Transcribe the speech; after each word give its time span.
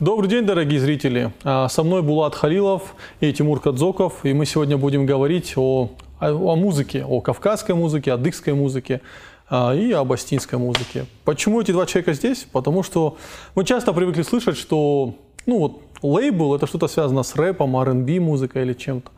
Добрый 0.00 0.30
день, 0.30 0.46
дорогие 0.46 0.80
зрители. 0.80 1.30
А, 1.44 1.68
Со 1.68 1.82
мной 1.82 2.00
Булат 2.00 2.34
Халилов 2.34 2.94
и 3.20 3.30
Тимур 3.34 3.60
Кадзоков, 3.60 4.24
и 4.24 4.32
мы 4.32 4.46
сегодня 4.46 4.78
будем 4.78 5.04
говорить 5.04 5.52
о, 5.56 5.90
о, 6.18 6.26
о 6.26 6.56
музыке, 6.56 7.04
о 7.04 7.20
кавказской 7.20 7.74
музыке, 7.74 8.14
адыгской 8.14 8.54
музыке 8.54 9.02
а, 9.50 9.74
и 9.74 9.92
об 9.92 10.10
астинской 10.10 10.58
музыке. 10.58 11.04
Почему 11.26 11.60
эти 11.60 11.72
два 11.72 11.84
человека 11.84 12.14
здесь? 12.14 12.46
Потому 12.50 12.82
что 12.82 13.18
мы 13.54 13.66
часто 13.66 13.92
привыкли 13.92 14.22
слышать, 14.22 14.56
что 14.56 15.16
ну 15.44 15.58
вот 15.58 15.82
лейбл 16.00 16.54
это 16.54 16.66
что-то 16.66 16.88
связано 16.88 17.22
с 17.22 17.36
рэпом, 17.36 17.76
R&B 17.76 18.20
музыкой 18.20 18.62
или 18.62 18.72
чем-то. 18.72 19.10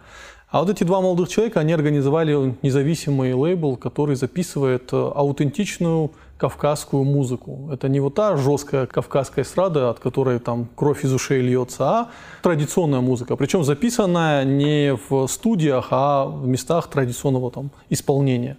А 0.50 0.62
вот 0.62 0.70
эти 0.70 0.82
два 0.82 1.00
молодых 1.00 1.28
человека, 1.28 1.60
они 1.60 1.72
организовали 1.72 2.56
независимый 2.60 3.32
лейбл, 3.34 3.76
который 3.76 4.16
записывает 4.16 4.92
э, 4.92 4.96
аутентичную 4.96 6.10
кавказскую 6.42 7.04
музыку. 7.04 7.68
Это 7.72 7.88
не 7.88 8.00
вот 8.00 8.14
та 8.14 8.36
жесткая 8.36 8.86
кавказская 8.86 9.44
эстрада, 9.44 9.90
от 9.90 10.00
которой 10.00 10.40
там 10.40 10.66
кровь 10.74 11.04
из 11.04 11.12
ушей 11.12 11.40
льется, 11.40 11.84
а 11.84 12.08
традиционная 12.42 13.00
музыка. 13.00 13.36
Причем 13.36 13.62
записанная 13.62 14.44
не 14.44 14.96
в 15.08 15.28
студиях, 15.28 15.88
а 15.90 16.24
в 16.24 16.44
местах 16.48 16.88
традиционного 16.88 17.52
там 17.52 17.70
исполнения. 17.90 18.56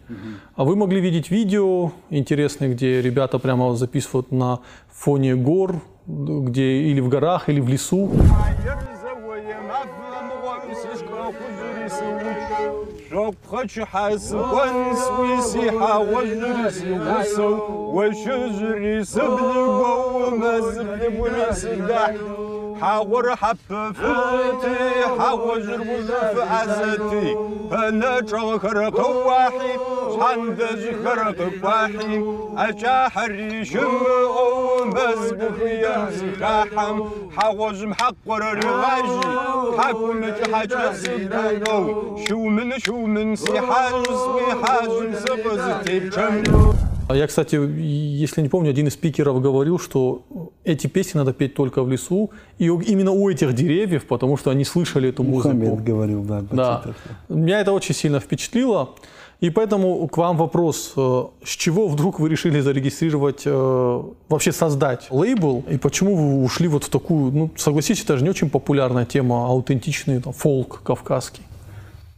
А 0.56 0.64
вы 0.64 0.78
могли 0.78 1.02
видеть 1.02 1.30
видео 1.30 1.92
интересные, 2.10 2.74
где 2.74 3.02
ребята 3.02 3.38
прямо 3.38 3.76
записывают 3.76 4.32
на 4.32 4.60
фоне 4.90 5.36
гор, 5.36 5.82
где 6.08 6.84
или 6.90 7.02
в 7.02 7.10
горах, 7.10 7.50
или 7.50 7.60
в 7.60 7.68
лесу. 7.68 8.10
شوقك 13.14 13.84
حاسب 13.84 14.36
ونسوي 14.38 15.42
سيحة 15.42 16.00
وجرسي 16.00 16.92
وسو 17.00 17.60
وشجري 17.70 19.04
سبل 19.04 19.58
وما 19.58 20.60
زبل 20.60 21.14
ونسدح 21.20 22.12
حاور 22.82 23.36
حب 23.36 23.58
فتي 23.94 25.06
حاوجر 25.20 25.82
وزف 25.82 26.52
عزتي. 26.52 27.36
أنا 27.72 28.22
شغر 28.28 28.90
قواحي 28.90 29.74
شحن 30.16 30.50
ذكر 30.50 31.36
قواحي 31.40 32.24
اجا 32.58 33.10
حري 33.10 33.66
شمعو 33.66 34.86
مزبوخ 34.86 35.60
يا 35.62 36.10
زكاحم 36.12 37.04
حاوج 37.38 37.84
محقر 37.84 38.64
رواجي 38.64 39.28
حاكم 39.78 40.24
حاجة 40.54 40.94
سيدايو 40.94 42.18
شو 42.28 42.38
من 42.38 42.80
شو 42.80 43.03
А 47.10 47.16
я, 47.16 47.28
кстати, 47.28 47.56
если 47.56 48.42
не 48.42 48.50
помню, 48.50 48.70
один 48.70 48.88
из 48.88 48.94
спикеров 48.94 49.42
говорил, 49.42 49.78
что 49.78 50.24
эти 50.64 50.88
песни 50.88 51.18
надо 51.18 51.34
петь 51.34 51.54
только 51.54 51.84
в 51.84 51.90
лесу, 51.90 52.32
и 52.60 52.66
именно 52.66 53.12
у 53.12 53.30
этих 53.30 53.54
деревьев, 53.54 54.06
потому 54.06 54.38
что 54.38 54.52
они 54.52 54.64
слышали 54.64 55.10
эту 55.10 55.24
музыку. 55.24 55.56
Мухаммед 55.56 55.84
говорил, 55.84 56.24
да. 56.24 56.42
Да. 56.52 56.84
Меня 57.28 57.60
это 57.60 57.74
очень 57.74 57.94
сильно 57.94 58.20
впечатлило. 58.20 58.90
И 59.42 59.50
поэтому 59.50 60.08
к 60.08 60.16
вам 60.18 60.38
вопрос, 60.38 60.94
э, 60.96 61.24
с 61.44 61.50
чего 61.50 61.90
вдруг 61.90 62.22
вы 62.22 62.30
решили 62.30 62.62
зарегистрировать, 62.62 63.42
э, 63.46 64.04
вообще 64.30 64.54
создать 64.54 65.08
лейбл, 65.10 65.66
и 65.70 65.78
почему 65.78 66.16
вы 66.16 66.46
ушли 66.46 66.70
вот 66.70 66.86
в 66.86 66.90
такую, 66.90 67.34
ну, 67.34 67.52
согласитесь, 67.58 68.06
это 68.06 68.16
же 68.16 68.24
не 68.24 68.30
очень 68.30 68.50
популярная 68.50 69.06
тема, 69.06 69.48
аутентичный 69.48 70.22
там, 70.22 70.32
фолк 70.32 70.82
кавказский. 70.84 71.44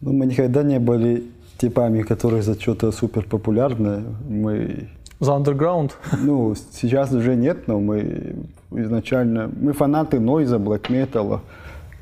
Ну, 0.01 0.13
мы 0.13 0.25
никогда 0.25 0.63
не 0.63 0.79
были 0.79 1.23
типами, 1.57 2.01
которые 2.01 2.41
за 2.41 2.59
что-то 2.59 2.91
супер 2.91 3.23
популярное. 3.23 4.03
Мы, 4.29 4.87
За 5.19 5.31
underground. 5.31 5.91
ну, 6.21 6.53
сейчас 6.71 7.11
уже 7.13 7.35
нет, 7.35 7.67
но 7.67 7.79
мы 7.79 8.35
изначально, 8.71 9.49
мы 9.61 9.73
фанаты 9.73 10.19
нойза, 10.19 10.57
блэк 10.59 10.89
металла, 10.91 11.41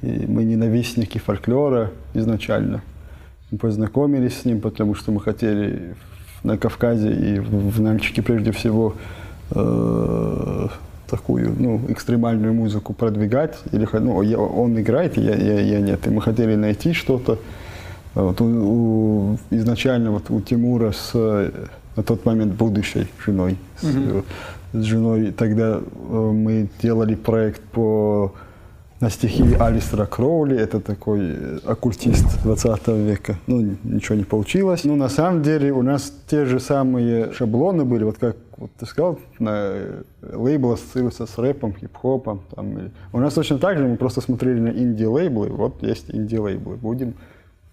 и 0.01 0.25
мы 0.27 0.43
ненавистники 0.43 1.17
фольклора 1.19 1.91
изначально. 2.13 2.81
Мы 3.51 3.57
познакомились 3.59 4.41
с 4.41 4.45
ним, 4.45 4.59
потому 4.59 4.95
что 4.95 5.11
мы 5.11 5.21
хотели 5.21 5.95
на 6.43 6.57
Кавказе 6.57 7.11
и 7.13 7.39
в, 7.39 7.79
Нальчике 7.79 8.21
прежде 8.23 8.51
всего 8.51 8.95
э, 9.51 10.67
такую, 11.07 11.55
ну, 11.59 11.79
экстремальную 11.87 12.53
музыку 12.53 12.93
продвигать. 12.93 13.55
Или, 13.71 13.87
ну, 13.93 14.21
я- 14.23 14.39
он 14.39 14.77
играет, 14.81 15.15
я, 15.17 15.35
я, 15.35 15.59
я 15.61 15.79
нет. 15.79 16.07
И 16.07 16.09
мы 16.09 16.21
хотели 16.21 16.55
найти 16.55 16.93
что-то. 16.93 17.37
Вот 18.15 18.41
у, 18.41 18.45
у- 18.45 19.37
изначально 19.49 20.11
вот 20.11 20.29
у 20.29 20.41
Тимура 20.41 20.91
с 20.91 21.13
на 21.95 22.03
тот 22.03 22.25
момент 22.25 22.53
будущей 22.53 23.07
женой, 23.25 23.57
с, 23.79 23.85
э, 23.85 24.21
с 24.73 24.81
женой, 24.83 25.31
тогда 25.31 25.79
э, 25.79 26.31
мы 26.33 26.67
делали 26.81 27.15
проект 27.15 27.61
по 27.61 28.33
на 28.99 29.09
стихи 29.09 29.43
Алистера 29.59 30.05
Кроули, 30.05 30.57
это 30.57 30.79
такой 30.79 31.19
э, 31.21 31.59
оккультист 31.65 32.41
20 32.43 32.87
века. 32.87 33.35
Ну, 33.47 33.75
ничего 33.83 34.15
не 34.15 34.23
получилось. 34.23 34.85
Ну, 34.85 34.95
на 34.95 35.09
самом 35.09 35.43
деле, 35.43 35.71
у 35.71 35.81
нас 35.81 36.13
те 36.27 36.45
же 36.45 36.59
самые 36.59 37.33
шаблоны 37.33 37.83
были, 37.83 38.05
вот 38.05 38.17
как 38.17 38.37
вот 38.57 38.71
ты 38.79 38.85
сказал, 38.85 39.19
на, 39.39 39.51
э, 39.51 40.03
лейбл 40.33 40.71
ассоциируется 40.71 41.25
с 41.25 41.37
рэпом, 41.37 41.73
хип-хопом. 41.73 42.41
Там, 42.55 42.91
у 43.11 43.19
нас 43.19 43.33
точно 43.33 43.57
так 43.59 43.77
же, 43.77 43.87
мы 43.87 43.97
просто 43.97 44.21
смотрели 44.21 44.59
на 44.59 44.69
инди-лейблы, 44.69 45.49
вот 45.49 45.83
есть 45.83 46.05
инди-лейблы, 46.09 46.77
будем 46.77 47.13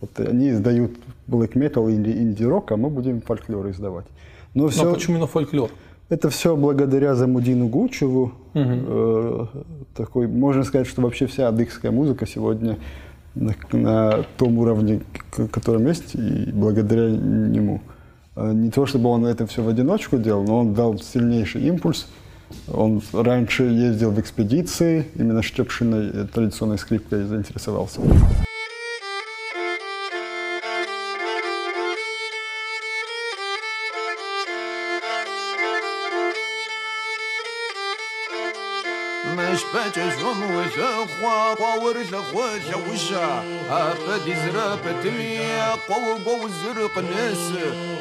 вот 0.00 0.18
они 0.20 0.50
издают 0.50 0.92
black 1.28 1.52
metal 1.54 1.92
или 1.92 2.10
инди-рок, 2.22 2.72
а 2.72 2.76
мы 2.76 2.88
будем 2.90 3.20
фольклор 3.20 3.70
издавать. 3.70 4.06
Но 4.54 4.64
Ну, 4.64 4.68
все, 4.68 4.90
а 4.90 4.94
почему 4.94 5.16
именно 5.16 5.26
фольклор? 5.26 5.70
это 6.08 6.28
все 6.30 6.56
благодаря 6.56 7.14
Замудину 7.14 7.68
Гучеву. 7.68 8.32
Э, 8.54 9.46
такой, 9.94 10.26
можно 10.26 10.64
сказать, 10.64 10.86
что 10.88 11.02
вообще 11.02 11.26
вся 11.26 11.48
адыгская 11.48 11.92
музыка 11.92 12.26
сегодня 12.26 12.78
на, 13.34 13.54
на 13.72 14.24
том 14.36 14.58
уровне, 14.58 15.00
к- 15.30 15.46
котором 15.48 15.86
есть, 15.86 16.14
и 16.16 16.50
благодаря 16.52 17.10
нему. 17.10 17.80
Э, 18.36 18.52
Не 18.52 18.70
то, 18.70 18.86
чтобы 18.86 19.08
он 19.10 19.24
это 19.26 19.46
все 19.46 19.62
в 19.62 19.68
одиночку 19.68 20.18
делал, 20.18 20.42
но 20.44 20.60
он 20.60 20.74
дал 20.74 20.98
сильнейший 20.98 21.62
импульс. 21.68 22.08
Он 22.72 23.00
раньше 23.12 23.62
ездил 23.64 24.10
в 24.10 24.18
экспедиции, 24.18 25.06
именно 25.14 25.42
Штепшиной 25.42 26.10
э, 26.12 26.26
традиционной 26.32 26.78
скрипкой 26.78 27.22
заинтересовался. 27.22 28.00
مش 39.90 39.96
بتشوم 39.98 40.56
وشخوا 40.56 41.54
قور 41.54 42.04
شخوا 42.10 42.48
شوشا 42.70 43.44
أفد 43.70 44.34
زراب 44.34 45.00
تمية 45.04 45.70
قو 45.88 46.14
قو 46.24 46.48
زرق 46.48 46.98
ناس 46.98 47.38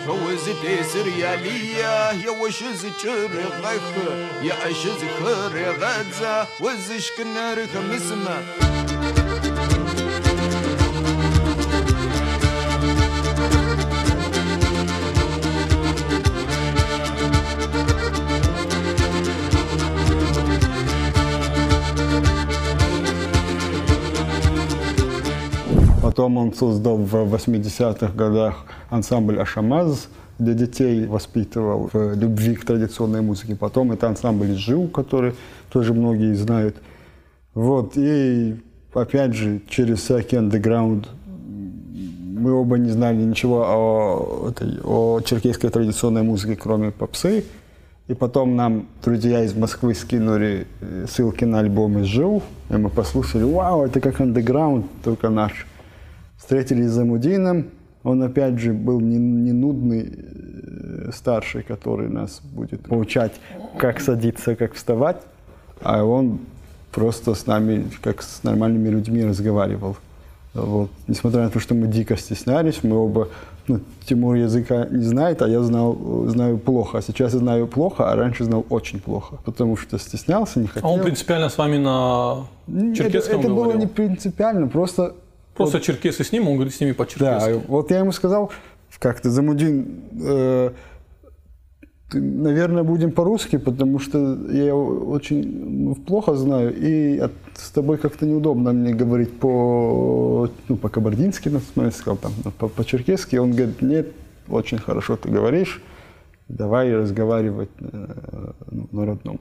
شو 0.06 0.36
زتي 0.36 0.84
سريالية 0.84 2.12
يا 2.12 2.30
وش 2.30 2.64
زتشر 2.64 3.30
غيخ 3.64 3.82
يا 4.42 4.70
أش 4.72 4.88
زخر 4.88 5.76
غزة 5.80 6.48
وزش 6.60 7.12
كنار 7.18 7.68
خمسمة 7.68 8.44
Потом 26.20 26.38
он 26.38 26.54
создал 26.54 26.98
в 26.98 27.16
80-х 27.16 28.12
годах 28.14 28.66
ансамбль 28.90 29.40
«Ашамаз», 29.40 30.10
для 30.38 30.54
детей 30.54 31.06
воспитывал 31.06 31.90
в 31.94 32.14
любви 32.14 32.56
к 32.56 32.66
традиционной 32.66 33.22
музыке. 33.22 33.56
Потом 33.56 33.94
это 33.94 34.10
ансамбль 34.10 34.54
«Жил», 34.54 34.90
который 34.90 35.34
тоже 35.72 35.94
многие 35.94 36.34
знают. 36.34 36.76
Вот, 37.54 37.94
и 37.96 38.58
опять 38.94 39.34
же, 39.34 39.62
через 39.70 40.00
всякий 40.00 40.36
андеграунд 40.36 41.08
мы 41.96 42.52
оба 42.52 42.78
не 42.78 42.90
знали 42.90 43.22
ничего 43.22 43.64
о, 43.66 44.50
этой, 44.50 44.78
о 44.84 45.22
черкесской 45.22 45.70
традиционной 45.70 46.24
музыке, 46.24 46.58
кроме 46.62 46.92
попсы. 46.92 47.46
И 48.10 48.14
потом 48.14 48.58
нам 48.58 48.88
друзья 49.06 49.46
из 49.46 49.56
Москвы 49.56 49.96
скинули 49.96 50.68
э, 50.82 51.06
ссылки 51.10 51.46
на 51.46 51.60
альбом 51.60 52.00
из 52.00 52.08
«Жил», 52.08 52.44
и 52.70 52.74
мы 52.74 52.90
послушали, 52.90 53.44
вау, 53.44 53.86
это 53.86 54.02
как 54.02 54.20
андеграунд, 54.20 54.86
только 55.02 55.30
наш. 55.30 55.66
Встретились 56.40 56.88
с 56.88 56.94
Замудином, 56.94 57.66
он 58.04 58.24
опять 58.24 58.58
же 58.58 58.74
был 58.74 59.00
не, 59.00 59.18
не 59.18 59.52
нудный 59.52 60.10
э, 60.10 61.12
старший, 61.14 61.64
который 61.64 62.10
нас 62.10 62.42
будет 62.42 62.82
поучать, 62.82 63.34
как 63.78 64.00
садиться, 64.00 64.56
как 64.56 64.74
вставать, 64.74 65.18
а 65.82 66.04
он 66.04 66.40
просто 66.92 67.36
с 67.36 67.46
нами, 67.46 67.86
как 68.02 68.24
с 68.24 68.42
нормальными 68.44 68.90
людьми 68.90 69.24
разговаривал. 69.24 69.98
Вот. 70.54 70.90
Несмотря 71.08 71.44
на 71.44 71.50
то, 71.50 71.60
что 71.60 71.76
мы 71.76 71.88
дико 71.88 72.18
стеснялись, 72.18 72.84
мы 72.84 72.96
оба 72.98 73.28
ну, 73.68 73.82
Тимур 74.06 74.36
языка 74.36 74.88
не 74.90 75.04
знает, 75.04 75.42
а 75.44 75.48
я 75.48 75.62
знал, 75.62 76.26
знаю 76.28 76.58
плохо. 76.58 76.98
А 76.98 77.02
сейчас 77.02 77.34
я 77.34 77.40
знаю 77.40 77.68
плохо, 77.68 78.12
а 78.12 78.16
раньше 78.16 78.44
знал 78.44 78.66
очень 78.70 79.00
плохо. 79.00 79.38
Потому 79.46 79.78
что 79.78 80.00
стеснялся, 80.00 80.60
не 80.60 80.66
А 80.66 80.70
хотел. 80.70 80.90
он 80.90 81.02
принципиально 81.02 81.50
с 81.50 81.58
вами 81.58 81.78
на 81.78 82.48
черкесском 82.96 83.42
это 83.42 83.50
было 83.50 83.64
говорил? 83.66 83.80
не 83.82 83.88
принципиально, 83.88 84.68
просто 84.68 85.14
Просто 85.60 85.80
черкесы 85.82 86.24
с 86.24 86.32
ним, 86.32 86.48
он 86.48 86.56
говорит 86.56 86.74
с 86.74 86.80
ними 86.80 86.92
Да, 86.92 86.98
по-черкесски. 86.98 87.62
вот 87.68 87.92
я 87.92 88.00
ему 88.00 88.12
сказал, 88.12 88.52
как-то, 89.00 89.30
Замудин, 89.30 90.02
э, 90.22 90.72
ты, 92.10 92.22
наверное, 92.22 92.84
будем 92.84 93.12
по-русски, 93.12 93.58
потому 93.58 94.00
что 94.00 94.36
я 94.52 94.76
очень 94.76 95.44
ну, 95.90 95.96
плохо 95.96 96.36
знаю, 96.36 96.76
и 96.76 97.18
от- 97.20 97.32
с 97.56 97.70
тобой 97.72 97.98
как-то 97.98 98.26
неудобно 98.26 98.74
мне 98.74 98.94
говорить 98.94 99.32
по, 99.40 100.50
ну, 100.70 100.76
по-кабардински, 100.76 101.50
ну, 101.50 101.60
в 101.60 101.64
смысле, 101.74 101.92
сказал, 101.92 102.18
там, 102.18 102.32
ну, 102.44 102.52
по- 102.52 102.68
по-черкесски. 102.70 103.36
Он 103.38 103.52
говорит, 103.52 103.82
нет, 103.82 104.08
очень 104.48 104.80
хорошо 104.80 105.18
ты 105.18 105.30
говоришь, 105.30 105.82
давай 106.48 106.96
разговаривать 106.96 107.70
э, 107.80 108.06
ну, 108.72 108.88
на 108.92 109.06
родном. 109.06 109.40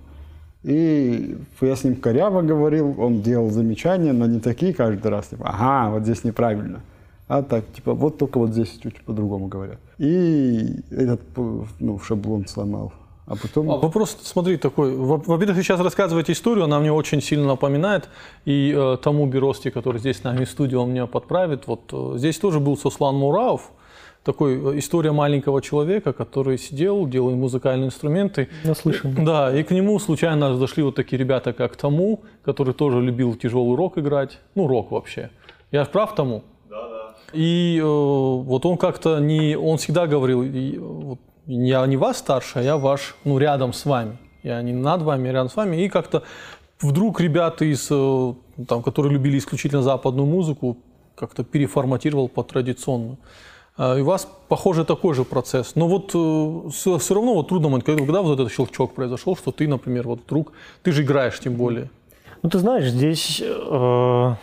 И 0.64 1.36
я 1.60 1.76
с 1.76 1.84
ним 1.84 1.96
коряво 1.96 2.42
говорил, 2.42 2.94
он 2.98 3.22
делал 3.22 3.50
замечания, 3.50 4.12
но 4.12 4.26
не 4.26 4.40
такие 4.40 4.74
каждый 4.74 5.08
раз, 5.08 5.28
типа, 5.28 5.48
ага, 5.48 5.90
вот 5.90 6.02
здесь 6.02 6.24
неправильно. 6.24 6.80
А 7.28 7.42
так, 7.42 7.64
типа, 7.72 7.94
вот 7.94 8.18
только 8.18 8.38
вот 8.38 8.50
здесь 8.50 8.78
чуть 8.82 9.00
по-другому 9.02 9.48
говорят. 9.48 9.78
И 9.98 10.80
этот 10.90 11.20
ну, 11.78 11.98
шаблон 12.00 12.46
сломал. 12.46 12.92
А 13.26 13.36
потом... 13.36 13.70
А 13.70 13.76
вопрос, 13.76 14.16
смотри, 14.22 14.56
такой. 14.56 14.96
Во- 14.96 15.18
Во-первых, 15.18 15.58
вы 15.58 15.62
сейчас 15.62 15.80
рассказываете 15.80 16.32
историю, 16.32 16.64
она 16.64 16.80
мне 16.80 16.90
очень 16.90 17.20
сильно 17.20 17.46
напоминает. 17.46 18.08
И 18.46 18.74
э, 18.74 18.96
тому 19.02 19.26
Берости, 19.26 19.68
который 19.68 19.98
здесь 19.98 20.16
с 20.16 20.24
нами 20.24 20.46
в 20.46 20.50
студии, 20.50 20.76
он 20.76 20.90
меня 20.92 21.06
подправит. 21.06 21.66
Вот 21.66 21.82
э, 21.92 22.18
здесь 22.18 22.38
тоже 22.38 22.58
был 22.58 22.78
Сослан 22.78 23.16
Мураов. 23.16 23.70
Такой 24.28 24.74
э, 24.74 24.78
история 24.78 25.12
маленького 25.12 25.62
человека, 25.62 26.12
который 26.12 26.58
сидел, 26.58 27.06
делал 27.06 27.34
музыкальные 27.34 27.86
инструменты. 27.86 28.50
Наслышан. 28.62 29.24
Да, 29.24 29.58
и 29.58 29.62
к 29.62 29.70
нему 29.70 29.98
случайно 29.98 30.54
зашли 30.54 30.82
вот 30.82 30.96
такие 30.96 31.16
ребята, 31.18 31.54
как 31.54 31.76
Тому, 31.76 32.20
который 32.44 32.74
тоже 32.74 33.00
любил 33.00 33.36
тяжелый 33.36 33.74
рок 33.74 33.96
играть. 33.96 34.38
Ну, 34.54 34.66
рок 34.66 34.90
вообще. 34.90 35.30
Я 35.72 35.84
ж 35.84 35.88
прав 35.88 36.14
Тому? 36.14 36.42
Да, 36.68 36.88
да. 36.90 37.14
И 37.32 37.78
э, 37.82 37.86
вот 37.86 38.66
он 38.66 38.76
как-то 38.76 39.18
не... 39.18 39.56
Он 39.56 39.78
всегда 39.78 40.06
говорил, 40.06 40.42
и, 40.42 40.76
э, 40.76 40.78
вот, 40.78 41.20
я 41.46 41.86
не 41.86 41.96
вас 41.96 42.18
старше, 42.18 42.58
а 42.58 42.62
я 42.62 42.76
ваш, 42.76 43.16
ну, 43.24 43.38
рядом 43.38 43.72
с 43.72 43.86
вами. 43.86 44.18
Я 44.42 44.60
не 44.60 44.74
над 44.74 45.00
вами, 45.00 45.30
а 45.30 45.32
рядом 45.32 45.48
с 45.48 45.56
вами. 45.56 45.76
И 45.76 45.88
как-то 45.88 46.22
вдруг 46.82 47.22
ребята 47.22 47.64
из, 47.64 47.88
э, 47.90 48.34
там, 48.68 48.82
которые 48.82 49.14
любили 49.14 49.38
исключительно 49.38 49.80
западную 49.80 50.26
музыку, 50.26 50.76
как-то 51.14 51.44
переформатировал 51.44 52.28
под 52.28 52.48
традиционную. 52.48 53.16
А, 53.78 53.96
И 53.96 54.02
у 54.02 54.04
вас, 54.04 54.28
похоже, 54.48 54.84
такой 54.84 55.14
же 55.14 55.24
процесс. 55.24 55.76
Но 55.76 55.88
вот 55.88 56.10
все, 56.74 56.98
равно 57.14 57.34
вот 57.34 57.48
трудно, 57.48 57.80
когда, 57.80 58.20
вот 58.22 58.34
этот 58.38 58.52
щелчок 58.52 58.92
произошел, 58.94 59.36
что 59.36 59.52
ты, 59.52 59.68
например, 59.68 60.08
вот 60.08 60.20
вдруг, 60.26 60.52
ты 60.82 60.92
же 60.92 61.02
играешь 61.02 61.38
тем 61.38 61.54
более. 61.54 61.88
Ну, 62.42 62.50
ты 62.50 62.58
знаешь, 62.58 62.88
здесь 62.90 63.40
э, 63.42 64.34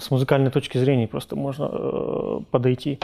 с 0.00 0.10
музыкальной 0.10 0.50
точки 0.50 0.78
зрения 0.78 1.08
просто 1.08 1.36
можно 1.36 1.68
э, 1.72 2.40
подойти. 2.50 2.98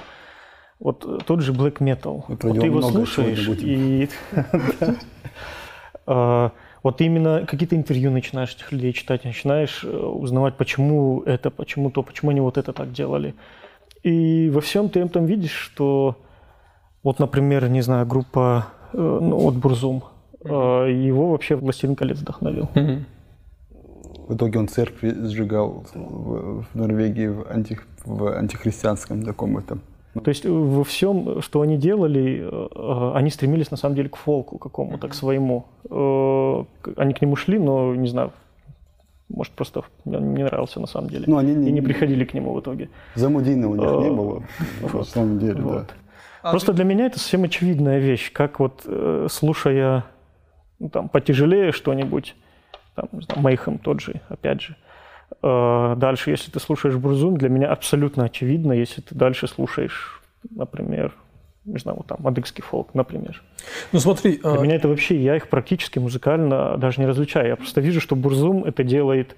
Вот 0.79 1.05
э, 1.07 1.19
тот 1.27 1.41
же 1.41 1.53
black 1.53 1.79
metal. 1.79 2.37
Про 2.37 2.49
вот 2.49 2.61
ты 2.61 2.67
его 2.67 2.83
слушаешь, 2.83 3.49
и 3.49 4.09
э, 6.07 6.51
вот 6.83 7.01
именно 7.01 7.47
какие-то 7.47 7.77
интервью 7.77 8.11
начинаешь 8.11 8.55
этих 8.55 8.73
людей 8.73 8.93
читать, 8.93 9.25
начинаешь 9.25 9.85
э, 9.85 9.89
узнавать, 9.89 10.57
почему 10.57 11.23
это, 11.23 11.51
почему 11.51 11.91
то, 11.91 12.03
почему 12.03 12.31
они 12.31 12.41
вот 12.41 12.59
это 12.59 12.73
так 12.73 12.93
делали. 12.93 13.35
И 14.03 14.51
во 14.53 14.61
всем 14.61 14.89
ты 14.89 15.07
там 15.09 15.27
видишь, 15.27 15.53
что 15.53 16.17
вот, 17.03 17.19
например, 17.19 17.69
не 17.69 17.83
знаю, 17.83 18.07
группа 18.07 18.67
э, 18.93 18.97
ну, 18.99 19.37
вот 19.39 19.55
Бурзум, 19.55 20.05
э, 20.45 20.49
его 20.49 21.31
вообще 21.31 21.57
«Властелин 21.57 21.97
колец» 21.97 22.19
вдохновил. 22.19 22.69
В 24.29 24.35
итоге 24.35 24.59
он 24.59 24.69
церкви 24.69 25.11
сжигал 25.27 25.85
в, 25.95 26.63
в 26.63 26.75
Норвегии 26.75 27.27
в, 27.27 27.47
анти, 27.51 27.79
в 28.05 28.39
антихристианском 28.39 29.23
таком 29.25 29.59
этом. 29.59 29.81
То 30.15 30.29
есть 30.29 30.45
во 30.47 30.85
всем, 30.85 31.41
что 31.41 31.61
они 31.63 31.77
делали, 31.77 32.43
э, 32.45 33.13
они 33.15 33.31
стремились 33.31 33.71
на 33.71 33.77
самом 33.77 33.97
деле 33.97 34.09
к 34.09 34.17
фолку 34.17 34.59
какому-то, 34.59 35.09
к 35.09 35.15
своему. 35.15 35.65
Э, 35.91 36.65
Они 36.97 37.15
к 37.15 37.23
нему 37.23 37.37
шли, 37.37 37.59
но 37.59 37.95
не 37.95 38.09
знаю, 38.09 38.33
может 39.35 39.53
просто 39.55 39.83
он 40.05 40.35
не 40.35 40.43
нравился 40.45 40.81
на 40.81 40.87
самом 40.87 41.09
деле. 41.09 41.25
Ну, 41.27 41.37
они 41.39 41.55
не- 41.55 41.69
И 41.69 41.73
не 41.73 41.81
приходили 41.81 42.25
к 42.25 42.35
нему 42.35 42.53
в 42.55 42.61
итоге. 42.61 42.89
Замудины 43.15 43.67
у 43.67 43.75
них 43.75 43.91
не 43.91 44.09
Э, 44.09 44.13
было, 44.13 44.43
на 44.93 45.05
самом 45.05 45.39
деле, 45.39 45.55
да. 45.55 45.61
Вот. 45.63 45.95
Просто 46.43 46.73
для 46.73 46.85
меня 46.85 47.07
это 47.07 47.19
совсем 47.19 47.45
очевидная 47.45 47.99
вещь, 47.99 48.33
как 48.33 48.59
вот 48.61 48.83
э, 48.87 49.27
слушая 49.31 50.05
ну, 50.81 50.89
там 50.89 51.09
потяжелее 51.09 51.71
что-нибудь, 51.73 52.35
там, 52.97 53.09
Мейхем 53.37 53.79
тот 53.79 54.01
же, 54.01 54.21
опять 54.29 54.61
же. 54.61 54.77
Э, 55.43 55.95
Дальше, 55.97 56.31
если 56.31 56.51
ты 56.51 56.59
слушаешь 56.61 56.97
Брузум, 56.97 57.37
для 57.37 57.49
меня 57.49 57.71
абсолютно 57.71 58.25
очевидно, 58.25 58.73
если 58.73 59.01
ты 59.01 59.15
дальше 59.15 59.47
слушаешь, 59.47 60.21
например, 60.51 61.15
не 61.65 61.79
знаю, 61.79 61.99
вот 61.99 62.07
там, 62.07 62.27
адыгский 62.27 62.63
фолк, 62.63 62.91
например. 62.95 63.43
Ну 63.93 64.01
смотри, 64.01 64.39
Для 64.39 64.57
э, 64.57 64.63
меня 64.63 64.75
это 64.77 64.89
вообще, 64.89 65.17
я 65.23 65.37
их 65.37 65.49
практически 65.49 65.99
музыкально 65.99 66.77
даже 66.77 67.01
не 67.01 67.07
различаю. 67.07 67.49
Я 67.49 67.57
просто 67.57 67.81
вижу, 67.81 68.01
что 68.01 68.17
Бурзум 68.17 68.65
это 68.65 68.83
делает 68.83 69.37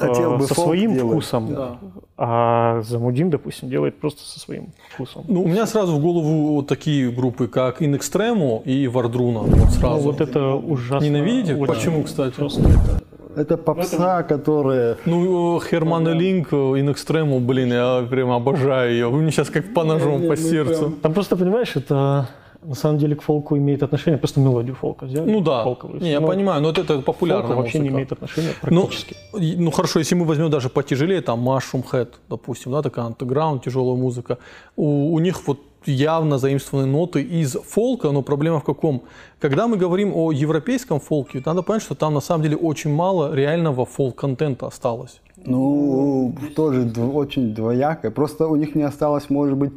э, 0.00 0.06
Хотел 0.06 0.36
бы 0.36 0.46
со 0.46 0.54
своим 0.54 0.94
делать, 0.94 1.12
вкусом, 1.12 1.54
да. 1.54 1.78
а 2.16 2.82
Замудин, 2.82 3.30
допустим, 3.30 3.68
делает 3.68 4.00
просто 4.00 4.22
со 4.24 4.40
своим 4.40 4.72
вкусом. 4.94 5.24
ну, 5.28 5.42
у 5.42 5.46
меня 5.46 5.66
сразу 5.66 5.96
в 5.96 6.00
голову 6.00 6.54
вот 6.54 6.66
такие 6.66 7.10
группы, 7.12 7.46
как 7.46 7.80
In 7.80 7.96
Extremo 7.96 8.62
и 8.64 8.88
Вардруна. 8.88 9.40
Вот 9.40 9.70
сразу. 9.70 9.96
Ну, 9.96 10.12
вот 10.12 10.20
это 10.20 10.54
ужасно. 10.54 11.04
Ненавидите? 11.04 11.54
очень. 11.54 11.72
Почему, 11.72 12.02
кстати? 12.02 12.34
Просто 12.34 12.62
это- 12.62 13.03
Это 13.36 13.56
попса, 13.56 14.22
которая... 14.22 14.96
Ну, 15.04 15.60
Херман 15.60 16.08
Линк, 16.08 16.52
In 16.52 16.92
Extremo, 16.92 17.40
блин, 17.40 17.72
я 17.72 18.06
прям 18.08 18.30
обожаю 18.30 18.92
ее. 18.92 19.08
Вы 19.08 19.22
мне 19.22 19.30
сейчас 19.30 19.50
как 19.50 19.74
по 19.74 19.84
ножом 19.84 20.28
по 20.28 20.36
сердцу. 20.36 20.94
Там 21.02 21.12
просто, 21.12 21.36
понимаешь, 21.36 21.76
это 21.76 22.28
на 22.64 22.74
самом 22.74 22.98
деле 22.98 23.14
к 23.14 23.22
фолку 23.22 23.56
имеет 23.56 23.82
отношение, 23.82 24.18
просто 24.18 24.40
мелодию 24.40 24.74
фолка 24.74 25.04
взяли. 25.06 25.30
Ну 25.30 25.40
да, 25.40 25.64
фолковую. 25.64 26.00
не, 26.00 26.10
я 26.10 26.20
Но 26.20 26.26
понимаю, 26.28 26.60
но 26.62 26.68
вот 26.68 26.78
это 26.78 27.00
популярная 27.00 27.46
фолку 27.46 27.62
вообще 27.62 27.78
не 27.78 27.88
имеет 27.88 28.12
отношения 28.12 28.52
Ну, 28.70 28.80
практически. 28.82 29.16
и- 29.38 29.56
ну 29.56 29.70
хорошо, 29.70 29.98
если 30.00 30.14
мы 30.16 30.24
возьмем 30.24 30.50
даже 30.50 30.68
потяжелее, 30.68 31.20
там 31.20 31.48
Mushroom 31.48 31.84
Head, 31.92 32.08
допустим, 32.30 32.72
да, 32.72 32.82
такая 32.82 33.04
андеграунд, 33.06 33.62
тяжелая 33.64 33.96
музыка, 33.96 34.38
у, 34.76 35.14
у 35.14 35.18
них 35.20 35.46
вот 35.46 35.58
явно 35.86 36.38
заимствованы 36.38 36.86
ноты 36.86 37.20
из 37.22 37.52
фолка, 37.52 38.10
но 38.10 38.22
проблема 38.22 38.58
в 38.60 38.64
каком? 38.64 39.02
Когда 39.38 39.66
мы 39.68 39.76
говорим 39.76 40.12
о 40.14 40.32
европейском 40.32 40.98
фолке, 41.00 41.42
надо 41.44 41.62
понять, 41.62 41.82
что 41.82 41.94
там 41.94 42.14
на 42.14 42.20
самом 42.20 42.42
деле 42.42 42.56
очень 42.56 42.90
мало 42.94 43.34
реального 43.34 43.84
фолк-контента 43.84 44.66
осталось. 44.66 45.20
Ну, 45.46 46.34
тоже 46.56 46.82
дв- 46.84 47.12
очень 47.12 47.54
двоякая. 47.54 48.10
Просто 48.10 48.46
у 48.48 48.56
них 48.56 48.74
не 48.74 48.82
осталось, 48.82 49.28
может 49.30 49.58
быть, 49.58 49.72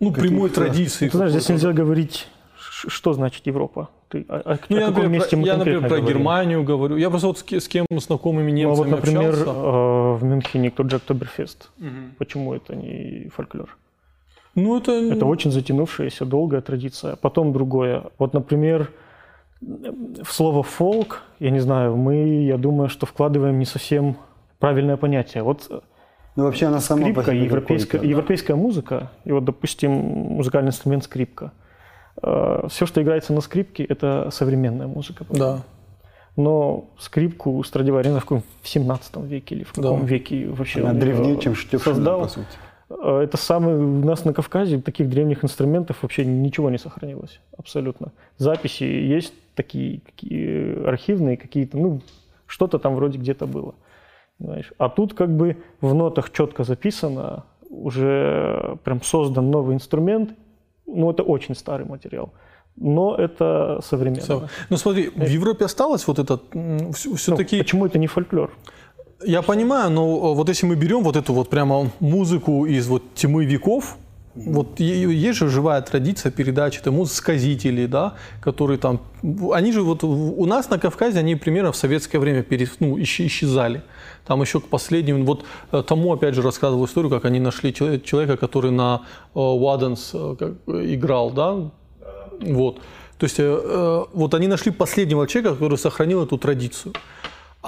Ну, 0.00 0.12
прямой 0.12 0.50
традиции. 0.50 1.08
Ты 1.08 1.16
знаешь, 1.16 1.32
здесь 1.32 1.48
нельзя 1.48 1.72
говорить, 1.72 2.28
что 2.68 3.12
значит 3.12 3.46
Европа. 3.46 3.88
Ты, 4.08 4.24
о, 4.28 4.36
о- 4.54 4.58
Ну, 4.68 4.76
я, 4.78 4.88
например, 4.88 5.08
месте 5.10 5.30
про, 5.30 5.38
мы 5.38 5.46
я, 5.46 5.56
например, 5.56 5.80
про 5.80 5.88
говорим? 5.88 6.06
Германию 6.06 6.62
говорю. 6.64 6.96
Я 6.96 7.10
просто 7.10 7.26
вот 7.28 7.38
с, 7.38 7.52
с 7.52 7.68
кем 7.68 7.86
знакомыми 7.90 8.50
Ну, 8.52 8.56
а 8.56 8.60
немцами 8.60 8.90
вот, 8.90 8.96
например, 8.96 9.30
общался. 9.30 9.50
э, 9.50 10.12
в 10.14 10.24
Мюнхене 10.24 10.70
тот 10.70 10.90
же 10.90 10.96
Октоберфест. 10.96 11.70
Почему 12.18 12.54
это 12.54 12.76
не 12.76 13.28
фольклор? 13.34 13.76
Ну, 14.54 14.76
это... 14.78 14.92
Это 14.92 15.26
очень 15.26 15.50
затянувшаяся 15.50 16.24
долгая 16.24 16.60
традиция. 16.60 17.16
Потом 17.16 17.52
другое. 17.52 18.04
Вот, 18.18 18.32
например, 18.34 18.90
в 19.60 20.30
слово 20.32 20.62
фолк, 20.62 21.22
я 21.40 21.50
не 21.50 21.60
знаю, 21.60 21.96
мы, 21.96 22.44
я 22.44 22.56
думаю, 22.58 22.88
что 22.88 23.06
вкладываем 23.06 23.58
не 23.58 23.64
совсем 23.64 24.16
правильное 24.58 24.96
понятие. 24.96 25.42
Вот 25.42 25.82
ну 26.36 26.44
вообще 26.44 26.66
она 26.66 26.80
сама 26.80 27.02
по 27.08 27.22
скрипка, 27.22 27.30
себе 27.32 27.44
европейская, 27.44 27.90
какой-то. 27.92 28.10
европейская 28.10 28.54
музыка, 28.54 29.10
и 29.24 29.32
вот, 29.32 29.44
допустим, 29.44 29.90
музыкальный 29.92 30.68
инструмент 30.68 31.04
скрипка. 31.04 31.52
Все, 32.68 32.86
что 32.86 33.02
играется 33.02 33.32
на 33.34 33.40
скрипке, 33.42 33.84
это 33.84 34.28
современная 34.32 34.86
музыка. 34.86 35.26
Да. 35.30 35.62
Но 36.36 36.90
скрипку 36.98 37.62
Страдивари, 37.62 38.10
в 38.10 38.20
каком 38.20 38.42
в 38.62 38.68
17 38.68 39.16
веке 39.24 39.54
или 39.54 39.64
в 39.64 39.72
каком 39.72 40.00
Да. 40.00 40.06
веке 40.06 40.48
вообще 40.48 40.80
Она 40.80 40.90
он, 40.90 40.98
древнее, 40.98 41.36
э, 41.36 41.40
чем 41.40 41.54
Штефшина, 41.54 41.94
создал. 41.94 42.20
по 42.22 42.28
сути. 42.28 42.46
Э, 42.90 43.20
Это 43.24 43.36
самый 43.38 43.74
у 43.76 44.04
нас 44.04 44.24
на 44.24 44.32
Кавказе 44.34 44.80
таких 44.80 45.08
древних 45.08 45.44
инструментов 45.44 45.98
вообще 46.02 46.24
ничего 46.26 46.68
не 46.70 46.78
сохранилось 46.78 47.40
абсолютно. 47.56 48.12
Записи 48.38 48.84
есть 48.84 49.32
такие 49.54 50.00
какие, 50.00 50.86
архивные 50.86 51.36
какие-то, 51.38 51.78
ну 51.78 52.00
что-то 52.46 52.78
там 52.78 52.94
вроде 52.96 53.18
где-то 53.18 53.46
было. 53.46 53.74
Знаешь. 54.38 54.72
А 54.78 54.88
тут 54.88 55.14
как 55.14 55.34
бы 55.34 55.56
в 55.80 55.94
нотах 55.94 56.30
четко 56.32 56.64
записано, 56.64 57.44
уже 57.70 58.78
прям 58.84 59.02
создан 59.02 59.50
новый 59.50 59.74
инструмент. 59.74 60.30
Ну 60.86 61.10
это 61.10 61.22
очень 61.22 61.54
старый 61.54 61.86
материал, 61.86 62.32
но 62.76 63.16
это 63.16 63.80
современно. 63.82 64.48
Ну 64.70 64.76
смотри, 64.76 65.08
в 65.08 65.26
Европе 65.26 65.64
осталось 65.64 66.06
вот 66.06 66.18
этот 66.18 66.54
Ну, 66.54 66.92
все-таки. 66.92 67.58
почему 67.58 67.86
это 67.86 67.98
не 67.98 68.06
фольклор? 68.06 68.50
Я 69.24 69.42
понимаю, 69.42 69.90
но 69.90 70.02
э, 70.02 70.34
вот 70.34 70.48
если 70.48 70.66
мы 70.66 70.76
берем 70.76 71.02
вот 71.02 71.16
эту 71.16 71.32
вот 71.32 71.48
прямо 71.48 71.90
музыку 72.00 72.66
из 72.66 72.86
вот 72.86 73.02
тьмы 73.14 73.46
веков, 73.46 73.96
Вот 74.36 74.80
есть 74.80 75.38
же 75.38 75.48
живая 75.48 75.80
традиция 75.80 76.30
передачи 76.30 76.82
тому 76.82 77.06
сказителей, 77.06 77.86
да, 77.86 78.14
которые 78.42 78.78
там, 78.78 79.00
они 79.52 79.72
же 79.72 79.82
вот 79.82 80.04
у 80.04 80.44
нас 80.46 80.68
на 80.70 80.78
Кавказе 80.78 81.18
они 81.20 81.36
примерно 81.36 81.72
в 81.72 81.76
советское 81.76 82.18
время 82.18 82.42
пере- 82.42 82.68
ну, 82.80 82.98
исч- 82.98 83.26
исчезали. 83.26 83.82
Там 84.26 84.42
еще 84.42 84.60
к 84.60 84.64
последним, 84.68 85.24
вот 85.24 85.44
э, 85.72 85.82
тому 85.82 86.12
опять 86.12 86.34
же 86.34 86.42
рассказывал 86.42 86.84
историю, 86.84 87.10
как 87.10 87.24
они 87.24 87.40
нашли 87.40 87.72
чело- 87.72 87.98
человека, 87.98 88.36
который 88.36 88.70
на 88.70 89.00
Wadens, 89.34 90.10
э, 90.12 90.54
э, 90.66 90.94
играл, 90.94 91.30
да, 91.30 91.70
вот. 92.40 92.80
То 93.18 93.24
есть 93.24 93.40
вот 94.12 94.34
они 94.34 94.46
нашли 94.46 94.70
последнего 94.70 95.26
человека, 95.26 95.54
который 95.54 95.78
сохранил 95.78 96.22
эту 96.22 96.36
традицию. 96.36 96.92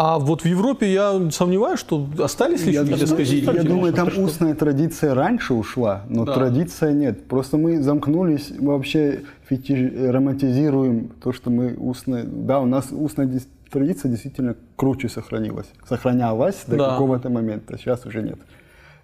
А 0.01 0.21
вот 0.21 0.43
в 0.43 0.45
Европе 0.45 0.93
я 0.93 1.29
сомневаюсь, 1.33 1.81
что 1.81 2.07
остались 2.23 2.65
ли 2.65 2.73
Я, 2.73 2.83
какие-то 2.83 3.01
думаю- 3.07 3.25
сказители. 3.27 3.57
я 3.57 3.65
думаю, 3.65 3.93
там 3.93 4.05
Конечно, 4.07 4.25
устная 4.27 4.55
традиция 4.55 5.13
раньше 5.13 5.55
ушла, 5.55 6.03
но 6.09 6.25
Да. 6.25 6.35
традиция 6.35 6.93
нет. 6.93 7.27
Просто 7.27 7.57
мы 7.57 7.83
замкнулись, 7.83 8.53
мы 8.61 8.75
вообще 8.75 9.23
фетиш, 9.49 9.93
романтизируем 10.15 11.09
то, 11.21 11.33
что 11.33 11.51
мы 11.51 11.75
устная... 11.75 12.23
Да, 12.23 12.61
у 12.61 12.67
нас 12.67 12.93
устная 12.93 13.29
традиция 13.73 14.09
действительно 14.09 14.55
круче 14.77 15.09
сохранилась. 15.09 15.67
Сохранялась 15.89 16.63
до 16.69 16.77
Да. 16.77 16.91
какого-то 16.91 17.29
момента, 17.29 17.77
сейчас 17.77 18.07
уже 18.07 18.23
нет. 18.23 18.39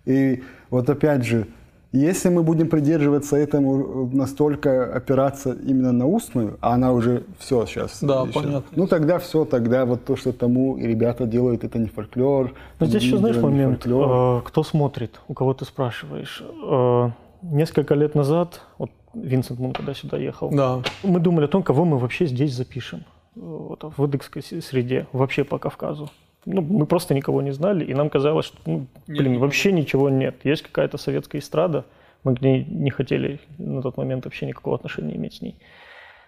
И 0.05 0.45
вот 0.71 0.89
опять 0.89 1.25
же, 1.25 1.49
если 2.01 2.29
мы 2.29 2.43
будем 2.43 2.69
придерживаться 2.69 3.37
этому, 3.37 4.09
настолько 4.13 4.95
опираться 4.95 5.53
именно 5.53 5.93
на 5.93 6.07
устную, 6.07 6.59
а 6.61 6.75
она 6.75 6.93
уже 6.93 7.23
все 7.39 7.67
сейчас. 7.67 7.99
Да, 8.03 8.23
сейчас, 8.27 8.35
понятно. 8.35 8.65
Ну 8.77 8.87
тогда 8.87 9.19
все, 9.19 9.45
тогда 9.45 9.85
вот 9.85 10.05
то, 10.05 10.17
что 10.17 10.33
тому 10.33 10.77
и 10.77 10.87
ребята 10.87 11.27
делают, 11.27 11.65
это 11.65 11.79
не 11.79 11.87
фольклор. 11.87 12.53
Но 12.81 12.87
здесь 12.87 13.03
еще, 13.03 13.19
знаешь, 13.19 13.37
момент, 13.37 13.83
фольклор. 13.85 14.41
э, 14.41 14.43
кто 14.45 14.63
смотрит, 14.63 15.21
у 15.29 15.35
кого 15.35 15.55
ты 15.55 15.65
спрашиваешь. 15.65 16.43
Э, 16.65 17.11
Несколько 17.43 17.95
лет 17.95 18.15
назад, 18.15 18.63
вот 18.79 18.91
Винсент 19.13 19.61
Мун, 19.61 19.73
когда 19.75 19.93
сюда 19.93 20.17
ехал, 20.17 20.49
Да. 20.51 20.81
мы 21.03 21.21
думали 21.21 21.45
о 21.45 21.49
том, 21.49 21.63
кого 21.63 21.85
мы 21.85 21.99
вообще 21.99 22.25
здесь 22.27 22.55
запишем 22.55 23.01
э, 23.37 23.41
вот, 23.41 23.85
в 23.97 24.03
эдыкской 24.03 24.43
с- 24.43 24.63
среде, 24.65 25.07
вообще 25.13 25.45
по 25.45 25.59
Кавказу. 25.59 26.09
Ну, 26.47 26.61
мы 26.63 26.87
просто 26.87 27.15
никого 27.15 27.43
не 27.43 27.53
знали, 27.53 27.85
и 27.85 27.95
нам 27.95 28.11
казалось, 28.11 28.47
что, 28.47 28.59
ну, 28.67 28.87
блин, 29.07 29.39
вообще 29.39 29.73
ничего 29.73 30.11
нет. 30.11 30.37
Есть 30.45 30.63
какая-то 30.63 30.99
советская 30.99 31.41
эстрада, 31.41 31.85
мы 32.23 32.35
к 32.37 32.43
ней 32.43 32.65
не 32.65 32.91
хотели 32.91 33.41
на 33.59 33.83
тот 33.83 33.97
момент 33.97 34.25
вообще 34.25 34.47
никакого 34.47 34.77
отношения 34.77 35.17
иметь 35.17 35.35
с 35.35 35.43
ней. 35.43 35.57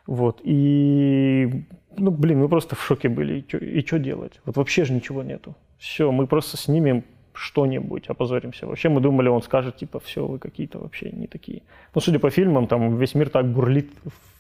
Вот, 0.07 0.41
и, 0.45 1.65
ну, 1.97 2.11
блин, 2.11 2.39
мы 2.39 2.49
просто 2.49 2.77
в 2.77 2.83
шоке 2.83 3.09
были, 3.09 3.41
и 3.41 3.85
что 3.87 3.99
делать? 3.99 4.41
Вот 4.45 4.57
вообще 4.57 4.85
же 4.85 4.93
ничего 4.93 5.23
нету. 5.23 5.55
Все, 5.79 6.11
мы 6.13 6.27
просто 6.27 6.57
снимем 6.57 7.05
что-нибудь, 7.33 8.09
опозоримся. 8.09 8.67
Вообще 8.67 8.89
мы 8.89 9.01
думали, 9.01 9.29
он 9.29 9.43
скажет, 9.43 9.77
типа, 9.77 9.99
все, 10.01 10.27
вы 10.27 10.39
какие-то 10.39 10.79
вообще 10.79 11.11
не 11.11 11.27
такие. 11.27 11.63
Ну, 11.95 12.01
судя 12.01 12.19
по 12.19 12.31
фильмам, 12.31 12.67
там 12.67 12.97
весь 12.97 13.15
мир 13.15 13.29
так 13.29 13.47
бурлит 13.47 13.91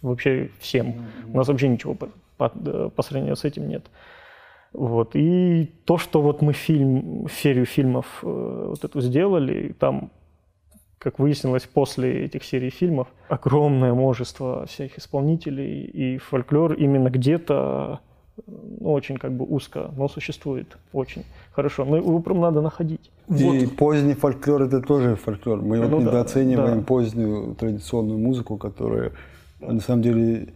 вообще 0.02 0.50
всем. 0.60 0.94
У 1.32 1.36
нас 1.36 1.48
вообще 1.48 1.68
ничего 1.68 1.94
по, 1.94 2.08
по- 2.38 2.52
э, 2.54 2.90
по 2.94 3.02
сравнению 3.02 3.36
с 3.36 3.44
этим 3.44 3.68
нет. 3.68 3.84
Вот. 4.76 5.16
И 5.16 5.70
то, 5.86 5.96
что 5.96 6.20
вот 6.20 6.42
мы 6.42 6.52
фильм, 6.52 7.28
серию 7.30 7.64
фильмов 7.64 8.06
э, 8.22 8.66
вот 8.68 8.84
эту 8.84 9.00
сделали, 9.00 9.74
там, 9.78 10.10
как 10.98 11.18
выяснилось 11.18 11.62
после 11.62 12.26
этих 12.26 12.44
серий 12.44 12.68
фильмов, 12.68 13.08
огромное 13.28 13.94
множество 13.94 14.66
всех 14.66 14.98
исполнителей, 14.98 15.84
и 15.84 16.18
фольклор 16.18 16.74
именно 16.74 17.08
где-то 17.08 18.00
ну, 18.46 18.92
очень 18.92 19.16
как 19.16 19.32
бы 19.32 19.46
узко, 19.46 19.92
но 19.96 20.08
существует 20.08 20.76
очень 20.92 21.24
хорошо. 21.52 21.86
Но 21.86 21.96
его 21.96 22.20
прям 22.20 22.40
надо 22.40 22.60
находить. 22.60 23.10
И 23.30 23.66
поздний 23.78 24.12
фольклор 24.12 24.62
это 24.64 24.82
тоже 24.82 25.16
фольклор. 25.16 25.62
Мы 25.62 25.80
вот 25.80 25.90
Ну 25.90 26.00
да, 26.00 26.04
недооцениваем 26.04 26.80
да. 26.80 26.84
позднюю 26.84 27.54
традиционную 27.54 28.18
музыку, 28.18 28.58
которая 28.58 29.12
на 29.58 29.80
самом 29.80 30.02
деле 30.02 30.48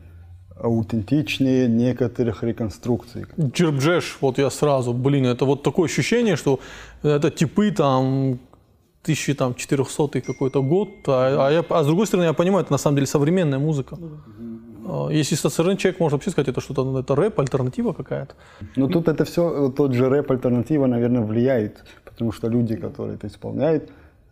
аутентичнее 0.63 1.69
некоторых 1.69 2.43
реконструкций. 2.43 3.25
Джербджеш, 3.39 4.19
вот 4.21 4.39
я 4.39 4.51
сразу, 4.51 4.93
блин, 4.93 5.27
это 5.27 5.45
вот 5.45 5.63
такое 5.63 5.85
ощущение, 5.87 6.37
что 6.37 6.59
это 7.03 7.31
типы 7.31 7.71
там 7.73 8.39
1400 9.03 10.21
какой-то 10.21 10.63
год, 10.63 10.89
а, 11.07 11.47
а 11.49 11.51
я- 11.53 11.65
а 11.69 11.83
с 11.83 11.87
другой 11.87 12.07
стороны 12.07 12.27
я 12.27 12.33
понимаю, 12.33 12.63
это 12.65 12.73
на 12.73 12.79
самом 12.79 12.97
деле 12.97 13.07
современная 13.07 13.59
музыка. 13.59 13.97
А, 14.87 15.09
Если 15.09 15.37
со 15.37 15.49
стороны 15.49 15.77
человек 15.77 16.01
можно 16.01 16.17
вообще 16.17 16.31
сказать, 16.31 16.49
это 16.49 16.61
что-то, 16.61 16.85
ну, 16.85 16.99
это 16.99 17.15
рэп, 17.17 17.41
альтернатива 17.41 17.93
какая-то. 17.93 18.35
Но 18.77 18.87
тут 18.89 19.09
это 19.09 19.25
все, 19.25 19.71
тот 19.71 19.93
же 19.93 20.09
рэп 20.09 20.31
альтернатива, 20.31 20.87
наверное, 20.87 21.23
влияет, 21.23 21.85
потому 22.05 22.33
что 22.33 22.49
люди, 22.49 22.77
которые 22.77 23.15
это 23.15 23.27
исполняют, 23.27 23.83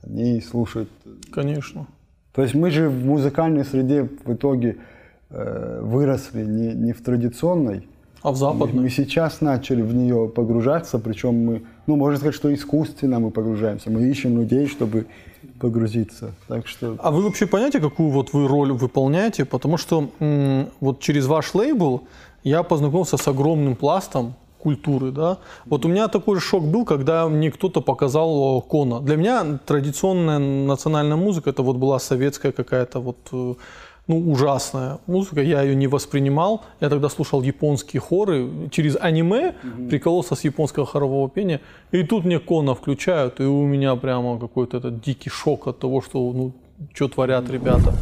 они 0.03 0.41
слушают. 0.41 0.89
Конечно. 1.33 1.87
То 2.35 2.43
есть 2.43 2.55
мы 2.55 2.71
же 2.71 2.89
в 2.89 3.05
музыкальной 3.07 3.65
среде 3.65 4.09
в 4.25 4.35
итоге 4.35 4.77
выросли 5.31 6.45
не, 6.45 6.73
не 6.75 6.93
в 6.93 7.03
традиционной, 7.03 7.87
А 8.23 8.31
в 8.33 8.37
западной? 8.37 8.85
мы 8.85 8.89
сейчас 8.91 9.41
начали 9.41 9.83
в 9.83 9.95
нее 9.95 10.29
погружаться, 10.29 10.99
причем 10.99 11.35
мы, 11.45 11.63
ну, 11.87 11.97
можно 11.97 12.17
сказать, 12.19 12.35
что 12.35 12.53
искусственно 12.55 13.19
мы 13.21 13.31
погружаемся. 13.31 13.91
Мы 13.91 14.03
ищем 14.11 14.39
людей, 14.41 14.67
чтобы 14.67 15.07
погрузиться. 15.61 16.33
Так 16.49 16.67
что 16.67 16.97
А 16.99 17.11
вы 17.11 17.23
вообще 17.23 17.47
понимаете, 17.47 17.81
какую 17.81 18.11
вот 18.11 18.33
вы 18.33 18.49
роль 18.49 18.73
выполняете? 18.73 19.45
Потому 19.45 19.77
что 19.77 20.09
м, 20.21 20.69
вот 20.81 21.01
через 21.01 21.27
ваш 21.27 21.55
лейбл 21.55 22.03
я 22.45 22.63
познакомился 22.63 23.17
с 23.17 23.29
огромным 23.29 23.75
пластом 23.77 24.35
культуры, 24.59 25.13
да. 25.13 25.39
Вот 25.67 25.85
у 25.85 25.89
меня 25.89 26.09
такой 26.09 26.37
же 26.37 26.41
шок 26.43 26.65
был, 26.65 26.85
когда 26.85 27.29
мне 27.29 27.51
кто-то 27.51 27.81
показал 27.81 28.59
э, 28.59 28.63
Кона. 28.69 29.01
Для 29.01 29.17
меня 29.17 29.59
традиционная 29.67 30.39
национальная 30.39 31.17
музыка 31.17 31.51
это 31.51 31.63
вот 31.63 31.77
была 31.77 31.99
советская 32.01 32.51
какая-то 32.53 32.99
вот 33.01 33.17
э, 33.33 33.55
ну, 34.09 34.31
ужасная 34.33 34.99
музыка, 35.07 35.43
я 35.43 35.62
ее 35.62 35.77
не 35.77 35.87
воспринимал. 35.87 36.65
Я 36.81 36.88
тогда 36.88 37.09
слушал 37.09 37.43
японские 37.43 38.00
хоры 38.00 38.49
через 38.71 38.97
аниме, 39.00 39.55
прикололся 39.91 40.35
с 40.35 40.45
японского 40.45 40.87
хорового 40.87 41.29
пения. 41.29 41.61
И 41.93 42.03
тут 42.03 42.25
мне 42.25 42.38
Кона 42.38 42.75
включают, 42.75 43.41
и 43.41 43.45
у 43.45 43.67
меня 43.67 43.95
прямо 43.97 44.38
какой-то 44.38 44.79
этот 44.79 45.03
дикий 45.03 45.31
шок 45.31 45.67
от 45.67 45.79
того, 45.79 46.00
что, 46.00 46.33
ну, 46.33 46.53
что 46.95 47.09
творят 47.09 47.50
ребята. 47.50 47.93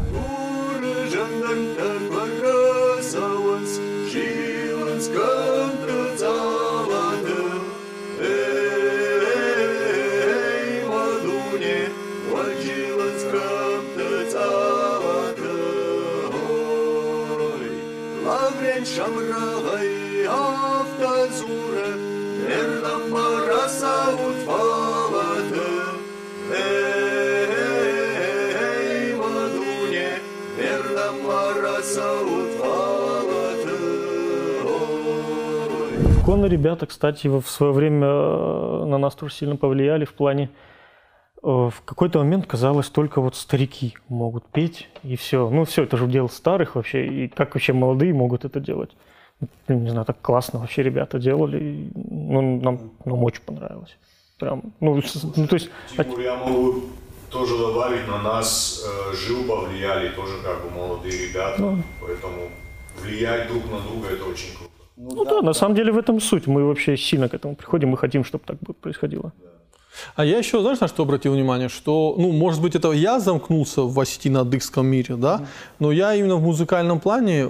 Мердам 22.49 23.11
бараса 23.11 24.15
утфалаты, 24.15 25.67
Эй, 26.55 27.43
мадуне, 29.17 30.21
Мердам 30.57 31.17
бараса 31.27 32.09
утфалаты, 32.23 33.75
Ой. 34.65 36.23
Конно 36.25 36.47
ребята, 36.47 36.87
кстати, 36.87 37.27
в 37.27 37.49
свое 37.49 37.73
время 37.73 38.07
э, 38.07 38.85
на 38.87 38.99
нас 38.99 39.17
тоже 39.17 39.35
сильно 39.35 39.57
повлияли 39.57 40.05
в 40.05 40.15
плане 40.15 40.51
в 41.43 41.75
какой-то 41.85 42.19
момент 42.21 42.47
казалось, 42.47 42.89
только 42.89 43.21
вот 43.21 43.37
старики 43.37 43.95
могут 44.09 44.45
петь, 44.47 44.89
и 45.03 45.17
все. 45.17 45.49
Ну, 45.51 45.65
все, 45.65 45.85
это 45.85 45.97
же 45.97 46.07
дело 46.07 46.29
старых 46.29 46.75
вообще, 46.75 47.07
и 47.07 47.29
как 47.29 47.55
вообще 47.55 47.73
молодые 47.73 48.13
могут 48.15 48.45
это 48.45 48.59
делать? 48.61 48.91
Ну, 49.69 49.79
Не 49.79 49.91
знаю, 49.91 50.07
так 50.07 50.21
классно 50.23 50.59
вообще 50.61 50.83
ребята 50.83 51.19
делали, 51.19 51.91
ну, 51.95 52.61
нам, 52.61 52.91
нам 53.05 53.23
очень 53.25 53.43
понравилось. 53.43 53.97
Прям, 54.39 54.63
ну, 54.81 55.01
с- 55.03 55.23
ну, 55.37 55.47
то 55.47 55.55
есть, 55.57 55.71
Тимур, 55.97 56.21
я 56.21 56.37
могу 56.37 56.75
тоже 57.31 57.57
добавить, 57.59 58.07
на 58.09 58.23
нас 58.23 58.83
э, 59.13 59.15
жил 59.17 59.45
повлияли 59.47 60.09
тоже 60.11 60.33
как 60.43 60.63
бы 60.65 60.71
молодые 60.71 61.29
ребята, 61.29 61.61
Ну. 61.61 61.83
поэтому 62.01 62.49
влиять 63.03 63.49
друг 63.49 63.63
на 63.71 63.81
друга 63.81 64.09
это 64.09 64.25
очень 64.25 64.55
круто. 64.57 64.73
ну 64.97 65.25
да, 65.25 65.43
на 65.43 65.53
самом 65.53 65.75
деле 65.75 65.93
в 65.93 65.99
этом 65.99 66.21
суть. 66.21 66.47
Мы 66.47 66.65
вообще 66.65 66.97
сильно 66.97 67.29
к 67.29 67.35
этому 67.35 67.57
приходим, 67.57 67.91
мы 67.91 67.99
хотим, 67.99 68.25
чтобы 68.25 68.45
так 68.47 68.57
происходило. 68.81 69.33
А 70.15 70.25
я 70.25 70.39
еще, 70.39 70.61
знаешь, 70.61 70.81
на 70.81 70.89
что 70.89 71.03
обратил 71.03 71.33
внимание? 71.33 71.69
Что, 71.69 72.15
ну, 72.19 72.33
может 72.33 72.61
быть, 72.61 72.75
это 72.75 72.93
я 72.93 73.21
замкнулся 73.21 73.83
в 73.83 73.99
осетино-адыгском 73.99 74.83
мире, 74.83 75.17
да, 75.17 75.47
но 75.79 75.93
я 75.93 76.15
именно 76.15 76.37
в 76.37 76.43
музыкальном 76.43 77.01
плане, 77.01 77.47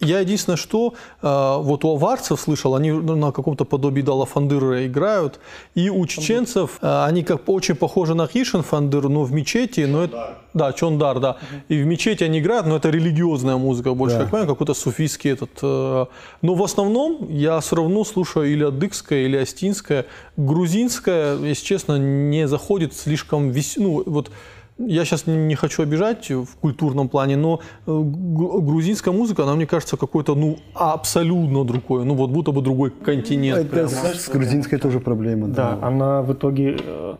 я 0.00 0.20
единственное, 0.20 0.56
что 0.56 0.94
э, 1.22 1.56
вот 1.60 1.84
у 1.84 1.96
аварцев 1.96 2.40
слышал, 2.40 2.74
они 2.74 2.92
на 2.92 3.32
каком-то 3.32 3.64
подобии 3.64 4.02
Дала 4.02 4.26
Фандыра 4.26 4.86
играют, 4.86 5.40
и 5.74 5.90
у 5.90 6.06
чеченцев, 6.06 6.78
э, 6.82 7.04
они 7.04 7.22
как 7.22 7.48
очень 7.48 7.74
похожи 7.74 8.14
на 8.14 8.26
Хишин 8.26 8.62
Фандыр, 8.62 9.08
но 9.08 9.24
в 9.24 9.32
мечети, 9.32 9.80
но 9.80 10.04
это, 10.04 10.38
да, 10.54 10.72
Чондар, 10.72 11.18
да, 11.20 11.36
и 11.68 11.82
в 11.82 11.86
мечети 11.86 12.24
они 12.24 12.38
играют, 12.38 12.66
но 12.66 12.76
это 12.76 12.90
религиозная 12.90 13.56
музыка 13.56 13.94
больше, 13.94 14.16
Да. 14.16 14.22
как 14.22 14.30
понимаю, 14.30 14.48
какой-то 14.48 14.74
суфийский 14.74 15.32
этот. 15.32 15.50
э, 15.62 16.06
Но 16.42 16.54
в 16.54 16.62
основном 16.62 17.26
я 17.28 17.58
все 17.60 17.76
равно 17.76 18.04
слушаю 18.04 18.52
или 18.52 18.64
адыгское, 18.64 19.24
или 19.24 19.36
астинское. 19.36 20.06
Грузинское, 20.36 21.36
если 21.38 21.64
честно, 21.64 21.98
не 21.98 22.46
заходит 22.48 22.94
слишком 22.94 23.50
вес... 23.50 23.76
ну, 23.76 24.02
вот 24.06 24.30
я 24.78 25.04
сейчас 25.04 25.26
не 25.26 25.54
хочу 25.54 25.82
обижать 25.82 26.30
в 26.30 26.56
культурном 26.56 27.08
плане, 27.08 27.36
но 27.36 27.60
э, 27.86 28.00
грузинская 28.00 29.12
музыка, 29.12 29.42
она 29.42 29.54
мне 29.54 29.66
кажется 29.66 29.96
какой-то, 29.96 30.34
ну, 30.34 30.58
абсолютно 30.74 31.64
другой, 31.64 32.04
ну, 32.04 32.14
вот 32.14 32.30
будто 32.30 32.52
бы 32.52 32.62
другой 32.62 32.90
континент. 32.90 33.58
Это 33.58 33.68
прямо. 33.68 33.88
с, 33.88 34.28
грузинской 34.28 34.78
тоже 34.78 35.00
проблема. 35.00 35.48
Да, 35.48 35.78
она 35.82 36.22
в 36.22 36.32
итоге 36.32 36.76
э, 36.80 37.16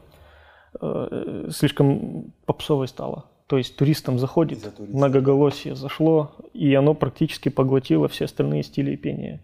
э, 0.81 1.49
слишком 1.51 2.33
попсовой 2.47 2.89
стала. 2.89 3.25
То 3.49 3.57
есть 3.57 3.77
туристам 3.77 4.19
заходит, 4.19 4.79
многоголосие 4.79 5.75
зашло, 5.75 6.37
и 6.53 6.75
оно 6.75 6.95
практически 6.95 7.49
поглотило 7.49 8.07
все 8.07 8.27
остальные 8.27 8.63
стили 8.63 8.95
пения. 8.95 9.41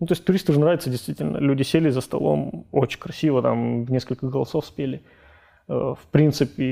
Ну, 0.00 0.06
то 0.06 0.12
есть 0.12 0.24
туристу 0.24 0.52
же 0.52 0.60
нравится 0.60 0.90
действительно. 0.90 1.38
Люди 1.38 1.62
сели 1.62 1.90
за 1.90 2.02
столом, 2.02 2.66
очень 2.70 3.00
красиво, 3.00 3.42
там 3.42 3.84
несколько 3.86 4.28
голосов 4.28 4.66
спели. 4.66 5.02
Э, 5.66 5.94
В 5.98 6.06
принципе, 6.10 6.64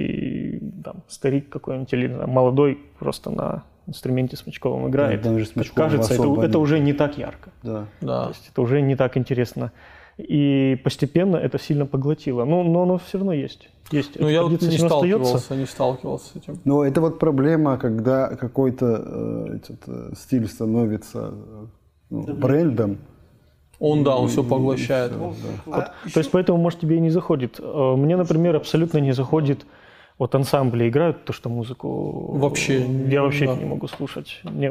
там, 0.85 1.03
старик 1.09 1.49
какой-нибудь 1.49 1.93
или 1.93 2.07
молодой 2.09 2.79
просто 2.99 3.31
на 3.31 3.65
инструменте 3.87 4.37
смычковом 4.37 4.89
играет. 4.89 5.23
там 5.23 5.39
же 5.39 5.45
Как 5.45 5.53
Смычкова 5.55 5.85
кажется, 5.89 6.15
это, 6.15 6.43
это 6.43 6.59
уже 6.59 6.79
не 6.81 6.93
так 6.93 7.19
ярко. 7.19 7.51
Да. 7.63 7.87
То 8.01 8.07
Да. 8.07 8.27
есть 8.29 8.49
это 8.53 8.63
уже 8.63 8.81
не 8.81 8.97
так 8.97 9.17
интересно. 9.17 9.73
И 10.19 10.81
постепенно 10.83 11.37
это 11.37 11.59
сильно 11.59 11.85
поглотило. 11.87 12.45
Но, 12.45 12.63
но 12.63 12.83
оно 12.83 12.99
все 12.99 13.19
равно 13.19 13.33
есть. 13.35 13.69
Есть. 13.93 14.19
Ну, 14.19 14.27
Эта 14.27 14.33
я 14.33 14.43
вот 14.43 14.51
не 14.53 14.57
равно 14.79 14.87
остается. 14.87 14.89
сталкивался, 14.89 15.57
не 15.57 15.67
сталкивался 15.67 16.33
с 16.33 16.37
этим. 16.37 16.59
Но 16.65 16.85
это 16.85 17.01
вот 17.01 17.19
проблема, 17.19 17.77
когда 17.77 18.29
какой-то 18.35 19.03
э, 19.07 19.57
этот, 19.57 19.83
э, 19.87 20.13
стиль 20.17 20.49
становится 20.49 21.35
э, 21.35 21.67
ну, 22.11 22.35
брендом. 22.35 22.99
Он, 23.79 24.05
да, 24.05 24.17
он 24.17 24.29
все 24.29 24.43
поглощает. 24.43 25.13
Вот. 25.15 25.37
То 25.67 26.19
есть 26.21 26.31
поэтому, 26.31 26.59
может, 26.59 26.81
тебе 26.81 26.97
и 26.97 27.01
не 27.01 27.11
заходит. 27.11 27.61
Э, 27.61 27.95
Мне, 27.97 28.17
например, 28.17 28.57
абсолютно 28.57 28.99
не 28.99 29.13
заходит 29.13 29.67
вот 30.19 30.35
ансамбли 30.35 30.89
играют 30.89 31.25
то, 31.25 31.33
что 31.33 31.49
музыку... 31.49 32.37
Вообще, 32.39 32.87
Я 33.09 33.23
вообще 33.23 33.47
да. 33.47 33.55
не 33.55 33.65
могу 33.65 33.87
слушать. 33.89 34.41
Мне 34.45 34.71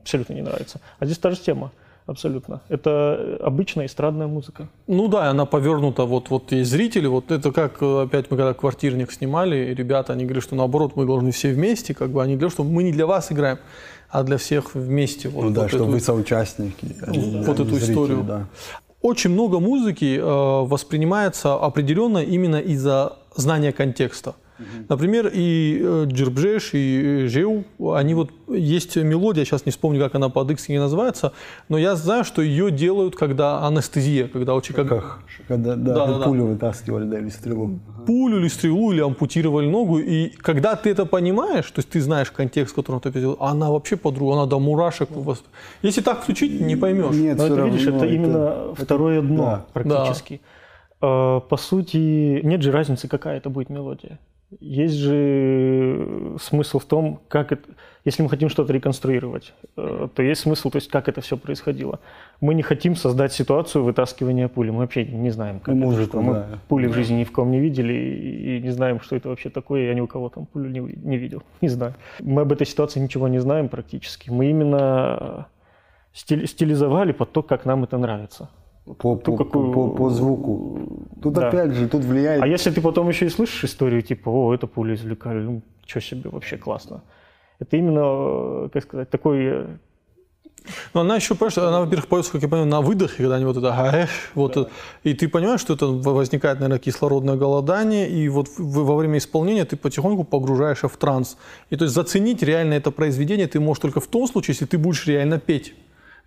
абсолютно 0.00 0.32
не 0.34 0.42
нравится. 0.42 0.80
А 0.98 1.04
здесь 1.04 1.18
та 1.18 1.30
же 1.30 1.38
тема. 1.38 1.70
Абсолютно. 2.06 2.60
Это 2.68 3.36
обычная 3.40 3.86
эстрадная 3.86 4.28
музыка. 4.28 4.68
Ну 4.86 5.08
да, 5.08 5.26
и 5.26 5.28
она 5.28 5.44
повернута, 5.44 6.04
вот, 6.04 6.30
вот 6.30 6.52
есть 6.52 6.70
зрители, 6.70 7.08
вот 7.08 7.32
это 7.32 7.50
как, 7.50 7.82
э, 7.82 8.02
опять 8.02 8.30
мы 8.30 8.36
когда 8.36 8.54
квартирник 8.54 9.10
снимали, 9.10 9.70
и 9.70 9.74
ребята, 9.74 10.12
они 10.12 10.24
говорят, 10.24 10.44
что 10.44 10.54
наоборот, 10.54 10.92
мы 10.94 11.04
должны 11.04 11.32
все 11.32 11.52
вместе, 11.52 11.94
как 11.94 12.10
бы, 12.10 12.22
они 12.22 12.34
говорят, 12.36 12.52
что 12.52 12.62
мы 12.62 12.84
не 12.84 12.92
для 12.92 13.06
вас 13.06 13.32
играем, 13.32 13.58
а 14.08 14.22
для 14.22 14.36
всех 14.36 14.76
вместе. 14.76 15.28
Вот, 15.28 15.46
Ну 15.46 15.50
да, 15.50 15.62
вот 15.62 15.68
что 15.70 15.78
эту- 15.78 15.86
вы 15.86 15.98
соучастники. 15.98 16.94
Вот 17.00 17.08
а 17.08 17.10
не 17.10 17.40
эту 17.42 17.64
зрители, 17.64 17.90
историю. 17.90 18.22
Да. 18.22 18.46
Очень 19.02 19.30
много 19.30 19.58
музыки 19.58 20.16
э, 20.16 20.22
воспринимается 20.22 21.54
определенно 21.54 22.18
именно 22.18 22.60
из-за 22.60 23.16
знания 23.34 23.72
контекста. 23.72 24.36
Например, 24.88 25.30
и 25.32 25.80
э, 25.82 26.04
Джербжеш, 26.06 26.70
и 26.74 27.24
э, 27.24 27.28
Жеу, 27.28 27.64
они 27.94 28.14
вот, 28.14 28.30
есть 28.48 28.96
мелодия, 28.96 29.44
сейчас 29.44 29.66
не 29.66 29.72
вспомню, 29.72 30.00
как 30.00 30.14
она 30.14 30.28
по-адыгски 30.28 30.72
называется, 30.72 31.32
но 31.68 31.78
я 31.78 31.94
знаю, 31.96 32.24
что 32.24 32.42
ее 32.42 32.70
делают, 32.70 33.16
когда 33.16 33.66
анестезия, 33.66 34.28
когда 34.28 34.54
очень 34.54 34.74
как 34.74 34.88
Как? 34.88 35.18
Когда 35.48 35.76
да, 35.76 35.94
Да, 35.94 36.06
да, 36.06 36.18
да. 36.18 36.24
пулю 36.24 36.46
вытаскивали, 36.46 37.04
да, 37.04 37.18
или 37.18 37.28
стрелу. 37.28 37.78
пулю 38.06 38.38
или 38.40 38.48
стрелу, 38.48 38.92
или 38.92 39.00
ампутировали 39.02 39.68
ногу, 39.68 39.98
и 39.98 40.28
когда 40.30 40.74
ты 40.76 40.90
это 40.90 41.04
понимаешь, 41.06 41.70
то 41.70 41.80
есть 41.80 41.90
ты 41.90 42.00
знаешь 42.00 42.30
контекст, 42.30 42.72
в 42.72 42.76
котором 42.76 43.00
ты 43.00 43.08
это 43.10 43.20
делал, 43.20 43.36
она 43.40 43.70
вообще 43.70 43.96
по-другому, 43.96 44.38
она 44.40 44.46
до 44.46 44.58
мурашек. 44.58 45.10
у 45.16 45.20
вас- 45.20 45.42
Если 45.82 46.00
так 46.02 46.22
включить, 46.22 46.60
не 46.60 46.76
поймешь. 46.76 47.14
Нет, 47.14 47.38
Но 47.38 47.46
это, 47.46 47.60
видишь, 47.62 47.86
равно 47.86 48.04
это 48.04 48.14
именно 48.14 48.74
второе 48.74 49.20
дно 49.22 49.36
да. 49.44 49.64
практически. 49.72 50.40
Э, 51.02 51.40
По 51.48 51.56
сути, 51.58 52.40
нет 52.42 52.62
же 52.62 52.72
разницы, 52.72 53.06
какая 53.08 53.36
это 53.36 53.50
будет 53.50 53.70
мелодия. 53.70 54.18
Есть 54.60 54.94
же 54.94 56.36
смысл 56.40 56.78
в 56.78 56.84
том, 56.84 57.20
как 57.28 57.52
это... 57.52 57.68
Если 58.04 58.22
мы 58.22 58.28
хотим 58.28 58.48
что-то 58.48 58.72
реконструировать, 58.72 59.52
э, 59.76 60.08
то 60.14 60.22
есть 60.22 60.40
смысл, 60.42 60.70
то 60.70 60.76
есть 60.76 60.88
как 60.88 61.08
это 61.08 61.20
все 61.20 61.36
происходило. 61.36 61.98
Мы 62.40 62.54
не 62.54 62.62
хотим 62.62 62.94
создать 62.94 63.32
ситуацию 63.32 63.82
вытаскивания 63.82 64.46
пули. 64.48 64.70
Мы 64.70 64.78
вообще 64.78 65.04
не 65.04 65.30
знаем, 65.30 65.58
как 65.58 65.74
Ну, 65.74 65.80
это, 65.80 65.86
музыку, 65.90 66.10
что. 66.10 66.20
Мы 66.20 66.32
да. 66.34 66.46
пули 66.68 66.86
в 66.86 66.92
жизни 66.94 67.16
ни 67.16 67.24
в 67.24 67.32
ком 67.32 67.50
не 67.50 67.58
видели 67.60 67.92
и 67.92 68.56
и 68.56 68.60
не 68.62 68.70
знаем, 68.70 69.00
что 69.00 69.16
это 69.16 69.28
вообще 69.28 69.50
такое. 69.50 69.86
Я 69.86 69.94
ни 69.94 70.00
у 70.00 70.06
кого 70.06 70.28
там 70.28 70.46
пулю 70.46 70.70
не, 70.70 70.78
не 70.80 71.18
видел. 71.18 71.42
Не 71.60 71.68
знаю. 71.68 71.94
Мы 72.20 72.42
об 72.42 72.52
этой 72.52 72.66
ситуации 72.66 73.00
ничего 73.00 73.26
не 73.28 73.40
знаем 73.40 73.68
практически. 73.68 74.30
Мы 74.30 74.50
именно 74.50 75.48
стили- 76.12 76.46
стилизовали 76.46 77.12
под 77.12 77.32
то, 77.32 77.42
как 77.42 77.64
нам 77.66 77.84
это 77.84 77.98
нравится. 77.98 78.48
По, 78.86 79.16
по, 79.16 79.36
какую- 79.36 79.72
по, 79.72 79.88
по 79.88 80.10
звуку. 80.10 80.78
Тут 81.22 81.34
Да. 81.34 81.48
опять 81.48 81.72
же, 81.72 81.88
тут 81.88 82.04
влияет 82.04 82.42
А 82.42 82.46
если 82.46 82.70
ты 82.70 82.80
потом 82.80 83.08
еще 83.08 83.26
и 83.26 83.28
слышишь 83.30 83.64
историю, 83.64 84.00
типа, 84.02 84.28
о, 84.30 84.54
это 84.54 84.66
пуля 84.68 84.94
извлекали, 84.94 85.40
ну, 85.40 85.62
что 85.86 86.00
себе, 86.00 86.30
вообще 86.30 86.56
классно. 86.56 87.02
Это 87.58 87.76
именно, 87.76 88.66
э, 88.66 88.68
как 88.72 88.82
сказать, 88.84 89.10
такой... 89.10 89.38
э, 89.44 89.66
Но 90.94 91.00
она 91.00 91.16
еще, 91.16 91.34
понимаешь, 91.34 91.58
она, 91.58 91.80
во-первых, 91.80 92.06
поется, 92.06 92.30
как 92.32 92.42
я 92.42 92.48
понимаю, 92.48 92.68
на 92.70 92.80
выдохе, 92.80 93.16
когда 93.16 93.36
они 93.36 93.44
вот 93.44 93.56
это 93.56 93.72
«гаэш», 93.72 94.10
вот 94.34 94.56
это. 94.56 94.70
и 95.04 95.14
ты 95.14 95.28
понимаешь, 95.28 95.60
что 95.60 95.74
это 95.74 95.86
возникает, 95.86 96.60
наверное, 96.60 96.78
кислородное 96.78 97.36
голодание, 97.36 98.08
и 98.08 98.28
вот 98.28 98.48
во 98.58 98.94
время 98.96 99.18
исполнения 99.18 99.64
ты 99.64 99.76
потихоньку 99.76 100.22
погружаешься 100.24 100.86
в 100.88 100.96
транс. 100.96 101.36
И 101.70 101.76
то 101.76 101.84
есть 101.84 101.94
заценить 101.94 102.42
реально 102.42 102.74
это 102.74 102.92
произведение 102.92 103.46
ты 103.48 103.58
можешь 103.58 103.80
только 103.80 104.00
в 104.00 104.06
том 104.06 104.28
случае, 104.28 104.52
если 104.54 104.66
ты 104.66 104.78
будешь 104.78 105.06
реально 105.08 105.38
петь 105.40 105.74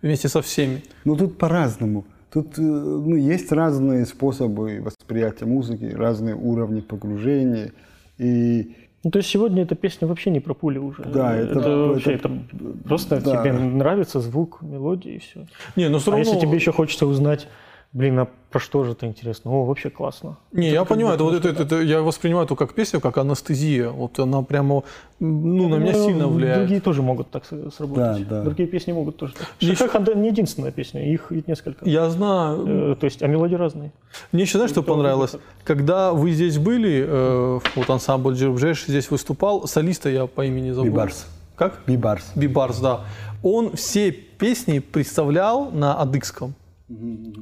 вместе 0.02 0.28
со 0.28 0.40
всеми. 0.42 0.82
Ну 1.04 1.16
тут 1.16 1.38
по-разному. 1.38 2.04
Тут 2.32 2.58
э, 2.58 2.62
ну, 2.62 3.16
есть 3.16 3.50
разные 3.52 4.06
способы 4.06 4.80
восприятия 4.82 5.46
музыки, 5.46 5.84
разные 5.92 6.34
уровни 6.36 6.80
погружения. 6.80 7.72
И 8.18 8.76
Ну, 9.02 9.10
то 9.10 9.18
есть 9.18 9.30
сегодня 9.30 9.62
эта 9.62 9.74
песня 9.74 10.06
вообще 10.06 10.30
не 10.30 10.40
про 10.40 10.54
пули 10.54 10.78
уже. 10.78 11.02
Да, 11.04 11.34
это- 11.36 11.58
это, 11.58 11.76
вообще, 11.76 12.12
это- 12.12 12.28
это 12.28 12.88
просто 12.88 13.20
да. 13.20 13.42
тебе 13.42 13.52
нравится 13.52 14.20
звук, 14.20 14.58
мелодия 14.62 15.14
и 15.14 15.18
все. 15.18 15.46
Не, 15.76 15.88
но 15.88 15.98
все 15.98 16.10
А 16.12 16.16
равно... 16.16 16.30
если 16.30 16.40
тебе 16.46 16.56
еще 16.56 16.72
хочется 16.72 17.06
узнать, 17.06 17.48
блин, 17.92 18.18
а 18.20 18.28
про 18.50 18.58
что 18.60 18.84
же 18.84 18.92
это 18.92 19.06
интересно? 19.06 19.50
О, 19.50 19.64
вообще 19.64 19.90
классно. 19.90 20.36
Не, 20.52 20.70
я 20.70 20.84
понимаю, 20.84 21.14
это, 21.14 21.24
вот 21.24 21.34
это, 21.34 21.48
это- 21.48 21.62
это- 21.62 21.80
я 21.82 22.02
воспринимаю 22.02 22.44
это 22.46 22.54
как 22.56 22.74
песню, 22.74 23.00
как 23.00 23.18
анестезия. 23.18 23.90
Вот 23.90 24.18
она 24.18 24.42
прямо, 24.42 24.82
ну, 25.20 25.68
на 25.68 25.76
меня 25.76 25.92
Ну, 25.92 26.04
сильно 26.06 26.28
влияет. 26.28 26.58
Другие 26.58 26.80
тоже 26.80 27.02
могут 27.02 27.30
так 27.30 27.44
с- 27.44 27.70
сработать. 27.76 28.28
Да, 28.28 28.36
да. 28.38 28.42
Другие 28.42 28.68
песни 28.68 28.92
могут 28.92 29.16
тоже 29.16 29.34
так. 29.34 29.46
Еще- 29.60 29.76
Шахах 29.76 30.16
не 30.16 30.28
единственная 30.28 30.72
песня, 30.72 31.12
их 31.12 31.30
ведь 31.30 31.48
несколько. 31.48 31.88
Я 31.88 32.10
знаю, 32.10 32.90
Э, 32.92 32.96
То 33.00 33.04
есть, 33.06 33.22
а 33.22 33.26
мелодии 33.28 33.54
разные. 33.56 33.92
Мне 34.32 34.42
еще, 34.42 34.58
знаешь, 34.58 34.70
что 34.70 34.82
понравилось? 34.82 35.36
Когда 35.64 36.12
вы 36.12 36.30
здесь 36.32 36.58
были, 36.58 37.04
э, 37.06 37.60
вот 37.76 37.90
ансамбль 37.90 38.34
Джербжеш 38.34 38.86
здесь 38.86 39.10
выступал, 39.10 39.66
солиста 39.66 40.08
я 40.08 40.26
по 40.26 40.44
имени 40.44 40.70
забыл. 40.70 40.90
Бибарс. 40.90 41.26
Как? 41.56 41.80
Бибарс. 41.86 42.32
Бибарс, 42.34 42.78
да. 42.80 43.00
Он 43.42 43.76
все 43.76 44.10
песни 44.12 44.78
представлял 44.80 45.70
на 45.70 45.94
адыгском. 46.00 46.54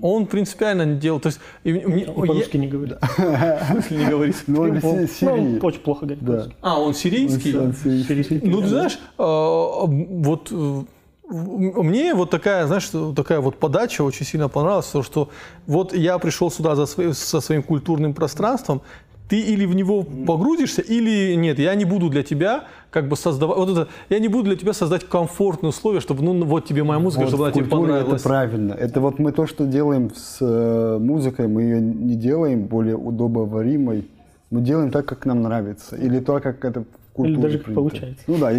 Он 0.03 0.27
принципиально 0.27 0.83
не 0.85 0.97
делал, 0.97 1.21
то 1.21 1.29
есть... 1.29 1.41
и 1.65 1.71
И 1.71 2.05
по-русски 2.05 2.57
не 2.59 2.67
говорит. 2.69 2.99
я- 3.19 3.59
в 3.65 3.73
смысле 3.73 3.97
не 3.97 4.05
говорит? 4.07 4.37
Ну, 4.47 4.61
он 4.63 4.81
Ну, 5.21 5.33
он 5.33 5.59
очень 5.63 5.81
плохо 5.81 6.07
говорит 6.07 6.25
Да. 6.25 6.47
А, 6.61 6.81
он 6.81 6.93
сирийский? 6.95 7.57
Он 7.57 7.73
си- 7.73 8.03
Сирийский. 8.05 8.41
Ну, 8.45 8.61
ты 8.61 8.69
знаешь, 8.69 8.99
э, 9.19 9.23
вот 9.23 10.49
э, 10.53 10.83
мне 11.31 12.15
вот 12.15 12.31
такая, 12.31 12.67
знаешь, 12.67 12.91
такая 13.17 13.41
вот 13.41 13.57
подача 13.57 14.03
очень 14.03 14.27
сильно 14.27 14.49
понравилась, 14.49 14.87
то, 14.87 15.03
что 15.03 15.29
вот 15.67 15.95
я 15.95 16.19
пришел 16.19 16.51
сюда 16.51 16.75
за 16.75 16.87
свои- 16.87 17.13
со 17.13 17.41
своим 17.41 17.63
культурным 17.63 18.15
пространством, 18.15 18.81
ты 19.29 19.41
или 19.41 19.67
в 19.67 19.75
него 19.75 20.03
погрузишься, 20.03 20.81
или 20.81 21.35
нет, 21.35 21.59
я 21.59 21.75
не 21.75 21.85
буду 21.85 22.09
для 22.09 22.23
тебя 22.23 22.65
как 22.91 23.09
бы 23.09 23.17
создавать, 23.17 23.59
вот 23.59 23.69
это, 23.71 23.89
я 24.09 24.19
не 24.19 24.29
буду 24.29 24.45
для 24.45 24.57
тебя 24.57 24.73
создать 24.73 25.05
комфортные 25.05 25.69
условия, 25.71 26.01
чтобы, 26.01 26.23
ну, 26.23 26.45
вот 26.45 26.65
тебе 26.67 26.83
моя 26.85 26.99
музыка, 26.99 27.23
Вот 27.23 27.29
чтобы 27.29 27.45
она 27.45 27.53
тебе 27.53 27.67
понравилась. 27.67 28.21
это 28.21 28.29
правильно. 28.29 28.73
Это 28.73 29.01
вот 29.01 29.19
мы 29.19 29.33
то, 29.33 29.47
что 29.47 29.67
делаем 29.67 30.11
с 30.15 30.39
э, 30.41 30.99
музыкой, 30.99 31.49
мы 31.49 31.63
ее 31.63 31.81
не 31.81 32.15
делаем 32.15 32.63
более 32.65 32.97
удобоваримой, 32.97 34.09
мы 34.51 34.61
делаем 34.63 34.91
так, 34.91 35.05
как 35.05 35.27
нам 35.27 35.43
нравится. 35.43 35.97
Или 35.97 36.21
то, 36.21 36.41
как 36.41 36.65
это 36.65 36.81
в 36.81 37.13
культуре 37.13 37.35
Или 37.35 37.43
даже 37.43 37.59
как 37.59 37.65
принято. 37.67 37.81
получается. 37.83 38.25
Ну 38.27 38.39
да, 38.39 38.51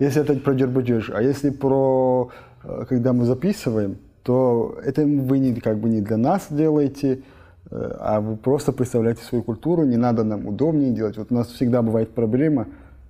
если 0.00 0.22
это 0.22 0.34
про 0.34 0.54
джербаджеш. 0.54 1.10
А 1.14 1.22
если 1.22 1.50
про, 1.50 2.30
э, 2.64 2.84
когда 2.88 3.12
мы 3.12 3.24
записываем, 3.24 3.98
то 4.24 4.76
это 4.84 5.02
вы 5.02 5.38
не, 5.38 5.54
как 5.54 5.78
бы 5.78 5.88
не 5.88 6.00
для 6.00 6.16
нас 6.16 6.48
делаете, 6.50 7.20
а 7.70 8.20
вы 8.20 8.36
просто 8.36 8.72
представляете 8.72 9.22
свою 9.22 9.42
культуру, 9.42 9.84
не 9.84 9.96
надо 9.96 10.24
нам 10.24 10.46
удобнее 10.46 10.92
делать. 10.92 11.16
Вот 11.16 11.32
у 11.32 11.34
нас 11.34 11.48
всегда 11.48 11.82
бывает 11.82 12.10
проблема, 12.10 12.68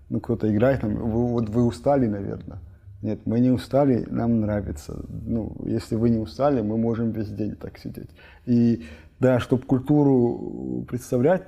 ну 0.09 0.21
кто-то 0.21 0.53
играет, 0.53 0.81
там, 0.81 0.95
вы, 0.95 1.27
вот 1.27 1.49
вы 1.49 1.65
устали, 1.65 2.07
наверное. 2.07 2.59
Нет, 3.03 3.21
мы 3.27 3.41
не 3.41 3.51
устали, 3.51 4.07
нам 4.11 4.41
нравится. 4.41 5.05
Ну, 5.27 5.53
если 5.65 5.97
вы 5.97 6.11
не 6.11 6.19
устали, 6.19 6.63
мы 6.63 6.79
можем 6.79 7.11
весь 7.11 7.29
день 7.29 7.55
так 7.55 7.79
сидеть. 7.79 8.09
И 8.47 8.85
да, 9.21 9.39
чтобы 9.39 9.63
культуру 9.63 10.85
представлять, 10.89 11.43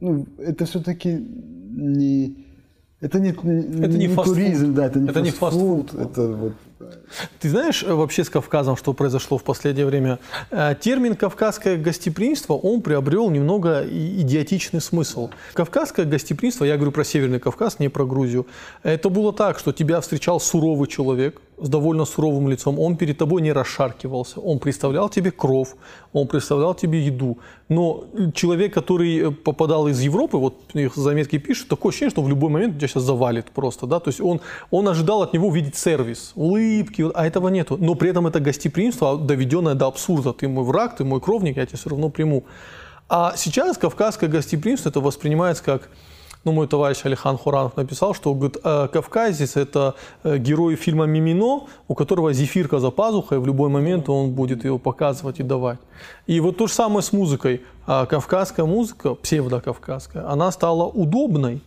ну, 0.00 0.26
это 0.38 0.64
все-таки 0.64 1.12
не... 1.12 2.44
Это 3.00 3.20
не, 3.20 3.30
Это 3.30 3.98
не 3.98 4.08
фастфуд. 4.08 4.34
туризм, 4.34 4.74
да, 4.74 4.86
это 4.86 5.00
не 5.00 5.08
Это 5.08 5.20
не 5.20 5.30
фастфуд, 5.30 5.94
это 5.94 6.28
вот 6.28 6.52
Ты 7.40 7.48
знаешь 7.48 7.82
э, 7.82 7.92
вообще 7.92 8.22
с 8.22 8.28
Кавказом, 8.28 8.76
что 8.76 8.92
произошло 8.92 9.38
в 9.38 9.44
последнее 9.44 9.86
время? 9.86 10.18
Э, 10.50 10.74
Термин 10.78 11.14
«кавказское 11.14 11.76
гостеприимство», 11.76 12.54
он 12.54 12.82
приобрел 12.82 13.30
немного 13.30 13.84
идиотичный 13.88 14.80
смысл. 14.80 15.30
Кавказское 15.54 16.04
гостеприимство, 16.04 16.64
я 16.64 16.76
говорю 16.76 16.92
про 16.92 17.04
Северный 17.04 17.40
Кавказ, 17.40 17.78
не 17.78 17.88
про 17.88 18.04
Грузию, 18.04 18.46
это 18.82 19.08
было 19.08 19.32
так, 19.32 19.58
что 19.58 19.72
тебя 19.72 20.00
встречал 20.00 20.38
суровый 20.38 20.88
человек 20.88 21.40
с 21.58 21.68
довольно 21.68 22.04
суровым 22.04 22.48
лицом, 22.48 22.78
он 22.78 22.96
перед 22.96 23.18
тобой 23.18 23.42
не 23.42 23.52
расшаркивался, 23.52 24.40
он 24.40 24.58
представлял 24.58 25.08
тебе 25.08 25.30
кров, 25.30 25.76
он 26.12 26.26
представлял 26.26 26.74
тебе 26.74 27.00
еду. 27.00 27.38
Но 27.68 28.04
человек, 28.34 28.74
который 28.74 29.18
э, 29.18 29.30
попадал 29.30 29.88
из 29.88 30.00
Европы, 30.00 30.36
вот 30.36 30.54
их 30.74 30.94
заметки 30.96 31.38
пишут, 31.38 31.68
такое 31.68 31.90
ощущение, 31.90 32.10
что 32.10 32.22
в 32.22 32.28
любой 32.28 32.50
момент 32.50 32.76
тебя 32.76 32.88
сейчас 32.88 33.02
завалит 33.04 33.46
просто, 33.46 33.86
да, 33.86 34.00
то 34.00 34.08
есть 34.08 34.20
он, 34.20 34.40
он 34.70 34.88
ожидал 34.88 35.22
от 35.22 35.32
него 35.32 35.48
увидеть 35.48 35.76
сервис, 35.76 36.32
улыбки, 36.74 37.04
а 37.14 37.26
этого 37.26 37.48
нету. 37.48 37.76
Но 37.80 37.94
при 37.94 38.10
этом 38.10 38.26
это 38.26 38.40
гостеприимство, 38.40 39.16
доведенное 39.18 39.74
до 39.74 39.86
абсурда. 39.86 40.32
Ты 40.32 40.48
мой 40.48 40.64
враг, 40.64 40.96
ты 40.96 41.04
мой 41.04 41.20
кровник, 41.20 41.56
я 41.56 41.66
тебя 41.66 41.78
все 41.78 41.90
равно 41.90 42.08
приму. 42.08 42.44
А 43.08 43.34
сейчас 43.36 43.78
кавказское 43.78 44.28
гостеприимство 44.28 44.88
это 44.88 45.00
воспринимается 45.00 45.62
как 45.62 45.88
ну, 46.46 46.52
мой 46.52 46.68
товарищ 46.68 47.04
Алихан 47.04 47.36
Хуранов 47.36 47.76
написал, 47.76 48.14
что 48.14 48.32
говорит, 48.32 48.56
«Э, 48.62 48.86
кавказец– 48.92 49.56
это 49.56 49.96
э, 50.22 50.38
герой 50.38 50.76
фильма 50.76 51.04
«Мимино», 51.04 51.66
у 51.88 51.94
которого 51.94 52.32
зефирка 52.32 52.78
за 52.78 52.92
пазухой, 52.92 53.40
в 53.40 53.46
любой 53.46 53.68
момент 53.68 54.08
он 54.08 54.30
будет 54.30 54.64
ее 54.64 54.78
показывать 54.78 55.40
и 55.40 55.42
давать. 55.42 55.80
И 56.28 56.38
вот 56.38 56.56
то 56.56 56.68
же 56.68 56.72
самое 56.72 57.02
с 57.02 57.12
музыкой. 57.12 57.62
А 57.84 58.06
Кавказская 58.06 58.64
музыка, 58.64 59.14
псевдокавказская, 59.14 60.30
она 60.30 60.52
стала 60.52 60.84
удобной, 60.84 61.62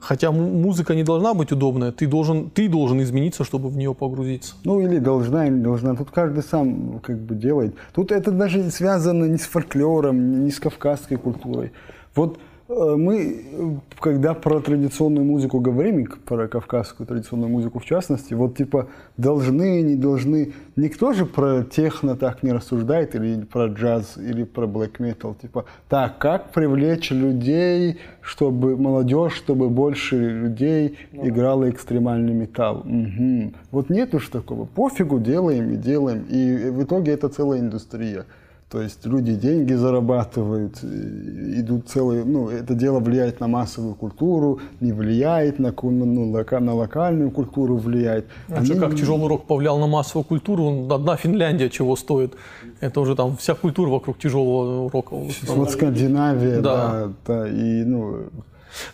хотя 0.00 0.30
му- 0.30 0.50
музыка 0.50 0.94
не 0.94 1.02
должна 1.04 1.34
быть 1.34 1.52
удобная, 1.52 1.92
ты 1.92 2.06
должен, 2.06 2.50
ты 2.50 2.68
должен 2.68 3.00
измениться, 3.02 3.44
чтобы 3.44 3.68
в 3.68 3.76
нее 3.76 3.94
погрузиться. 3.94 4.54
Ну 4.64 4.80
или 4.80 4.98
должна, 4.98 5.46
или 5.46 5.58
должна. 5.62 5.94
Тут 5.94 6.10
каждый 6.10 6.42
сам 6.42 7.00
как 7.00 7.18
бы 7.18 7.34
делает. 7.34 7.74
Тут 7.94 8.12
это 8.12 8.30
даже 8.30 8.70
связано 8.70 9.24
не 9.26 9.38
с 9.38 9.46
фольклором, 9.46 10.44
не 10.44 10.50
с 10.50 10.58
кавказской 10.58 11.16
культурой. 11.16 11.72
Вот 12.14 12.38
мы, 12.70 13.44
э, 13.52 13.70
когда 13.98 14.34
про 14.34 14.60
традиционную 14.60 15.24
музыку 15.24 15.58
говорим, 15.60 16.06
про 16.24 16.46
кавказскую 16.46 17.06
традиционную 17.06 17.50
музыку 17.50 17.80
в 17.80 17.84
частности, 17.84 18.34
вот 18.34 18.56
типа 18.56 18.88
должны, 19.16 19.82
не 19.82 19.96
должны, 19.96 20.52
никто 20.76 21.12
же 21.12 21.26
про 21.26 21.64
техно 21.64 22.16
так 22.16 22.42
не 22.42 22.52
рассуждает, 22.52 23.14
или 23.14 23.42
про 23.42 23.66
джаз, 23.66 24.16
или 24.16 24.44
про 24.44 24.66
black 24.66 24.98
metal, 24.98 25.34
типа, 25.40 25.64
так, 25.88 26.18
как 26.18 26.52
привлечь 26.52 27.10
людей, 27.10 27.98
чтобы, 28.20 28.76
молодежь, 28.76 29.34
чтобы 29.34 29.68
больше 29.68 30.16
людей 30.16 30.98
играла 31.12 31.68
экстремальный 31.70 32.34
металл. 32.34 32.82
Мгм. 32.84 33.54
Вот 33.72 33.90
нет 33.90 34.14
уж 34.14 34.28
такого. 34.28 34.64
Пофигу, 34.64 35.18
делаем 35.18 35.72
и 35.72 35.76
делаем. 35.76 36.24
И 36.30 36.70
в 36.70 36.84
итоге 36.84 37.12
это 37.12 37.28
целая 37.28 37.60
индустрия. 37.60 38.26
То 38.70 38.80
есть 38.80 39.04
люди 39.04 39.34
деньги 39.34 39.72
зарабатывают, 39.72 40.78
э, 40.84 41.60
идут 41.60 41.88
целые, 41.88 42.24
ну, 42.24 42.48
это 42.48 42.74
дело 42.74 43.00
влияет 43.00 43.40
на 43.40 43.48
массовую 43.48 43.96
культуру, 43.96 44.60
не 44.80 44.92
влияет 44.92 45.58
на, 45.58 45.72
ку- 45.72 45.90
ну, 45.90 46.30
лока- 46.30 46.60
на 46.60 46.74
локальную 46.74 47.32
культуру 47.32 47.76
влияет. 47.76 48.26
А 48.48 48.64
что, 48.64 48.74
Они- 48.74 48.80
как 48.80 48.94
тяжелый 48.94 49.26
рок 49.26 49.46
повлиял 49.46 49.78
на 49.80 49.88
массовую 49.88 50.24
культуру, 50.24 50.86
одна 50.88 51.16
Финляндия 51.16 51.68
чего 51.68 51.96
стоит. 51.96 52.34
Это 52.80 53.00
уже 53.00 53.16
там 53.16 53.36
вся 53.36 53.54
культура 53.54 53.88
вокруг 53.90 54.18
тяжелого 54.18 54.88
рока. 54.88 55.16
Вот 55.48 55.70
Скандинавия, 55.70 56.60
Да. 56.60 56.72
да, 56.72 57.12
да, 57.26 57.48
и, 57.48 57.82
ну, 57.84 58.18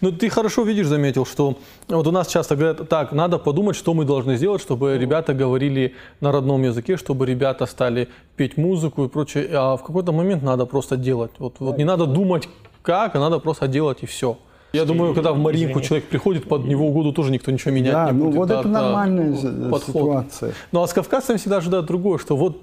Ну, 0.01 0.13
ты 0.13 0.29
хорошо 0.29 0.63
видишь, 0.63 0.87
заметил, 0.87 1.27
что 1.27 1.59
вот 1.89 2.07
у 2.07 2.11
нас 2.11 2.29
часто 2.29 2.57
говорят, 2.57 2.89
так, 2.89 3.13
надо 3.13 3.39
подумать, 3.39 3.77
что 3.77 3.95
мы 3.95 4.05
должны 4.05 4.37
сделать, 4.37 4.63
чтобы 4.63 4.99
ребята 4.99 5.35
говорили 5.35 5.95
на 6.21 6.33
родном 6.33 6.63
языке, 6.63 6.97
чтобы 6.97 7.27
ребята 7.27 7.67
стали 7.67 8.09
петь 8.37 8.57
музыку 8.57 9.05
и 9.05 9.09
прочее. 9.09 9.49
А 9.53 9.77
в 9.77 9.83
какой-то 9.83 10.13
момент 10.13 10.43
надо 10.43 10.67
просто 10.67 10.97
делать. 10.97 11.33
Вот, 11.39 11.57
вот 11.59 11.79
не 11.79 11.85
надо 11.85 12.07
думать 12.07 12.49
как, 12.83 13.17
а 13.17 13.21
надо 13.21 13.39
просто 13.39 13.69
делать 13.69 13.99
и 14.03 14.07
все. 14.07 14.39
Я 14.73 14.85
думаю, 14.85 15.15
когда 15.15 15.33
в 15.33 15.39
Маринку 15.39 15.81
человек 15.81 16.07
приходит, 16.07 16.49
под 16.49 16.65
него 16.65 16.89
угоду 16.89 17.13
тоже 17.13 17.31
никто 17.31 17.51
ничего 17.51 17.71
менять 17.71 17.93
да, 17.93 18.11
не 18.11 18.19
ну 18.19 18.27
будет. 18.27 18.37
вот 18.37 18.51
это 18.51 18.69
нормальная 18.69 19.29
ну, 19.29 19.71
подход. 19.71 19.95
ситуация. 19.95 20.55
Ну 20.73 20.83
а 20.83 20.87
с 20.87 20.93
кавказцами 20.93 21.39
всегда 21.39 21.59
ожидают 21.59 21.87
другое, 21.87 22.19
что 22.19 22.37
вот 22.37 22.59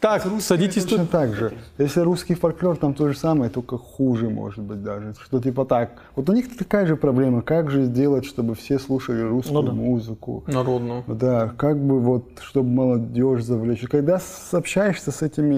так, 0.00 0.22
садитесь 0.40 0.84
Точно 0.84 0.98
тут. 0.98 1.10
так 1.10 1.34
же. 1.34 1.52
Если 1.78 2.00
русский 2.00 2.34
фольклор, 2.34 2.76
там 2.76 2.94
то 2.94 3.08
же 3.08 3.16
самое, 3.18 3.50
только 3.50 3.76
хуже, 3.78 4.28
может 4.28 4.60
быть, 4.60 4.82
даже. 4.82 5.14
Что 5.24 5.40
типа 5.40 5.64
так. 5.64 5.90
Вот 6.14 6.28
у 6.30 6.32
них 6.32 6.56
такая 6.56 6.86
же 6.86 6.96
проблема. 6.96 7.42
Как 7.42 7.70
же 7.70 7.84
сделать, 7.84 8.24
чтобы 8.24 8.54
все 8.54 8.78
слушали 8.78 9.22
русскую 9.22 9.62
Ну 9.62 9.66
да. 9.68 9.72
музыку? 9.72 10.44
Народную. 10.46 11.02
Да, 11.08 11.52
как 11.56 11.78
бы 11.78 11.98
вот, 12.00 12.24
чтобы 12.42 12.68
молодежь 12.70 13.42
завлечь. 13.42 13.82
Когда 13.88 14.18
с- 14.18 14.54
общаешься 14.54 15.10
с 15.10 15.22
этими 15.22 15.56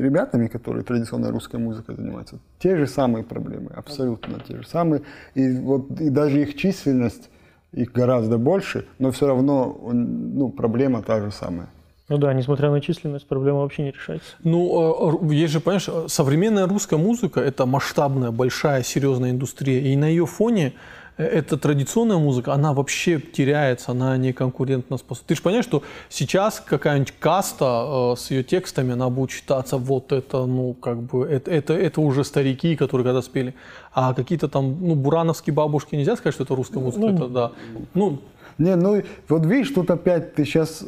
ребятами, 0.00 0.46
которые 0.46 0.84
традиционной 0.84 1.30
русской 1.30 1.56
музыкой 1.56 1.96
занимаются, 1.96 2.38
те 2.60 2.76
же 2.76 2.86
самые 2.86 3.24
проблемы, 3.24 3.70
абсолютно 3.74 4.38
те 4.46 4.56
же 4.56 4.66
самые. 4.66 5.02
И 5.34 5.50
вот 5.58 6.00
и 6.00 6.10
даже 6.10 6.40
их 6.42 6.56
численность, 6.56 7.28
их 7.72 7.90
гораздо 7.92 8.38
больше, 8.38 8.86
но 9.00 9.10
все 9.10 9.26
равно 9.26 9.76
ну, 9.92 10.48
проблема 10.50 11.02
та 11.02 11.20
же 11.20 11.32
самая. 11.32 11.66
Ну 12.08 12.18
да, 12.18 12.34
несмотря 12.34 12.70
на 12.70 12.82
численность, 12.82 13.26
проблема 13.26 13.60
вообще 13.60 13.82
не 13.82 13.90
решается. 13.90 14.34
Ну, 14.42 15.30
э, 15.30 15.34
есть 15.34 15.52
же, 15.54 15.60
понимаешь, 15.60 15.88
э, 15.88 16.04
современная 16.08 16.66
русская 16.66 16.98
музыка– 16.98 17.40
это 17.42 17.64
масштабная, 17.64 18.30
большая, 18.30 18.82
серьезная 18.82 19.30
индустрия. 19.30 19.80
И 19.80 19.96
на 19.96 20.04
ее 20.04 20.26
фоне 20.26 20.74
э, 21.16 21.24
эта 21.24 21.56
традиционная 21.56 22.18
музыка, 22.18 22.52
она 22.52 22.74
вообще 22.74 23.18
теряется, 23.18 23.92
она 23.92 24.18
не 24.18 24.34
конкурентна 24.34 24.98
способна. 24.98 25.28
Ты 25.28 25.34
же 25.34 25.40
понимаешь, 25.40 25.64
что 25.64 25.82
сейчас 26.10 26.60
какая-нибудь 26.60 27.14
каста 27.18 28.12
э, 28.12 28.20
с 28.20 28.30
ее 28.30 28.44
текстами, 28.44 28.92
она 28.92 29.08
будет 29.08 29.30
считаться 29.30 29.78
вот 29.78 30.12
это, 30.12 30.44
ну, 30.44 30.74
как 30.74 31.00
бы, 31.00 31.26
это, 31.26 31.50
это, 31.50 31.72
это 31.72 32.02
уже 32.02 32.24
старики, 32.24 32.76
которые 32.76 33.06
когда 33.06 33.22
спели. 33.22 33.54
А 33.94 34.12
какие-то 34.12 34.48
там, 34.48 34.76
ну, 34.78 34.94
бурановские 34.94 35.54
бабушки, 35.54 35.94
нельзя 35.94 36.16
сказать, 36.16 36.34
что 36.34 36.44
это 36.44 36.54
русская 36.54 36.80
музыка, 36.80 37.06
это 37.06 37.28
да. 37.28 37.52
Ну, 37.94 38.18
Не, 38.58 38.76
ну 38.76 39.02
вот 39.28 39.46
видишь, 39.46 39.70
тут 39.70 39.90
опять 39.90 40.34
ты 40.34 40.44
сейчас 40.44 40.84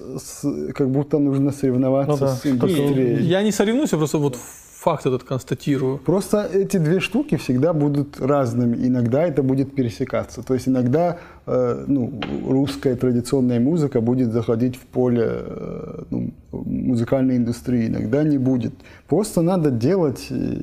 как 0.74 0.88
будто 0.90 1.18
нужно 1.18 1.52
соревноваться 1.52 2.12
Ну 2.12 2.18
да. 2.18 2.35
с 2.37 2.46
индустрией. 2.46 3.22
я 3.24 3.42
не 3.42 3.52
соревнуюсь, 3.52 3.92
я 3.92 3.98
просто 3.98 4.18
вот 4.18 4.38
факт 4.87 5.07
этот 5.07 5.25
констатирую. 5.25 5.99
Просто 5.99 6.49
эти 6.55 6.79
две 6.79 7.01
штуки 7.01 7.37
всегда 7.37 7.72
будут 7.72 8.20
разными. 8.20 8.87
Иногда 8.87 9.18
это 9.22 9.42
будет 9.42 9.75
пересекаться. 9.75 10.42
То 10.42 10.55
есть 10.55 10.68
иногда 10.68 11.18
э, 11.46 11.85
ну, 11.88 12.20
русская 12.49 12.94
традиционная 12.94 13.59
музыка 13.59 14.01
будет 14.01 14.33
заходить 14.33 14.77
в 14.77 14.87
поле 14.87 15.25
э, 15.27 16.03
ну, 16.11 16.31
музыкальной 16.53 17.37
индустрии, 17.37 17.88
иногда 17.88 18.22
не 18.22 18.38
будет. 18.38 18.75
Просто 19.09 19.42
надо 19.42 19.70
делать. 19.70 20.27
э, 20.31 20.62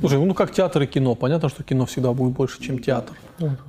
Слушай, 0.00 0.18
ну 0.26 0.34
как 0.34 0.50
театр 0.52 0.82
и 0.82 0.86
кино. 0.86 1.14
Понятно, 1.14 1.48
что 1.48 1.62
кино 1.62 1.84
всегда 1.86 2.12
будет 2.12 2.34
больше, 2.36 2.60
чем 2.60 2.78
театр. 2.78 3.16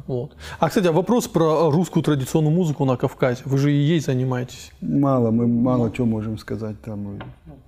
Вот. 0.08 0.32
А, 0.60 0.68
кстати, 0.68 0.88
а 0.88 0.92
вопрос 0.92 1.28
про 1.28 1.72
русскую 1.72 2.04
традиционную 2.04 2.54
музыку 2.56 2.86
на 2.86 2.98
Кавказе. 2.98 3.42
Вы 3.46 3.58
же 3.58 3.72
и 3.72 3.76
ей 3.76 4.02
занимаетесь. 4.02 4.72
Мало, 4.82 5.32
мы 5.32 5.48
мало 5.48 5.92
чего 5.92 6.08
можем 6.08 6.38
сказать 6.38 6.76
там. 6.82 7.20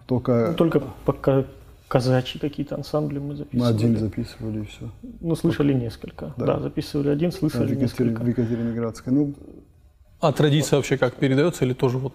Только 0.05 0.53
Только 0.57 0.81
пока 1.05 1.45
казачьи 1.89 2.39
какие-то 2.39 2.75
ансамбли 2.75 3.19
мы 3.19 3.25
мы 3.29 3.35
записывали. 3.35 3.73
один 3.75 3.97
записывали 3.97 4.61
и 4.61 4.65
все. 4.65 4.89
Ну, 5.19 5.35
слышали 5.35 5.73
несколько. 5.73 6.33
Да. 6.37 6.45
Да, 6.45 6.59
записывали 6.59 7.09
один, 7.09 7.31
слышали 7.31 7.65
в, 7.67 7.71
Екатери- 7.71 7.81
несколько. 7.81 8.21
в 8.23 8.27
Екатериноградской. 8.27 9.11
Ну, 9.13 9.33
А 10.21 10.31
традиция 10.31 10.77
вообще 10.77 10.97
как 10.97 11.15
передается 11.15 11.65
или 11.65 11.73
тоже 11.73 11.97
вот... 11.97 12.13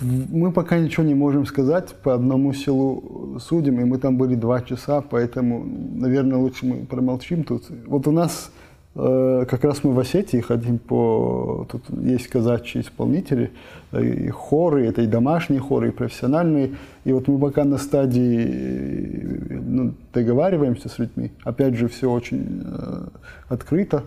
Мы 0.00 0.52
пока 0.52 0.78
ничего 0.78 1.04
не 1.04 1.14
можем 1.14 1.44
сказать, 1.46 1.94
по 2.02 2.14
одному 2.14 2.52
селу 2.54 3.38
судим, 3.40 3.80
и 3.80 3.84
мы 3.84 3.98
там 3.98 4.16
были 4.16 4.34
два 4.34 4.62
часа, 4.62 5.00
поэтому, 5.02 5.64
наверное, 5.64 6.38
лучше 6.38 6.64
мы 6.66 6.86
промолчим 6.86 7.44
тут. 7.44 7.64
Вот 7.86 8.06
у 8.06 8.12
нас 8.12 8.50
как 8.94 9.64
раз 9.64 9.84
мы 9.84 9.92
в 9.92 9.98
Осетии 10.00 10.40
ходим 10.40 10.78
по... 10.78 11.66
Тут 11.70 11.84
есть 12.02 12.26
казачьи 12.26 12.80
исполнители, 12.80 13.52
э, 13.92 14.04
и 14.04 14.28
хоры, 14.30 14.86
это 14.86 15.02
и 15.02 15.06
домашние 15.06 15.60
хоры, 15.60 15.88
и 15.88 15.92
профессиональные. 15.92 16.76
И 17.04 17.12
вот 17.12 17.28
мы 17.28 17.38
пока 17.38 17.64
на 17.64 17.78
стадии 17.78 18.46
э, 19.50 19.60
ну, 19.60 19.94
договариваемся 20.12 20.88
с 20.88 20.98
людьми. 20.98 21.30
Опять 21.44 21.74
же, 21.74 21.88
все 21.88 22.10
очень 22.10 22.62
э, 22.64 23.06
открыто. 23.48 24.02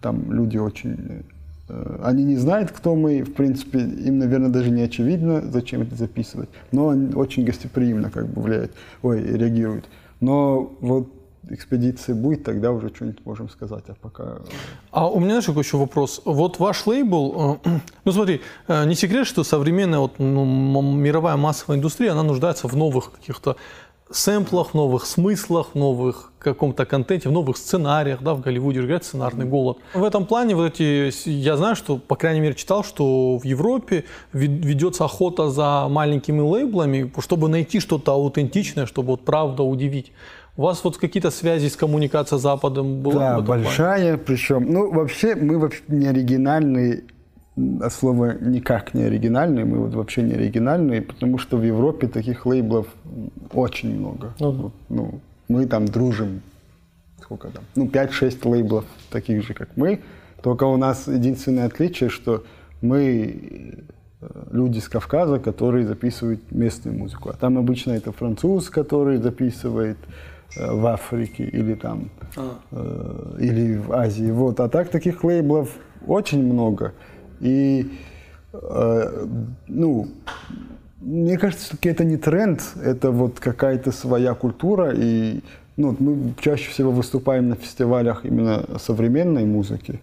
Там 0.00 0.32
люди 0.32 0.58
очень 0.58 1.22
Э, 1.68 1.98
Они 2.02 2.24
не 2.24 2.36
знают, 2.36 2.70
кто 2.70 2.94
мы, 2.94 3.22
в 3.22 3.32
принципе, 3.34 3.80
им, 3.80 4.18
наверное, 4.18 4.50
даже 4.50 4.70
не 4.70 4.82
очевидно, 4.82 5.42
зачем 5.50 5.82
это 5.82 5.94
записывать, 5.94 6.48
но 6.72 6.90
они 6.90 7.14
очень 7.14 7.44
гостеприимно 7.44 8.10
как 8.10 8.26
бы 8.26 8.42
влияют, 8.42 8.72
ой, 9.02 9.22
реагируют. 9.22 9.86
Но 10.20 10.72
вот 10.80 11.08
экспедиция 11.50 12.14
будет, 12.14 12.44
тогда 12.44 12.72
уже 12.72 12.88
что-нибудь 12.88 13.24
можем 13.24 13.48
сказать, 13.48 13.84
а 13.88 13.94
пока... 13.94 14.38
А 14.90 15.08
у 15.08 15.18
меня, 15.18 15.30
знаешь, 15.30 15.46
какой 15.46 15.62
еще 15.62 15.76
вопрос? 15.76 16.22
Вот 16.24 16.58
ваш 16.58 16.86
лейбл, 16.86 17.60
э, 17.64 17.70
ну 18.04 18.12
смотри, 18.12 18.40
э, 18.68 18.84
не 18.86 18.94
секрет, 18.94 19.26
что 19.26 19.44
современная 19.44 20.00
вот, 20.00 20.18
ну, 20.18 20.82
мировая 20.82 21.36
массовая 21.36 21.78
индустрия, 21.78 22.12
она 22.12 22.22
нуждается 22.22 22.68
в 22.68 22.76
новых 22.76 23.12
каких-то 23.12 23.56
сэмплах, 24.10 24.72
новых 24.74 25.04
смыслах, 25.04 25.74
новых 25.74 26.32
каком-то 26.38 26.86
контенте, 26.86 27.28
в 27.28 27.32
новых 27.32 27.56
сценариях, 27.56 28.22
да, 28.22 28.34
в 28.34 28.40
Голливуде 28.40 28.80
же 28.80 28.86
говорят 28.86 29.04
сценарный 29.04 29.46
голод. 29.46 29.78
В 29.94 30.04
этом 30.04 30.26
плане 30.26 30.54
вот 30.54 30.74
эти, 30.80 31.10
я 31.28 31.56
знаю, 31.56 31.74
что, 31.74 31.96
по 31.96 32.14
крайней 32.14 32.40
мере, 32.40 32.54
читал, 32.54 32.84
что 32.84 33.38
в 33.38 33.44
Европе 33.44 34.04
вед- 34.32 34.64
ведется 34.64 35.04
охота 35.04 35.50
за 35.50 35.88
маленькими 35.88 36.40
лейблами, 36.40 37.12
чтобы 37.18 37.48
найти 37.48 37.80
что-то 37.80 38.12
аутентичное, 38.12 38.86
чтобы 38.86 39.08
вот 39.08 39.24
правда 39.24 39.64
удивить. 39.64 40.12
У 40.56 40.62
вас 40.62 40.82
вот 40.84 40.96
какие-то 40.96 41.30
связи 41.30 41.68
с 41.68 41.76
коммуникацией 41.76 42.38
с 42.38 42.42
Западом 42.42 43.02
была? 43.02 43.14
Да, 43.14 43.32
этом 43.34 43.46
плане? 43.46 43.64
большая, 43.64 44.16
причем, 44.16 44.72
ну, 44.72 44.90
вообще, 44.90 45.34
мы 45.34 45.58
вообще 45.58 45.82
не 45.88 46.06
оригинальные, 46.06 47.04
от 47.80 47.92
слова 47.92 48.36
никак 48.40 48.94
не 48.94 49.02
оригинальные, 49.02 49.66
мы 49.66 49.78
вот 49.78 49.94
вообще 49.94 50.22
не 50.22 50.32
оригинальные, 50.32 51.02
потому 51.02 51.36
что 51.36 51.58
в 51.58 51.62
Европе 51.62 52.08
таких 52.08 52.46
лейблов 52.46 52.86
очень 53.52 53.98
много. 53.98 54.34
Ну, 54.40 54.50
Вот, 54.50 54.72
ну, 54.88 55.20
мы 55.48 55.66
там 55.66 55.86
дружим, 55.86 56.40
сколько 57.20 57.48
там, 57.48 57.64
ну, 57.74 57.86
5-6 57.86 58.48
лейблов 58.48 58.86
таких 59.10 59.46
же, 59.46 59.52
как 59.52 59.68
мы, 59.76 60.00
только 60.42 60.64
у 60.64 60.78
нас 60.78 61.06
единственное 61.06 61.66
отличие, 61.66 62.08
что 62.08 62.44
мы 62.80 63.84
э, 64.20 64.26
люди 64.52 64.78
с 64.78 64.88
Кавказа, 64.88 65.38
которые 65.38 65.86
записывают 65.86 66.40
местную 66.50 66.96
музыку. 66.96 67.28
А 67.28 67.32
там 67.34 67.58
обычно 67.58 67.92
это 67.92 68.12
француз, 68.12 68.70
который 68.70 69.18
записывает 69.18 69.98
в 70.54 70.86
Африке 70.86 71.44
или 71.44 71.74
там, 71.74 72.10
э, 72.70 73.36
или 73.40 73.76
в 73.76 73.92
Азии. 73.92 74.30
Вот. 74.30 74.60
А 74.60 74.68
так 74.68 74.90
таких 74.90 75.24
лейблов 75.24 75.70
очень 76.06 76.42
много. 76.42 76.92
И, 77.40 77.90
э, 78.52 79.26
ну, 79.68 80.08
мне 81.00 81.38
кажется, 81.38 81.66
все-таки 81.66 81.88
это 81.88 82.04
не 82.04 82.16
тренд, 82.16 82.62
это 82.82 83.10
вот 83.10 83.38
какая-то 83.40 83.92
своя 83.92 84.34
культура. 84.34 84.92
И 84.94 85.40
ну, 85.76 85.94
мы 85.98 86.34
чаще 86.40 86.70
всего 86.70 86.90
выступаем 86.90 87.48
на 87.48 87.56
фестивалях 87.56 88.24
именно 88.24 88.64
современной 88.78 89.44
музыки. 89.44 90.00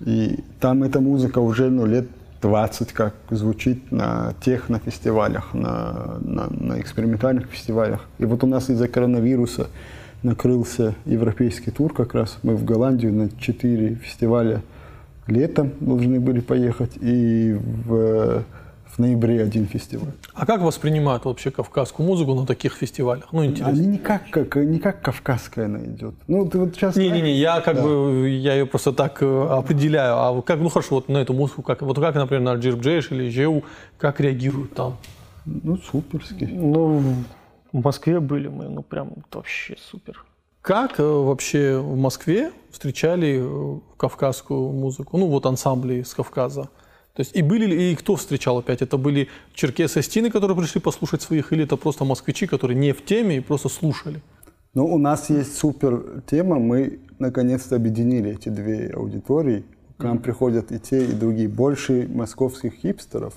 И 0.00 0.40
там 0.60 0.82
эта 0.82 1.00
музыка 1.00 1.38
уже 1.38 1.70
ну, 1.70 1.86
лет 1.86 2.06
20 2.42 2.92
как 2.92 3.14
звучит 3.30 3.90
на 3.92 4.34
технофестивалях, 4.44 5.54
на, 5.54 6.18
на, 6.20 6.48
на 6.50 6.80
экспериментальных 6.80 7.46
фестивалях. 7.46 8.04
И 8.18 8.24
вот 8.24 8.42
у 8.44 8.46
нас 8.46 8.68
из-за 8.68 8.88
коронавируса 8.88 9.68
накрылся 10.22 10.94
европейский 11.04 11.70
тур 11.70 11.94
как 11.94 12.14
раз. 12.14 12.38
Мы 12.42 12.56
в 12.56 12.64
Голландию 12.64 13.12
на 13.12 13.30
4 13.30 13.94
фестиваля 13.94 14.62
летом 15.26 15.72
должны 15.80 16.20
были 16.20 16.40
поехать. 16.40 16.92
И 17.00 17.56
в, 17.86 18.42
в 18.92 18.98
ноябре 18.98 19.42
один 19.42 19.66
фестиваль. 19.66 20.12
А 20.34 20.44
как 20.44 20.60
воспринимают 20.60 21.24
вообще 21.24 21.50
кавказскую 21.50 22.06
музыку 22.06 22.34
на 22.34 22.46
таких 22.46 22.74
фестивалях? 22.74 23.28
Ну, 23.32 23.44
интересно. 23.44 23.72
Они 23.72 23.86
не 23.86 23.98
как, 23.98 24.28
как, 24.30 24.56
не 24.56 24.78
как 24.78 25.00
кавказская 25.00 25.64
она 25.64 25.82
идет. 25.84 26.14
Ну, 26.28 26.48
ты 26.48 26.58
вот 26.58 26.74
сейчас... 26.74 26.96
Не-не-не, 26.96 27.32
я 27.32 27.60
как 27.62 27.76
Да. 27.76 27.82
бы, 27.82 28.28
я 28.28 28.54
ее 28.54 28.66
просто 28.66 28.92
так 28.92 29.22
э, 29.22 29.46
определяю. 29.50 30.14
А 30.16 30.42
как, 30.42 30.60
ну 30.60 30.68
хорошо, 30.68 30.96
вот 30.96 31.08
на 31.08 31.18
эту 31.18 31.32
музыку, 31.32 31.62
как, 31.62 31.80
вот 31.80 31.98
как, 31.98 32.14
например, 32.14 32.42
на 32.42 32.54
Джирбджеш 32.54 33.12
или 33.12 33.30
Жеу, 33.30 33.64
как 33.96 34.20
реагируют 34.20 34.74
там? 34.74 34.98
Ну, 35.46 35.78
суперски. 35.78 36.44
Ну, 36.52 37.02
в 37.72 37.82
Москве 37.82 38.20
были 38.20 38.48
мы, 38.48 38.68
ну 38.68 38.82
прям 38.82 39.12
вообще 39.32 39.76
супер. 39.90 40.22
Как 40.60 41.00
э, 41.00 41.02
вообще 41.02 41.78
в 41.78 41.96
Москве 41.96 42.52
встречали 42.70 43.40
э, 43.42 43.80
кавказскую 43.96 44.70
музыку? 44.70 45.16
Ну 45.16 45.26
вот 45.28 45.46
ансамбли 45.46 46.02
с 46.02 46.14
Кавказа. 46.14 46.68
То 47.14 47.20
есть 47.20 47.36
и 47.36 47.42
были 47.42 47.66
ли, 47.66 47.92
и 47.92 47.94
кто 47.94 48.16
встречал 48.16 48.58
опять? 48.58 48.80
Это 48.80 48.96
были 48.96 49.28
черкесы 49.54 50.02
стены, 50.02 50.30
которые 50.30 50.56
пришли 50.56 50.80
послушать 50.80 51.20
своих, 51.20 51.52
или 51.52 51.64
это 51.64 51.76
просто 51.76 52.04
москвичи, 52.04 52.46
которые 52.46 52.78
не 52.78 52.92
в 52.92 53.04
теме 53.04 53.36
и 53.36 53.40
просто 53.40 53.68
слушали? 53.68 54.22
Ну, 54.74 54.86
у 54.86 54.98
нас 54.98 55.28
есть 55.28 55.58
супер 55.58 56.22
тема. 56.26 56.58
Мы 56.58 57.00
наконец-то 57.18 57.76
объединили 57.76 58.30
эти 58.30 58.48
две 58.48 58.88
аудитории. 58.88 59.64
К 59.98 60.04
нам 60.04 60.18
приходят 60.18 60.72
и 60.72 60.78
те, 60.78 61.04
и 61.04 61.12
другие. 61.12 61.48
Больше 61.48 62.08
московских 62.08 62.74
хипстеров. 62.74 63.34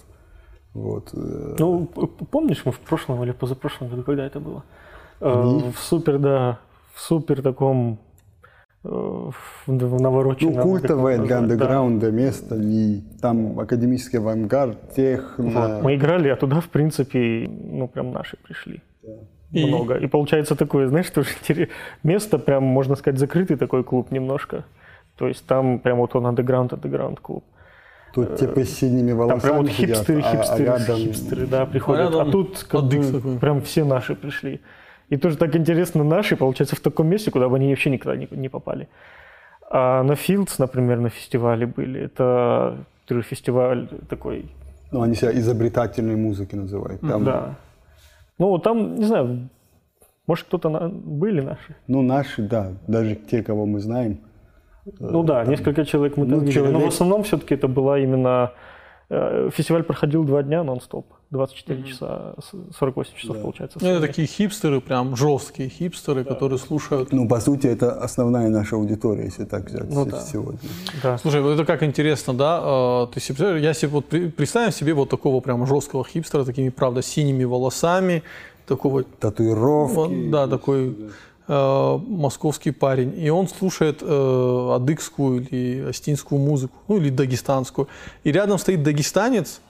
Вот. 0.73 1.09
э, 1.13 1.55
Ну, 1.59 1.85
помнишь, 1.85 2.61
мы 2.65 2.71
в 2.71 2.79
прошлом 2.79 3.21
или 3.23 3.31
позапрошлом 3.33 3.89
году, 3.89 4.03
когда 4.03 4.25
это 4.25 4.39
было? 4.39 4.63
Э, 5.19 5.41
Они? 5.41 5.71
В 5.71 5.79
супер, 5.79 6.17
да, 6.17 6.59
в 6.93 7.01
супер 7.01 7.41
таком 7.41 7.99
э, 8.85 9.31
в 9.31 9.67
в 9.67 9.71
Ну, 10.41 10.61
культовое 10.63 11.17
для 11.17 11.21
назвать, 11.23 11.29
да. 11.29 11.37
андеграунда 11.39 12.11
место. 12.11 12.55
Не, 12.55 13.03
там 13.21 13.59
академический 13.59 14.19
авангард, 14.19 14.93
техно. 14.95 15.45
Вот, 15.49 15.83
Мы 15.83 15.95
играли, 15.95 16.29
а 16.29 16.35
туда, 16.35 16.59
в 16.59 16.67
принципе, 16.69 17.49
ну, 17.49 17.87
прям 17.87 18.11
наши 18.11 18.37
пришли. 18.37 18.81
И- 19.51 19.65
Много. 19.65 19.95
И 19.95 20.07
получается 20.07 20.55
такое, 20.55 20.87
знаешь, 20.87 21.09
тоже 21.09 21.29
место, 22.03 22.37
прям, 22.39 22.63
можно 22.63 22.95
сказать, 22.95 23.19
закрытый 23.19 23.57
такой 23.57 23.83
клуб 23.83 24.11
немножко. 24.11 24.63
То 25.17 25.27
есть 25.27 25.45
там 25.47 25.79
прям 25.79 25.97
вот 25.97 26.15
он 26.15 26.25
андеграунд, 26.25 26.73
андеграунд 26.73 27.19
клуб. 27.19 27.43
Тут 28.13 28.35
типа 28.37 28.63
с 28.63 28.69
синими 28.69 29.09
Там 29.09 29.17
волосами 29.17 29.41
прям 29.41 29.57
вот 29.57 29.71
сидят, 29.71 29.97
хипстеры, 29.97 30.21
а- 30.21 30.29
а 30.29 30.31
хипстеры, 30.35 30.65
рядом- 30.65 30.97
хипстеры, 30.97 31.47
да, 31.47 31.65
приходят. 31.65 32.01
рядом 32.05 32.27
А 32.27 32.31
тут 32.31 32.63
как 32.69 32.83
бы 32.83 33.39
прям 33.39 33.61
все 33.61 33.83
наши 33.83 34.15
пришли. 34.15 34.59
И 35.09 35.17
тоже 35.17 35.37
так 35.37 35.55
интересно, 35.55 36.03
наши, 36.03 36.35
получается, 36.35 36.75
в 36.75 36.79
таком 36.79 37.07
месте, 37.07 37.31
куда 37.31 37.47
бы 37.47 37.55
они 37.57 37.69
вообще 37.69 37.89
никогда 37.89 38.17
не, 38.17 38.27
не 38.31 38.49
попали. 38.49 38.87
А 39.69 40.03
на 40.03 40.13
Fields, 40.13 40.55
например, 40.59 40.99
на 40.99 41.09
фестивале 41.09 41.65
были. 41.65 42.01
Это 42.01 42.77
фестиваль 43.07 43.87
такой, 44.09 44.45
Ну, 44.91 45.01
они 45.01 45.15
себя 45.15 45.31
изобретательной 45.31 46.15
музыки 46.15 46.55
называют. 46.55 47.01
Там, 47.01 47.23
да. 47.23 47.55
Ну, 48.39 48.57
там, 48.57 48.95
не 48.95 49.05
знаю, 49.05 49.49
может, 50.27 50.45
кто-то 50.47 50.69
на- 50.69 50.89
были 50.89 51.41
наши. 51.41 51.75
Ну, 51.87 52.01
наши, 52.01 52.41
да, 52.41 52.71
даже 52.87 53.15
те, 53.15 53.43
кого 53.43 53.65
мы 53.65 53.79
знаем. 53.79 54.17
Ну 54.99 55.23
да, 55.23 55.43
несколько 55.45 55.85
человек 55.85 56.17
мы 56.17 56.25
там 56.25 56.39
ну, 56.39 56.45
видели. 56.45 56.59
Но 56.59 56.65
в 56.65 56.71
человек- 56.71 56.87
основном 56.93 57.23
все-таки 57.23 57.55
это 57.55 57.67
была 57.67 57.99
именно... 57.99 58.51
э, 59.09 59.49
Фестиваль 59.53 59.83
проходил 59.83 60.23
два 60.23 60.43
дня 60.43 60.63
нон-стоп. 60.63 61.05
24 61.35 61.83
часа, 61.83 62.33
с- 62.39 62.77
48 62.77 63.13
часов, 63.15 63.41
получается. 63.41 63.77
Ну, 63.81 63.87
это 63.89 64.01
такие 64.07 64.27
хипстеры, 64.27 64.81
прям 64.81 65.15
жесткие 65.15 65.69
хипстеры, 65.69 66.23
которые 66.23 66.57
слушают. 66.59 67.11
Ну, 67.11 67.27
по 67.27 67.39
сути, 67.39 67.67
это 67.67 67.91
основная 68.03 68.49
наша 68.49 68.75
аудитория, 68.75 69.25
если 69.25 69.45
так 69.45 69.65
взять 69.69 69.89
Ну 69.89 70.05
да. 70.05 70.21
сегодня. 70.21 70.59
Да. 71.03 71.17
Слушай, 71.17 71.41
вот 71.41 71.51
это 71.51 71.65
как 71.65 71.83
интересно, 71.83 72.33
да? 72.33 72.61
э, 72.63 73.07
Ты 73.13 73.19
себе, 73.19 73.59
я 73.61 73.73
себе 73.73 73.89
вот 73.89 74.05
представим 74.35 74.71
себе 74.71 74.93
вот 74.93 75.09
такого 75.09 75.39
прям 75.41 75.65
жесткого 75.67 76.03
хипстера, 76.03 76.43
такими, 76.45 76.69
правда, 76.69 77.01
синими 77.01 77.43
волосами, 77.43 78.23
такого 78.65 79.03
Татуировки. 79.03 79.97
Он, 79.97 80.31
да, 80.31 80.47
такой 80.47 80.95
э, 81.47 81.99
московский 82.07 82.71
парень. 82.71 83.13
И 83.17 83.29
он 83.29 83.47
слушает 83.47 83.99
э, 84.01 84.71
адыгскую 84.75 85.47
или 85.47 85.89
астинскую 85.89 86.39
музыку, 86.39 86.73
ну 86.87 86.97
или 86.97 87.09
дагестанскую. 87.09 87.87
И 88.23 88.31
рядом 88.31 88.57
стоит 88.57 88.81
дагестанец. 88.83 89.61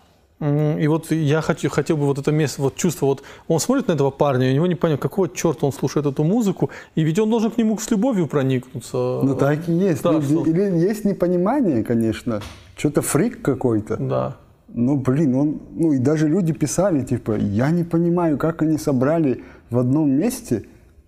И 0.41 0.88
вот 0.88 1.12
я 1.12 1.39
хочу, 1.41 1.69
хотел 1.69 1.95
бы 1.95 2.06
вот 2.06 2.17
это 2.17 2.32
место, 2.32 2.62
вот 2.62 2.76
чувство, 2.76 3.06
вот 3.06 3.24
он 3.48 3.60
смотрит 3.62 3.88
на 3.88 3.93
этого 3.93 4.12
парня, 4.12 4.50
и 4.50 4.52
у 4.52 4.56
него 4.56 4.67
не 4.67 4.76
понятно, 4.76 5.02
какого 5.02 5.30
черта 5.30 5.65
он 5.65 5.71
слушает 5.71 6.06
эту 6.06 6.26
музыку, 6.26 6.69
и 6.95 7.04
ведь 7.04 7.17
он 7.19 7.30
должен 7.30 7.52
к 7.52 7.58
нему 7.58 7.78
с 7.78 7.89
любовью 7.89 8.28
проникнуться. 8.28 8.98
Ну, 9.24 9.34
так 9.36 9.69
и 9.69 9.71
есть. 9.71 10.04
Да, 10.04 10.21
что- 10.21 10.45
Или 10.45 10.78
есть 10.78 11.06
непонимание, 11.06 11.84
конечно. 11.84 12.41
Что-то 12.76 13.02
фрик 13.02 13.41
какой-то. 13.41 13.95
Да. 13.95 14.36
Ну, 14.67 14.98
блин, 14.98 15.36
он, 15.36 15.62
ну 15.74 15.93
и 15.93 16.00
даже 16.00 16.28
люди 16.28 16.52
писали, 16.52 17.06
типа, 17.06 17.38
я 17.38 17.71
не 17.71 17.86
понимаю, 17.86 18.38
как 18.38 18.62
они 18.62 18.78
собрали 18.78 19.41
в 19.69 19.78
одном 19.78 20.10
месте, 20.12 20.65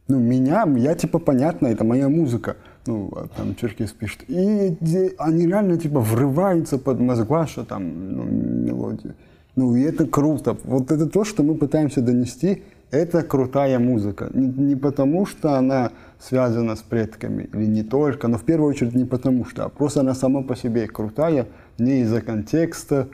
ну, 0.07 0.19
меня, 0.19 0.65
я, 0.77 0.95
типа, 0.95 1.19
понятно, 1.19 1.67
это 1.67 1.83
моя 1.83 2.07
музыка, 2.07 2.55
ну, 2.87 3.11
а 3.15 3.27
там 3.35 3.55
Черкес 3.55 3.91
пишет, 3.91 4.23
и 4.27 4.75
они 5.17 5.47
реально, 5.47 5.77
типа, 5.77 5.99
врываются 5.99 6.77
под 6.77 6.99
Мозгваша, 6.99 7.63
там, 7.63 8.15
ну, 8.15 8.23
мелодию. 8.23 9.13
Ну, 9.55 9.75
и 9.75 9.81
это 9.81 10.05
круто. 10.05 10.57
Вот 10.63 10.91
это 10.91 11.07
то, 11.07 11.23
что 11.23 11.43
мы 11.43 11.55
пытаемся 11.55 12.01
донести, 12.01 12.63
это 12.91 13.23
крутая 13.23 13.79
музыка. 13.79 14.29
Не, 14.33 14.47
не 14.47 14.75
потому, 14.75 15.25
что 15.25 15.57
она 15.57 15.91
связана 16.19 16.75
с 16.75 16.81
предками, 16.81 17.49
или 17.53 17.65
не 17.65 17.83
только, 17.83 18.27
но 18.27 18.37
в 18.37 18.43
первую 18.43 18.69
очередь 18.69 18.95
не 18.95 19.05
потому 19.05 19.45
что, 19.45 19.65
а 19.65 19.69
просто 19.69 20.01
она 20.01 20.13
сама 20.13 20.41
по 20.41 20.55
себе 20.55 20.87
крутая, 20.87 21.47
не 21.77 22.01
из-за 22.01 22.21
контекста, 22.21 23.07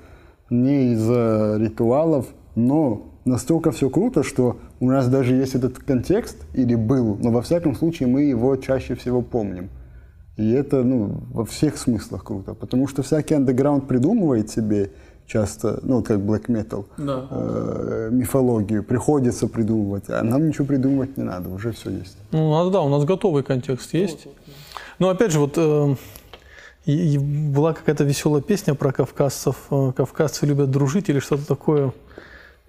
не 0.50 0.94
из-за 0.94 1.58
ритуалов, 1.60 2.28
но 2.56 3.13
настолько 3.26 3.72
все 3.72 3.90
круто, 3.90 4.24
что 4.24 4.58
у 4.80 4.90
нас 4.90 5.08
даже 5.08 5.34
есть 5.36 5.56
этот 5.56 5.80
контекст, 5.80 6.38
или 6.54 6.76
был, 6.76 7.18
но 7.22 7.32
во 7.32 7.42
всяком 7.42 7.76
случае 7.76 8.08
мы 8.08 8.24
его 8.24 8.56
чаще 8.58 8.96
всего 8.96 9.22
помним. 9.22 9.70
И 10.38 10.52
это 10.52 10.84
ну, 10.84 11.22
во 11.32 11.46
всех 11.46 11.78
смыслах 11.78 12.24
круто, 12.24 12.54
потому 12.54 12.88
что 12.88 13.04
всякий 13.04 13.36
андеграунд 13.36 13.88
придумывает 13.88 14.50
себе 14.50 14.90
часто, 15.28 15.80
ну, 15.84 15.98
вот 15.98 16.08
как 16.08 16.18
black 16.18 16.48
metal, 16.48 16.86
Да. 16.98 17.28
э, 17.32 18.10
мифологию, 18.12 18.84
приходится 18.84 19.48
придумывать, 19.48 20.10
а 20.10 20.22
нам 20.24 20.48
ничего 20.48 20.66
придумывать 20.66 21.16
не 21.18 21.24
надо, 21.24 21.50
уже 21.50 21.72
все 21.72 21.92
есть. 21.92 22.18
Ну, 22.32 22.50
у 22.50 22.54
нас, 22.54 22.70
да, 22.72 22.82
у 22.82 22.90
нас 22.90 23.06
готовый 23.06 23.44
контекст 23.44 23.94
есть. 23.94 24.28
Но 25.00 25.10
опять 25.10 25.32
же, 25.32 25.40
вот 25.40 25.54
э, 25.58 25.96
и- 26.86 27.14
и 27.16 27.18
была 27.18 27.74
какая-то 27.74 28.04
веселая 28.04 28.42
песня 28.42 28.74
про 28.76 28.92
кавказцев. 28.92 29.56
э, 29.72 29.92
Кавказцы 29.96 30.46
любят 30.46 30.70
дружить 30.72 31.10
или 31.10 31.20
что-то 31.20 31.48
такое. 31.48 31.94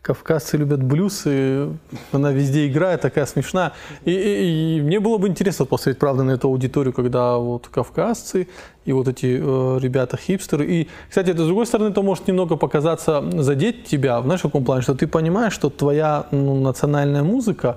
Кавказцы 0.04 0.58
любят 0.58 0.82
блюз, 0.82 1.22
и 1.24 1.66
она 2.12 2.30
везде 2.30 2.66
играет, 2.68 3.00
такая 3.00 3.24
смешная. 3.24 3.72
И, 4.04 4.10
и- 4.10 4.76
и 4.76 4.82
мне 4.82 5.00
было 5.00 5.16
бы 5.16 5.28
интересно 5.28 5.64
посмотреть, 5.64 5.98
правда, 5.98 6.22
на 6.24 6.32
эту 6.32 6.48
аудиторию, 6.48 6.92
когда 6.92 7.38
вот 7.38 7.68
кавказцы 7.68 8.46
и 8.84 8.92
вот 8.92 9.08
эти 9.08 9.40
э, 9.42 9.78
ребята-хипстеры. 9.80 10.66
И, 10.66 10.88
кстати, 11.08 11.30
это, 11.30 11.42
с 11.44 11.46
другой 11.46 11.64
стороны, 11.64 11.88
это 11.90 12.02
может 12.02 12.28
немного 12.28 12.56
показаться, 12.56 13.24
задеть 13.42 13.84
тебя, 13.84 14.20
знаешь, 14.20 14.40
в 14.40 14.42
каком 14.42 14.64
плане, 14.64 14.82
что 14.82 14.94
ты 14.94 15.06
понимаешь, 15.06 15.54
что 15.54 15.70
твоя 15.70 16.26
ну, 16.32 16.60
национальная 16.60 17.22
музыка, 17.22 17.76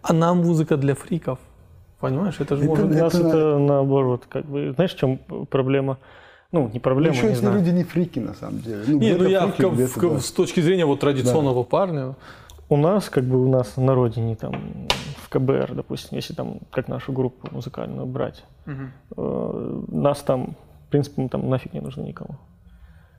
она 0.00 0.32
музыка 0.32 0.78
для 0.78 0.94
фриков. 0.94 1.38
Понимаешь, 2.00 2.36
это 2.40 2.56
же 2.56 2.62
Это- 2.62 2.70
может... 2.70 2.84
У 2.86 2.88
нас 2.98 3.14
это- 3.14 3.28
это 3.28 3.58
наоборот, 3.58 4.22
как 4.30 4.46
бы, 4.46 4.72
знаешь, 4.76 4.94
в 4.94 4.98
чем 4.98 5.18
проблема? 5.50 5.98
Ну, 6.52 6.70
не 6.72 6.78
проблема, 6.80 7.14
Еще 7.14 7.24
не 7.24 7.30
если 7.30 7.42
знаю. 7.46 7.58
люди 7.58 7.70
не 7.70 7.84
фрики 7.84 8.18
на 8.20 8.34
самом 8.34 8.60
деле. 8.60 8.84
Ну, 8.86 8.98
Не, 8.98 9.14
ну 9.14 9.24
я 9.28 9.46
в 9.46 9.52
фрики, 9.52 9.84
в 9.86 9.94
ка- 9.94 10.10
да. 10.10 10.20
с 10.20 10.30
точки 10.30 10.60
зрения 10.60 10.86
вот 10.86 11.00
традиционного 11.00 11.64
парня, 11.64 12.14
У 12.68 12.76
нас, 12.76 13.08
как 13.10 13.22
бы 13.24 13.36
у 13.44 13.48
нас 13.48 13.76
на 13.76 13.94
родине, 13.94 14.34
там, 14.34 14.52
в 15.22 15.28
КБР, 15.28 15.74
допустим, 15.74 16.18
если 16.18 16.34
там, 16.34 16.58
как 16.72 16.88
нашу 16.88 17.12
группу 17.12 17.46
музыкальную 17.52 18.06
брать, 18.06 18.42
э, 18.66 19.82
нас 19.88 20.20
там, 20.22 20.56
в 20.86 20.90
принципе, 20.90 21.22
мы 21.22 21.28
там 21.28 21.48
нафиг 21.48 21.72
не 21.74 21.80
нужны 21.80 22.02
никому. 22.02 22.36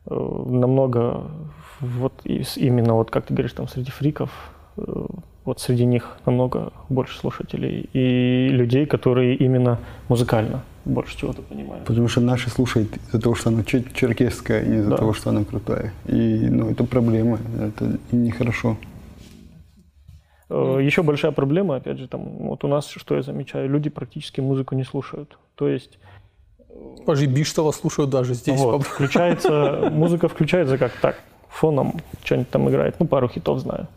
Э, 0.05 0.13
намного, 0.49 1.31
вот 1.79 2.13
из- 2.25 2.57
именно 2.57 2.93
вот, 2.95 3.09
как 3.09 3.25
ты 3.25 3.33
говоришь, 3.33 3.53
там, 3.53 3.67
среди 3.69 3.89
фриков, 3.91 4.29
э, 4.77 5.05
вот 5.47 5.61
среди 5.61 5.85
них 5.85 6.17
намного 6.25 6.73
больше 6.89 7.17
слушателей 7.17 7.89
и 7.93 8.49
людей, 8.49 8.85
которые 8.85 9.33
именно 9.35 9.79
музыкально 10.09 10.61
больше 10.83 11.17
чего-то 11.17 11.41
понимают. 11.41 11.85
Потому 11.85 12.09
что 12.09 12.19
наши 12.21 12.49
слушают 12.49 12.89
из-за 13.07 13.21
того, 13.21 13.33
что 13.35 13.49
она 13.49 13.61
чер- 13.61 13.93
черкесская, 13.93 14.65
не 14.65 14.77
из-за 14.79 14.89
Да. 14.89 14.97
того, 14.97 15.13
что 15.13 15.29
она 15.29 15.45
крутая. 15.45 15.93
И 16.05 16.47
ну, 16.49 16.69
это 16.69 16.83
проблема, 16.83 17.39
это 17.61 17.97
нехорошо. 18.11 18.75
Э, 20.49 20.79
Еще 20.81 21.01
большая 21.01 21.31
проблема, 21.31 21.77
опять 21.77 21.97
же, 21.97 22.07
там, 22.09 22.21
вот 22.47 22.63
у 22.65 22.67
нас, 22.67 22.87
что 22.89 23.15
я 23.15 23.21
замечаю, 23.21 23.69
люди 23.69 23.89
практически 23.89 24.41
музыку 24.41 24.75
не 24.75 24.83
слушают. 24.83 25.37
То 25.55 25.69
есть 25.69 25.97
Пажи 27.05 27.25
Биштова 27.25 27.71
слушают 27.71 28.09
даже 28.09 28.33
здесь. 28.33 28.59
вот, 28.59 28.83
включается, 28.83 29.89
музыка 29.93 30.27
включается 30.27 30.77
как 30.77 30.91
так, 31.01 31.15
фоном 31.49 31.93
что-нибудь 32.23 32.49
там 32.49 32.69
играет, 32.69 32.95
ну, 32.99 33.07
пару 33.07 33.29
хитов 33.29 33.59
знаю. 33.59 33.87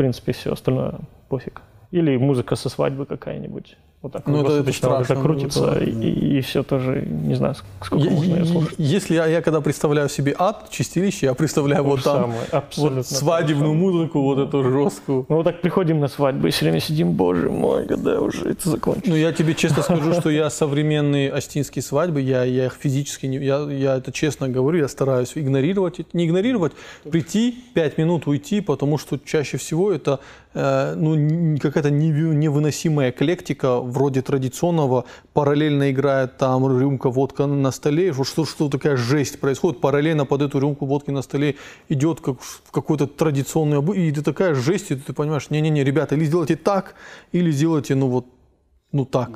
В 0.00 0.02
принципе, 0.02 0.32
все 0.32 0.50
остальное 0.50 1.00
пофиг. 1.28 1.60
Или 1.90 2.16
музыка 2.16 2.56
со 2.56 2.70
свадьбы 2.70 3.04
какая-нибудь. 3.04 3.76
Вот 4.02 4.12
так 4.12 4.26
Ну, 4.26 4.38
вот 4.38 4.46
это- 4.50 4.60
это 4.62 4.72
страшно, 4.72 5.12
это 5.12 5.22
крутится, 5.22 5.60
вот, 5.60 5.74
да. 5.78 5.84
и, 5.84 6.40
все 6.40 6.62
тоже, 6.62 7.06
не 7.06 7.34
знаю, 7.34 7.52
ск- 7.52 7.84
сколько 7.84 8.04
Я- 8.06 8.10
можно 8.12 8.34
ее 8.36 8.42
и- 8.44 8.46
слушать. 8.46 8.74
Если 8.78 9.14
я, 9.14 9.26
я 9.26 9.42
когда 9.42 9.60
представляю 9.60 10.08
себе 10.08 10.34
ад, 10.38 10.70
чистилище, 10.70 11.26
я 11.26 11.34
представляю 11.34 11.82
То 11.84 11.90
вот 11.90 12.02
там 12.02 12.20
самое, 12.22 12.40
абсолютно 12.50 12.96
вот 12.96 13.06
свадебную 13.06 13.74
музыку, 13.74 14.22
вот 14.22 14.38
эту 14.38 14.62
жесткую. 14.64 15.26
Мы 15.28 15.36
вот 15.36 15.44
так 15.44 15.60
приходим 15.60 16.00
на 16.00 16.08
свадьбу 16.08 16.46
и 16.46 16.50
все 16.50 16.64
время 16.64 16.80
сидим, 16.80 17.12
боже 17.12 17.50
мой, 17.50 17.86
когда 17.86 18.18
уже 18.22 18.48
это 18.48 18.70
закончится. 18.70 19.10
Ну, 19.10 19.16
я 19.16 19.32
тебе 19.32 19.52
честно 19.54 19.82
скажу, 19.82 20.14
что 20.14 20.30
я 20.30 20.48
современные 20.48 21.30
остинские 21.30 21.82
свадьбы, 21.82 22.22
я, 22.22 22.44
я 22.44 22.66
их 22.66 22.78
физически, 22.80 23.26
не, 23.26 23.36
я, 23.36 23.58
я 23.70 23.96
это 23.98 24.12
честно 24.12 24.48
говорю, 24.48 24.78
я 24.78 24.88
стараюсь 24.88 25.32
игнорировать, 25.34 26.00
это- 26.00 26.08
не 26.14 26.24
игнорировать, 26.24 26.72
прийти, 27.10 27.54
пять 27.74 27.98
минут 27.98 28.26
уйти, 28.26 28.62
потому 28.62 28.96
что 28.96 29.18
чаще 29.22 29.58
всего 29.58 29.92
это 29.92 30.20
ну, 30.54 31.14
н- 31.14 31.58
какая-то 31.58 31.90
невыносимая 31.90 33.10
эклектика, 33.10 33.80
вроде 33.80 34.20
традиционного, 34.22 35.04
параллельно 35.32 35.90
играет 35.90 36.38
там 36.38 36.66
рюмка 36.66 37.10
водка 37.10 37.46
на 37.46 37.70
столе, 37.70 38.12
что, 38.24 38.44
что, 38.44 38.68
такая 38.68 38.96
жесть 38.96 39.40
происходит, 39.40 39.80
параллельно 39.80 40.26
под 40.26 40.42
эту 40.42 40.58
рюмку 40.58 40.86
водки 40.86 41.10
на 41.10 41.22
столе 41.22 41.54
идет 41.88 42.20
как, 42.20 42.38
какой-то 42.72 43.06
традиционный, 43.06 43.80
и 43.96 44.10
это 44.10 44.24
такая 44.24 44.54
жесть, 44.54 44.90
и 44.90 44.96
ты 44.96 45.12
понимаешь, 45.12 45.50
не-не-не, 45.50 45.84
ребята, 45.84 46.14
или 46.16 46.24
сделайте 46.24 46.56
так, 46.56 46.94
или 47.32 47.50
сделайте, 47.52 47.94
ну 47.94 48.08
вот, 48.08 48.26
ну 48.92 49.04
так. 49.04 49.30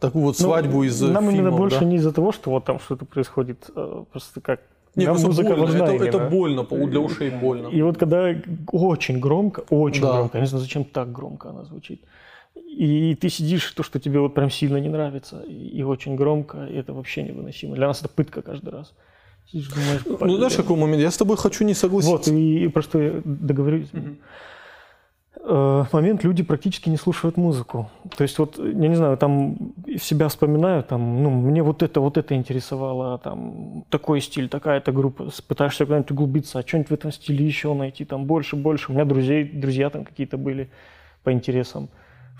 Такую 0.00 0.24
вот 0.24 0.36
Ну, 0.38 0.44
свадьбу 0.44 0.82
из 0.82 1.02
э, 1.02 1.06
Нам 1.06 1.24
именно 1.30 1.36
фильмов, 1.44 1.56
больше 1.56 1.78
да? 1.80 1.84
не 1.86 1.96
из-за 1.96 2.12
того, 2.12 2.32
что 2.32 2.50
вот 2.50 2.66
там 2.66 2.78
что-то 2.80 3.06
происходит, 3.06 3.70
а 3.74 4.04
просто 4.12 4.42
как 4.42 4.60
Не, 4.96 5.06
нам 5.06 5.20
музыка 5.20 5.48
больно, 5.48 5.64
важна 5.64 5.84
это, 5.84 6.04
это 6.04 6.16
именно. 6.18 6.30
больно, 6.30 6.64
по- 6.64 6.76
для 6.86 7.00
ушей 7.00 7.30
больно. 7.30 7.68
И 7.68 7.82
вот 7.82 7.98
когда 7.98 8.34
очень 8.72 9.18
громко, 9.20 9.64
очень 9.70 10.02
Да. 10.02 10.12
громко, 10.12 10.38
я 10.38 10.42
не 10.42 10.46
знаю, 10.48 10.62
зачем 10.62 10.84
так 10.84 11.12
громко 11.12 11.50
она 11.50 11.64
звучит, 11.64 12.00
и 12.78 13.14
ты 13.20 13.28
сидишь, 13.28 13.70
то, 13.72 13.82
что 13.82 13.98
тебе 13.98 14.18
вот 14.20 14.34
прям 14.34 14.50
сильно 14.50 14.76
не 14.80 14.88
нравится, 14.88 15.42
и, 15.48 15.78
и 15.78 15.82
очень 15.82 16.16
громко, 16.16 16.66
и 16.66 16.76
это 16.76 16.92
вообще 16.92 17.22
невыносимо. 17.22 17.74
Для 17.74 17.86
нас 17.86 18.00
это 18.00 18.08
пытка 18.08 18.42
каждый 18.42 18.70
раз. 18.70 18.94
Сидишь, 19.50 19.68
думаешь, 19.68 20.20
Ну, 20.20 20.36
знаешь, 20.36 20.54
какой 20.56 20.76
момент? 20.76 21.02
Я 21.02 21.10
с 21.10 21.16
тобой 21.16 21.36
хочу 21.36 21.64
не 21.64 21.74
согласиться. 21.74 22.16
Вот, 22.16 22.28
и, 22.28 22.64
и 22.64 22.68
просто 22.68 22.98
я 22.98 23.20
договорюсь. 23.24 23.88
Э, 23.92 23.98
момент 25.44 26.24
люди 26.24 26.42
практически 26.42 26.88
не 26.88 26.96
слушают 26.96 27.36
музыку. 27.36 27.90
То 28.16 28.22
есть 28.22 28.38
вот, 28.38 28.58
я 28.58 28.88
не 28.88 28.94
знаю, 28.94 29.16
там 29.16 29.56
себя 30.00 30.28
вспоминаю, 30.28 30.82
там, 30.82 31.22
ну, 31.22 31.30
мне 31.30 31.62
вот 31.62 31.82
это, 31.82 32.00
вот 32.00 32.16
это 32.16 32.34
интересовало, 32.34 33.18
там, 33.18 33.84
такой 33.90 34.20
стиль, 34.20 34.48
такая-то 34.48 34.92
группа, 34.92 35.28
пытаешься 35.46 35.84
куда-нибудь 35.84 36.10
углубиться, 36.10 36.58
а 36.58 36.66
что-нибудь 36.66 36.90
в 36.90 36.94
этом 36.94 37.12
стиле 37.12 37.44
еще 37.44 37.74
найти, 37.74 38.04
там, 38.04 38.24
больше, 38.24 38.56
больше. 38.56 38.90
У 38.90 38.94
меня 38.94 39.04
друзей, 39.04 39.44
друзья 39.44 39.90
там 39.90 40.04
какие-то 40.04 40.38
были 40.38 40.70
по 41.22 41.32
интересам. 41.32 41.88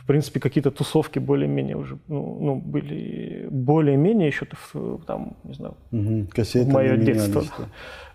В 0.05 0.07
принципе, 0.07 0.39
какие-то 0.39 0.71
тусовки 0.71 1.19
более-менее 1.19 1.77
уже, 1.77 1.97
ну, 2.09 2.39
ну, 2.41 2.57
были 2.57 3.49
более-менее 3.51 4.29
еще, 4.29 4.47
там, 5.07 5.33
не 5.45 5.55
знаю, 5.55 5.75
Мгм. 5.93 6.27
Кассеты 6.27 6.71
Мое 6.71 6.99
детство. 6.99 7.43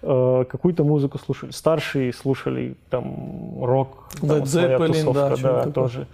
э, 0.03 0.45
какую-то 0.47 0.83
музыку 0.83 1.17
слушали. 1.17 1.49
Старшие 1.51 2.13
слушали 2.13 2.75
там 2.91 3.63
рок, 3.63 4.09
там, 4.21 4.29
Led 4.29 4.39
вот 4.39 4.47
Zeppelin, 4.47 4.87
тусовка, 4.87 5.13
да, 5.13 5.29
да, 5.37 5.57
такое. 5.57 5.73
тоже. 5.73 6.07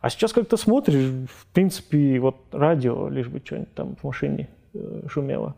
А 0.00 0.10
сейчас 0.10 0.32
как-то 0.32 0.56
смотришь, 0.56 1.10
в 1.28 1.46
принципе, 1.52 2.20
вот 2.20 2.36
радио, 2.52 3.08
лишь 3.08 3.26
бы 3.26 3.42
что-нибудь 3.44 3.74
там 3.74 3.96
в 3.96 4.04
машине 4.04 4.48
э, 4.74 5.02
шумело. 5.08 5.56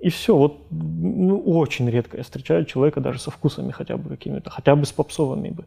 И 0.00 0.10
все, 0.10 0.36
вот 0.36 0.58
ну, 0.70 1.38
очень 1.40 1.90
редко 1.90 2.16
я 2.18 2.22
встречаю 2.22 2.64
человека 2.66 3.00
даже 3.00 3.18
со 3.18 3.32
вкусами 3.32 3.72
хотя 3.72 3.96
бы 3.96 4.08
какими-то, 4.10 4.50
хотя 4.50 4.76
бы 4.76 4.86
с 4.86 4.92
попсовыми 4.92 5.50
бы. 5.50 5.64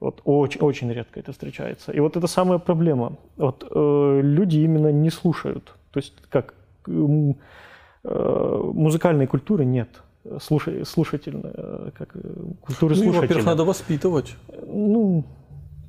Вот 0.00 0.22
очень, 0.24 0.60
очень 0.60 0.92
редко 0.92 1.20
это 1.20 1.32
встречается. 1.32 1.92
И 1.92 2.00
вот 2.00 2.16
это 2.16 2.26
самая 2.26 2.58
проблема. 2.58 3.18
Вот 3.36 3.66
э, 3.70 4.20
люди 4.22 4.58
именно 4.58 4.90
не 4.90 5.10
слушают. 5.10 5.74
То 5.92 6.00
есть 6.00 6.14
как 6.30 6.54
э, 6.86 7.32
музыкальной 8.04 9.26
культуры 9.26 9.66
нет. 9.66 9.88
Слушай, 10.40 10.86
слушательной, 10.86 11.52
э, 11.54 11.90
как 11.96 12.10
э, 12.14 12.20
культуры 12.62 12.94
Ну, 12.94 13.02
слушателя. 13.02 13.20
во-первых, 13.20 13.46
надо 13.46 13.64
воспитывать. 13.64 14.36
Ну, 14.66 15.24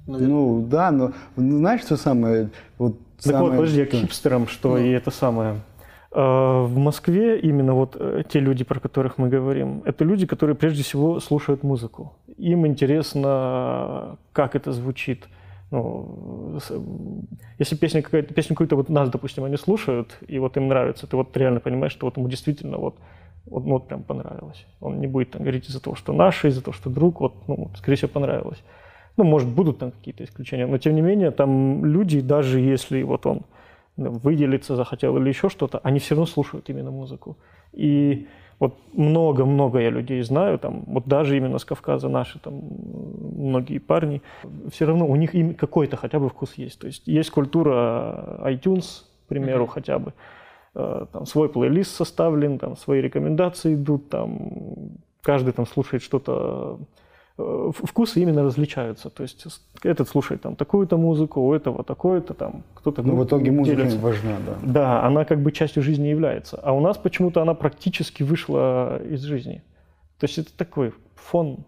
Ну 0.07 0.67
да, 0.69 0.91
но 0.91 1.13
ну, 1.37 1.57
знаешь, 1.57 1.81
что 1.81 1.95
самое... 1.95 2.49
Вот 2.77 2.97
так 3.23 3.33
вот, 3.33 3.39
самое, 3.39 3.59
подожди, 3.59 3.79
я 3.79 3.85
к 3.85 3.91
хипстерам, 3.91 4.47
что 4.47 4.77
и 4.77 4.89
это 4.89 5.11
самое. 5.11 5.61
Э, 6.13 6.63
В 6.63 6.77
Москве 6.77 7.39
именно 7.39 7.73
вот 7.73 7.95
э, 7.99 8.23
те 8.27 8.39
люди, 8.39 8.63
про 8.63 8.79
которых 8.79 9.17
мы 9.17 9.29
говорим, 9.29 9.81
это 9.85 10.03
люди, 10.03 10.25
которые 10.25 10.55
прежде 10.55 10.83
всего 10.83 11.19
слушают 11.19 11.63
музыку. 11.63 12.13
Им 12.37 12.67
интересно, 12.67 14.17
как 14.33 14.55
это 14.55 14.71
звучит. 14.71 15.27
Ну, 15.71 16.59
если 17.59 17.75
песня 17.77 18.01
какая-то, 18.01 18.33
песню 18.33 18.55
какую-то 18.55 18.75
вот 18.75 18.89
нас, 18.89 19.09
допустим, 19.09 19.45
они 19.45 19.55
слушают, 19.55 20.17
и 20.27 20.37
вот 20.37 20.57
им 20.57 20.67
нравится, 20.67 21.07
ты 21.07 21.15
вот 21.15 21.37
реально 21.37 21.61
понимаешь, 21.61 21.93
что 21.93 22.07
вот 22.07 22.17
ему 22.17 22.27
действительно 22.27 22.77
вот, 22.77 22.95
вот, 23.45 23.65
ну, 23.65 23.73
вот 23.73 23.87
прям 23.87 24.03
понравилось. 24.03 24.65
Он 24.81 24.99
не 24.99 25.07
будет 25.07 25.31
там 25.31 25.43
говорить 25.43 25.69
из-за 25.69 25.81
того, 25.81 25.95
что 25.95 26.11
наше, 26.11 26.49
из-за 26.49 26.61
того, 26.61 26.73
что 26.73 26.89
друг, 26.89 27.21
вот, 27.21 27.33
ну, 27.47 27.69
скорее 27.77 27.95
всего, 27.95 28.09
понравилось. 28.09 28.61
Ну, 29.15 29.23
может, 29.23 29.47
будут 29.47 29.79
там 29.79 29.91
какие-то 29.91 30.25
исключения, 30.25 30.67
но 30.67 30.77
тем 30.77 30.93
не 30.93 31.01
менее, 31.01 31.31
там 31.31 31.85
люди, 31.85 32.19
даже 32.19 32.59
если 32.59 33.03
вот 33.03 33.25
он 33.25 33.43
выделиться 34.09 34.75
захотел 34.75 35.17
или 35.17 35.29
еще 35.29 35.49
что-то, 35.49 35.79
они 35.83 35.99
все 35.99 36.15
равно 36.15 36.25
слушают 36.25 36.69
именно 36.69 36.91
музыку. 36.91 37.37
И 37.73 38.27
вот 38.59 38.77
много-много 38.93 39.79
я 39.79 39.89
людей 39.89 40.21
знаю, 40.21 40.59
там, 40.59 40.83
вот 40.87 41.07
даже 41.07 41.37
именно 41.37 41.57
с 41.57 41.65
Кавказа 41.65 42.09
наши 42.09 42.39
там 42.39 42.61
многие 43.35 43.79
парни, 43.79 44.21
все 44.71 44.85
равно 44.85 45.07
у 45.07 45.15
них 45.15 45.57
какой-то 45.57 45.97
хотя 45.97 46.19
бы 46.19 46.29
вкус 46.29 46.53
есть. 46.55 46.79
То 46.79 46.87
есть 46.87 47.07
есть 47.07 47.31
культура 47.31 48.39
iTunes, 48.45 49.03
к 49.25 49.29
примеру, 49.29 49.67
хотя 49.67 49.99
бы, 49.99 50.13
Э, 50.73 51.05
там 51.11 51.25
свой 51.25 51.49
плейлист 51.49 51.95
составлен, 51.95 52.57
там 52.57 52.77
свои 52.77 53.01
рекомендации 53.01 53.75
идут, 53.75 54.09
там 54.09 54.91
каждый 55.21 55.51
там 55.51 55.67
слушает 55.67 56.01
что-то 56.01 56.79
вкусы 57.37 58.21
именно 58.21 58.43
различаются. 58.43 59.09
То 59.09 59.23
есть 59.23 59.45
этот 59.83 60.07
слушает 60.09 60.41
там 60.41 60.55
такую-то 60.55 60.97
музыку, 60.97 61.41
у 61.41 61.53
этого 61.53 61.83
такое-то 61.83 62.33
там, 62.33 62.63
кто-то 62.75 63.01
Ну, 63.01 63.15
в 63.15 63.25
итоге 63.25 63.51
музыка 63.51 63.77
делится. 63.77 63.99
важна, 63.99 64.37
да. 64.45 64.57
Да, 64.61 65.03
она 65.03 65.25
как 65.25 65.41
бы 65.41 65.51
частью 65.51 65.83
жизни 65.83 66.07
является. 66.07 66.57
А 66.57 66.73
у 66.73 66.79
нас 66.79 66.97
почему-то 66.97 67.41
она 67.41 67.53
практически 67.53 68.23
вышла 68.23 69.01
из 69.03 69.21
жизни. 69.21 69.63
То 70.19 70.25
есть 70.25 70.37
это 70.37 70.49
такой 70.55 70.93
фон 71.15 71.59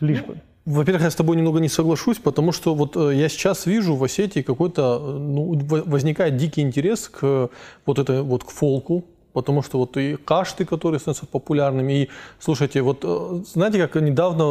лишь 0.00 0.22
бы. 0.22 0.40
Во-первых, 0.66 1.04
я 1.04 1.10
с 1.10 1.14
тобой 1.14 1.36
немного 1.36 1.60
не 1.60 1.68
соглашусь, 1.68 2.18
потому 2.18 2.50
что 2.50 2.74
вот 2.74 2.96
э, 2.96 3.14
я 3.14 3.28
сейчас 3.28 3.66
вижу 3.66 3.94
в 3.94 4.02
Осетии 4.02 4.40
какой-то, 4.42 5.00
э, 5.00 5.18
ну, 5.18 5.56
возникает 5.86 6.36
дикий 6.36 6.60
интерес 6.60 7.08
к 7.08 7.18
э, 7.22 7.48
вот 7.86 7.98
этой 8.00 8.22
вот 8.22 8.42
к 8.42 8.50
фолку, 8.50 9.04
Потому 9.36 9.62
что 9.62 9.78
вот 9.78 9.98
и 9.98 10.16
кашты, 10.16 10.64
которые 10.64 10.98
становятся 10.98 11.26
популярными, 11.26 11.92
и, 11.92 12.08
слушайте, 12.40 12.80
вот 12.80 13.00
э, 13.04 13.42
знаете, 13.52 13.86
как 13.86 14.02
недавно 14.02 14.44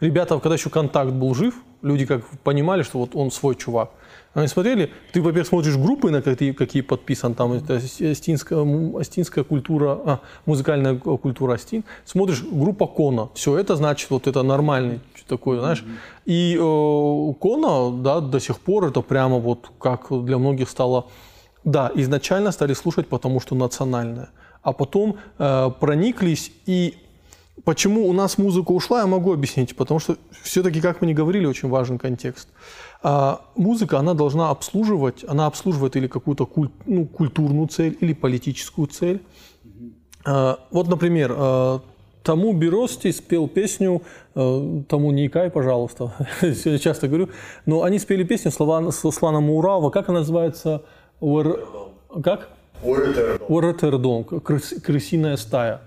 э, 0.00 0.06
ребята, 0.06 0.38
когда 0.38 0.54
еще 0.54 0.70
контакт 0.70 1.10
был 1.10 1.34
жив, 1.34 1.54
люди 1.82 2.06
как 2.06 2.24
понимали, 2.44 2.84
что 2.84 2.98
вот 3.00 3.16
он 3.16 3.32
свой 3.32 3.56
чувак. 3.56 3.90
Они 4.34 4.46
смотрели, 4.46 4.92
ты, 5.12 5.20
во-первых, 5.20 5.48
смотришь 5.48 5.76
группы, 5.76 6.12
на 6.12 6.22
какие, 6.22 6.52
какие 6.52 6.82
подписан, 6.82 7.34
там 7.34 7.52
это 7.52 7.74
астинская, 8.10 8.64
астинская 8.96 9.42
культура, 9.42 9.98
а, 10.04 10.20
музыкальная 10.46 10.94
культура 10.94 11.54
Астин, 11.54 11.82
смотришь 12.04 12.44
группа 12.48 12.86
Кона, 12.86 13.28
все, 13.34 13.58
это 13.58 13.74
значит, 13.74 14.10
вот 14.10 14.28
это 14.28 14.44
нормальный 14.44 15.00
такой, 15.26 15.58
знаешь. 15.58 15.84
И 16.26 16.54
э, 16.54 17.34
Кона, 17.40 18.02
да, 18.02 18.20
до 18.20 18.38
сих 18.38 18.60
пор 18.60 18.84
это 18.84 19.02
прямо 19.02 19.38
вот 19.38 19.70
как 19.80 20.06
для 20.10 20.38
многих 20.38 20.68
стало, 20.68 21.06
да, 21.64 21.90
изначально 21.94 22.52
стали 22.52 22.74
слушать, 22.74 23.08
потому 23.08 23.40
что 23.40 23.54
национальное, 23.54 24.30
а 24.62 24.72
потом 24.72 25.16
э, 25.38 25.70
прониклись 25.80 26.52
и 26.66 26.96
Почему 27.64 28.08
у 28.08 28.12
нас 28.12 28.38
музыка 28.38 28.70
ушла, 28.70 29.00
я 29.00 29.06
могу 29.06 29.32
объяснить. 29.32 29.74
Потому 29.76 30.00
что 30.00 30.16
все-таки, 30.42 30.80
как 30.80 31.00
мы 31.00 31.06
не 31.06 31.14
говорили, 31.14 31.46
очень 31.46 31.68
важен 31.68 31.98
контекст. 31.98 32.48
А 33.02 33.40
музыка, 33.56 33.98
она 33.98 34.14
должна 34.14 34.50
обслуживать, 34.50 35.24
она 35.28 35.46
обслуживает 35.46 35.96
или 35.96 36.06
какую-то 36.06 36.46
куль, 36.46 36.70
ну, 36.86 37.06
культурную 37.06 37.66
цель, 37.68 37.96
или 38.00 38.12
политическую 38.12 38.86
цель. 38.86 39.22
А, 40.24 40.60
вот, 40.70 40.88
например, 40.88 41.34
а, 41.36 41.80
Тому 42.22 42.52
Берости 42.52 43.10
спел 43.12 43.48
песню, 43.48 44.02
а, 44.34 44.82
тому 44.88 45.10
не 45.12 45.26
икай, 45.26 45.50
пожалуйста, 45.50 46.12
я 46.42 46.78
часто 46.78 47.08
говорю, 47.08 47.28
но 47.66 47.82
они 47.82 47.98
спели 47.98 48.24
песню 48.24 48.50
слова, 48.50 48.90
Слана 48.92 49.40
Маурава, 49.40 49.90
как 49.90 50.08
она 50.08 50.20
называется? 50.20 50.82
Уэр... 51.20 51.60
Как? 52.22 52.48
Уэретердом, 52.82 54.22
крыс- 54.22 54.80
крысиная 54.80 55.36
стая. 55.36 55.80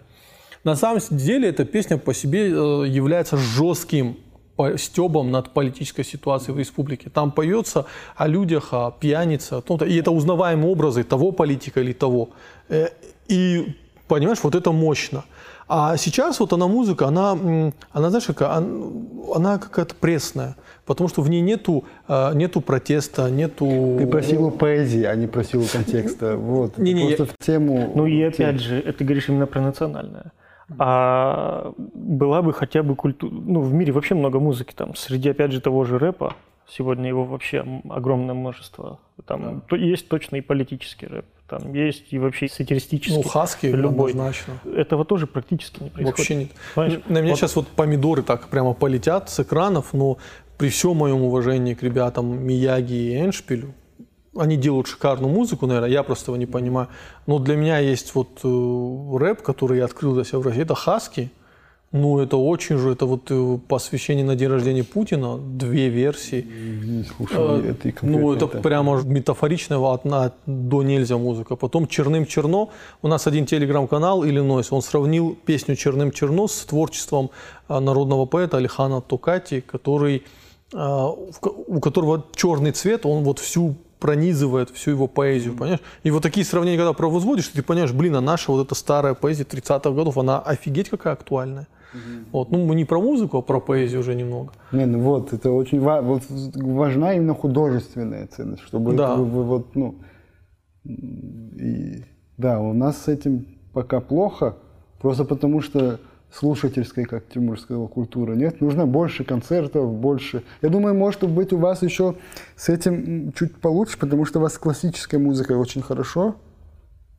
На 0.63 0.75
самом 0.75 0.99
деле 1.09 1.49
эта 1.49 1.65
песня 1.65 1.97
по 1.97 2.13
себе 2.13 2.49
э, 2.49 2.87
является 2.87 3.37
жестким 3.37 4.17
стебом 4.77 5.31
над 5.31 5.53
политической 5.53 6.03
ситуацией 6.03 6.53
в 6.53 6.59
республике. 6.59 7.09
Там 7.09 7.31
поется 7.31 7.85
о 8.15 8.27
людях, 8.27 8.73
о 8.73 8.91
пьянице, 8.91 9.53
о 9.53 9.61
том-то, 9.61 9.85
и 9.85 9.97
это 9.99 10.11
узнаваемые 10.11 10.71
образы 10.71 11.03
того 11.03 11.31
политика 11.31 11.79
или 11.79 11.93
того. 11.93 12.29
Э, 12.69 12.89
И 13.27 13.75
понимаешь, 14.07 14.39
вот 14.43 14.53
это 14.55 14.71
мощно. 14.71 15.23
А 15.73 15.95
сейчас 15.95 16.41
вот 16.41 16.51
она 16.51 16.67
музыка, 16.67 17.07
она, 17.07 17.31
она 17.93 18.09
знаешь, 18.09 18.25
какая, 18.25 18.49
она, 18.49 18.67
она 19.33 19.57
какая-то 19.57 19.95
пресная, 19.95 20.57
потому 20.85 21.07
что 21.07 21.21
в 21.21 21.29
ней 21.29 21.39
нету, 21.39 21.85
э, 22.09 22.33
нету 22.33 22.59
протеста, 22.59 23.31
нету... 23.31 23.95
Ты 23.97 24.05
про 24.05 24.21
силу 24.21 24.51
поэзии, 24.51 25.05
а 25.05 25.15
не 25.15 25.27
про 25.27 25.45
силу 25.45 25.63
контекста. 25.71 26.35
Вот. 26.41 26.77
Не-не, 26.77 27.15
Просто 27.15 27.25
в 27.25 27.45
тему... 27.45 27.93
Ну 27.95 28.05
и 28.05 28.21
опять 28.21 28.59
же, 28.59 28.79
это 28.79 28.97
ты 28.97 29.05
говоришь 29.05 29.29
именно 29.29 29.47
про 29.47 29.61
национальное. 29.61 30.33
А 30.77 31.71
была 31.77 32.41
бы 32.41 32.51
хотя 32.51 32.83
бы 32.83 32.97
культура... 32.97 33.31
Ну, 33.31 33.61
в 33.61 33.73
мире 33.73 33.93
вообще 33.93 34.13
много 34.13 34.41
музыки. 34.41 34.73
Там 34.75 34.93
среди, 34.95 35.29
опять 35.29 35.53
же, 35.53 35.61
того 35.61 35.85
же 35.85 35.97
рэпа, 35.97 36.35
сегодня 36.67 37.07
его 37.07 37.23
вообще 37.23 37.65
огромное 37.89 38.35
множество. 38.35 38.99
Там 39.25 39.61
то- 39.61 39.77
есть 39.77 40.09
точно 40.09 40.35
и 40.35 40.41
политический 40.41 41.07
рэп, 41.07 41.25
там 41.51 41.73
есть 41.73 42.05
и 42.11 42.17
вообще 42.19 42.47
сатиристический. 42.47 43.15
Ну, 43.15 43.23
хаски 43.23 43.65
любой. 43.65 44.11
однозначно. 44.11 44.53
Этого 44.73 45.03
тоже 45.03 45.27
практически 45.27 45.83
не 45.83 45.89
происходит. 45.89 46.17
Вообще 46.17 46.35
нет. 46.35 46.51
Понимаешь? 46.75 47.01
На 47.09 47.19
меня 47.19 47.29
Вот 47.31 47.39
сейчас 47.39 47.55
вот 47.57 47.67
помидоры 47.67 48.23
так 48.23 48.47
прямо 48.47 48.73
полетят 48.73 49.29
с 49.29 49.41
экранов, 49.41 49.93
но 49.93 50.17
при 50.57 50.69
всем 50.69 50.95
моем 50.95 51.21
уважении 51.23 51.73
к 51.73 51.83
ребятам 51.83 52.41
Мияги 52.41 52.93
и 52.93 53.19
Эншпилю, 53.19 53.73
они 54.35 54.55
делают 54.55 54.87
шикарную 54.87 55.33
музыку, 55.33 55.67
наверное, 55.67 55.89
я 55.89 56.03
просто 56.03 56.31
его 56.31 56.37
не 56.37 56.45
понимаю. 56.45 56.87
Но 57.27 57.37
для 57.39 57.57
меня 57.57 57.79
есть 57.79 58.15
вот 58.15 58.39
э, 58.43 59.17
рэп, 59.17 59.41
который 59.41 59.79
я 59.79 59.85
открыл 59.85 60.15
для 60.15 60.23
себя 60.23 60.39
в 60.39 60.47
России, 60.47 60.61
это 60.61 60.75
хаски. 60.75 61.31
Ну, 61.93 62.19
это 62.19 62.37
очень 62.37 62.77
же, 62.77 62.91
это 62.91 63.05
вот 63.05 63.31
э, 63.31 63.57
посвящение 63.67 64.23
на 64.23 64.37
день 64.37 64.47
рождения 64.47 64.83
Путина, 64.83 65.37
две 65.37 65.89
версии. 65.89 66.47
Не 66.85 67.03
слушал 67.03 67.57
Э, 67.57 67.71
этой 67.71 67.93
Ну, 68.01 68.31
это 68.31 68.47
конкретной, 68.47 68.61
прямо 68.61 69.01
метафоричная 69.03 69.93
одна 69.93 70.31
до 70.45 70.83
нельзя 70.83 71.17
музыка. 71.17 71.57
Потом 71.57 71.87
«Черным 71.87 72.25
черно». 72.25 72.69
У 73.01 73.09
нас 73.09 73.27
один 73.27 73.45
телеграм-канал 73.45 74.23
«Иллинойс», 74.23 74.71
он 74.71 74.81
сравнил 74.81 75.37
песню 75.45 75.75
«Черным 75.75 76.11
черно» 76.11 76.47
с 76.47 76.65
творчеством 76.65 77.29
а, 77.67 77.81
народного 77.81 78.25
поэта 78.25 78.57
Алихана 78.57 79.01
Токати, 79.01 79.59
который, 79.59 80.23
у 80.73 81.79
которого 81.81 82.25
черный 82.33 82.71
цвет, 82.71 83.05
он 83.05 83.23
вот 83.23 83.39
всю 83.39 83.75
пронизывает 83.99 84.71
всю 84.71 84.91
его 84.91 85.07
поэзию, 85.07 85.55
понимаешь? 85.55 85.81
И 86.03 86.09
вот 86.09 86.23
такие 86.23 86.45
сравнения, 86.45 86.77
когда 86.77 86.93
провозводишь, 86.93 87.49
ты 87.49 87.61
понимаешь, 87.61 87.91
блин, 87.91 88.15
а 88.15 88.21
наша 88.21 88.51
вот 88.51 88.65
эта 88.65 88.75
старая 88.75 89.13
поэзия 89.13 89.43
30-х 89.43 89.91
годов, 89.91 90.17
она 90.17 90.39
офигеть 90.39 90.89
какая 90.89 91.13
актуальная. 91.13 91.67
Вот. 92.31 92.51
Ну, 92.51 92.65
мы 92.65 92.75
не 92.75 92.85
про 92.85 93.01
музыку, 93.01 93.37
а 93.37 93.41
про 93.41 93.59
поэзию 93.59 93.99
уже 94.01 94.15
немного. 94.15 94.51
Не, 94.71 94.85
ну 94.85 94.99
вот, 94.99 95.33
это 95.33 95.51
очень 95.51 95.79
ва- 95.79 96.01
вот 96.01 96.23
важна 96.29 97.13
именно 97.13 97.33
художественная 97.33 98.27
ценность, 98.27 98.63
чтобы 98.63 98.93
Да. 98.95 99.15
вы- 99.15 99.25
вы 99.25 99.43
вот, 99.43 99.75
ну, 99.75 99.95
и, 100.85 102.03
да, 102.37 102.59
у 102.59 102.73
нас 102.73 103.03
с 103.03 103.07
этим 103.07 103.45
пока 103.73 103.99
плохо, 104.01 104.55
просто 104.99 105.25
потому 105.25 105.61
что 105.61 105.99
слушательской, 106.33 107.03
как 107.05 107.27
Тимур 107.27 107.59
сказал, 107.59 107.87
культуры 107.89 108.35
нет. 108.37 108.61
Нужно 108.61 108.85
больше 108.85 109.23
концертов, 109.25 109.93
больше. 109.93 110.43
Я 110.61 110.69
думаю, 110.69 110.95
может 110.95 111.29
быть, 111.29 111.51
у 111.51 111.57
вас 111.57 111.81
еще 111.83 112.15
с 112.55 112.69
этим 112.69 113.33
чуть 113.33 113.57
получше, 113.59 113.97
потому 113.99 114.23
что 114.25 114.39
у 114.39 114.41
вас 114.41 114.53
с 114.53 114.57
классической 114.57 115.19
музыкой 115.19 115.57
очень 115.57 115.81
хорошо, 115.81 116.35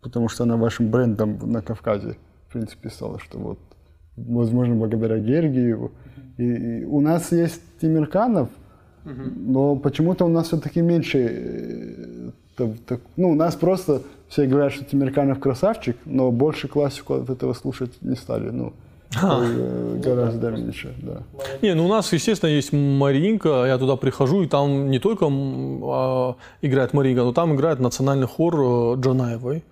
потому 0.01 0.29
что 0.29 0.45
она 0.45 0.57
вашим 0.57 0.91
брендом 0.91 1.39
на 1.45 1.61
Кавказе, 1.61 2.17
в 2.49 2.53
принципе, 2.55 2.89
стала, 2.89 3.19
что 3.19 3.39
вот, 3.39 3.59
возможно, 4.17 4.75
благодаря 4.75 5.19
Гергиеву. 5.19 5.93
И, 6.39 6.45
и 6.45 6.85
у 6.85 7.01
нас 7.01 7.33
есть 7.33 7.61
Тимирканов, 7.81 8.49
но 9.05 9.77
почему-то 9.77 10.25
у 10.25 10.29
нас 10.29 10.49
все-таки 10.49 10.81
меньше... 10.81 12.33
э, 12.59 12.69
ну, 13.17 13.31
у 13.31 13.35
нас 13.35 13.57
просто 13.57 14.03
все 14.29 14.47
говорят, 14.47 14.73
что 14.73 14.85
Тимирканов 14.85 15.41
красавчик, 15.41 15.97
но 16.05 16.31
больше 16.31 16.69
классику 16.69 17.15
от 17.15 17.31
этого 17.31 17.55
слушать 17.55 17.91
не 18.01 18.15
стали. 18.15 18.51
Ну, 18.51 18.73
э, 19.23 20.01
гораздо 20.03 20.51
меньше, 20.51 20.95
да. 21.03 21.23
Не, 21.61 21.75
ну 21.75 21.87
у 21.87 21.89
нас, 21.89 22.13
естественно, 22.13 22.51
есть 22.51 22.73
Маринка, 22.73 23.65
я 23.67 23.79
туда 23.79 23.97
прихожу, 23.97 24.43
и 24.43 24.47
там 24.47 24.91
не 24.91 24.99
только 24.99 25.27
а, 25.29 26.37
играет 26.63 26.95
Маринка, 26.95 27.25
но 27.25 27.33
там 27.33 27.55
играет 27.55 27.81
национальный 27.81 28.27
хор 28.27 28.55
э, 28.55 29.01
Джанаевой, 29.01 29.65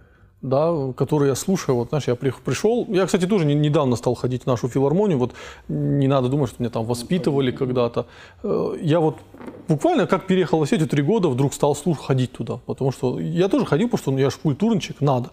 да, 0.42 0.92
который 0.96 1.28
я 1.28 1.34
слушаю, 1.34 1.76
вот, 1.76 1.88
знаешь, 1.90 2.08
я 2.08 2.14
при- 2.14 2.32
пришел, 2.44 2.86
я, 2.88 3.04
кстати, 3.06 3.26
тоже 3.26 3.44
не- 3.44 3.54
недавно 3.54 3.96
стал 3.96 4.14
ходить 4.14 4.44
в 4.44 4.46
нашу 4.46 4.68
филармонию, 4.68 5.18
вот 5.18 5.32
не 5.68 6.08
надо 6.08 6.28
думать, 6.28 6.48
что 6.50 6.62
меня 6.62 6.70
там 6.70 6.84
воспитывали 6.84 7.50
когда-то. 7.50 8.06
Э, 8.42 8.76
Я 8.82 9.00
вот 9.00 9.16
буквально 9.68 10.06
как 10.06 10.26
переехал 10.26 10.58
в 10.58 10.62
Осетию 10.62 10.88
три 10.88 11.02
года, 11.02 11.28
вдруг 11.28 11.52
стал 11.54 11.74
слушать, 11.74 12.04
ходить 12.04 12.32
туда, 12.32 12.58
потому 12.66 12.92
что 12.92 13.20
я 13.20 13.48
тоже 13.48 13.66
ходил, 13.66 13.88
потому 13.88 13.98
что 14.02 14.10
ну, 14.12 14.18
я 14.18 14.30
же 14.30 14.36
культурничек, 14.42 15.00
надо. 15.00 15.30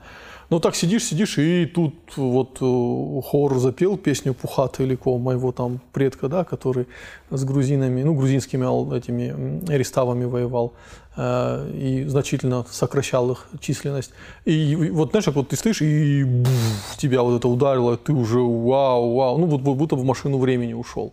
Ну 0.49 0.59
так 0.61 0.75
сидишь, 0.75 1.03
сидишь, 1.03 1.37
и 1.39 1.65
тут 1.65 1.93
вот 2.15 2.57
э, 2.61 3.21
хор 3.21 3.57
запел 3.59 3.97
песню 3.97 4.33
Пухата 4.33 4.83
Илико, 4.83 5.17
моего 5.17 5.51
там 5.51 5.79
предка, 5.91 6.29
да, 6.29 6.43
который 6.45 6.85
с 7.29 7.43
грузинами, 7.43 8.03
ну, 8.03 8.13
грузинскими 8.13 8.65
этими 8.97 9.33
реставами 9.69 10.23
воевал 10.25 10.71
и 11.19 12.05
значительно 12.07 12.65
сокращал 12.69 13.31
их 13.31 13.47
численность. 13.59 14.11
И 14.45 14.75
вот, 14.91 15.09
знаешь, 15.11 15.25
как 15.25 15.35
вот 15.35 15.47
ты 15.49 15.55
стоишь, 15.55 15.81
и 15.81 16.23
бф, 16.23 16.97
тебя 16.97 17.21
вот 17.21 17.37
это 17.37 17.47
ударило, 17.47 17.97
ты 17.97 18.13
уже 18.13 18.39
вау, 18.39 19.15
вау, 19.15 19.37
ну, 19.37 19.45
вот 19.47 19.61
будто 19.61 19.95
в 19.95 20.03
машину 20.03 20.37
времени 20.37 20.73
ушел. 20.73 21.11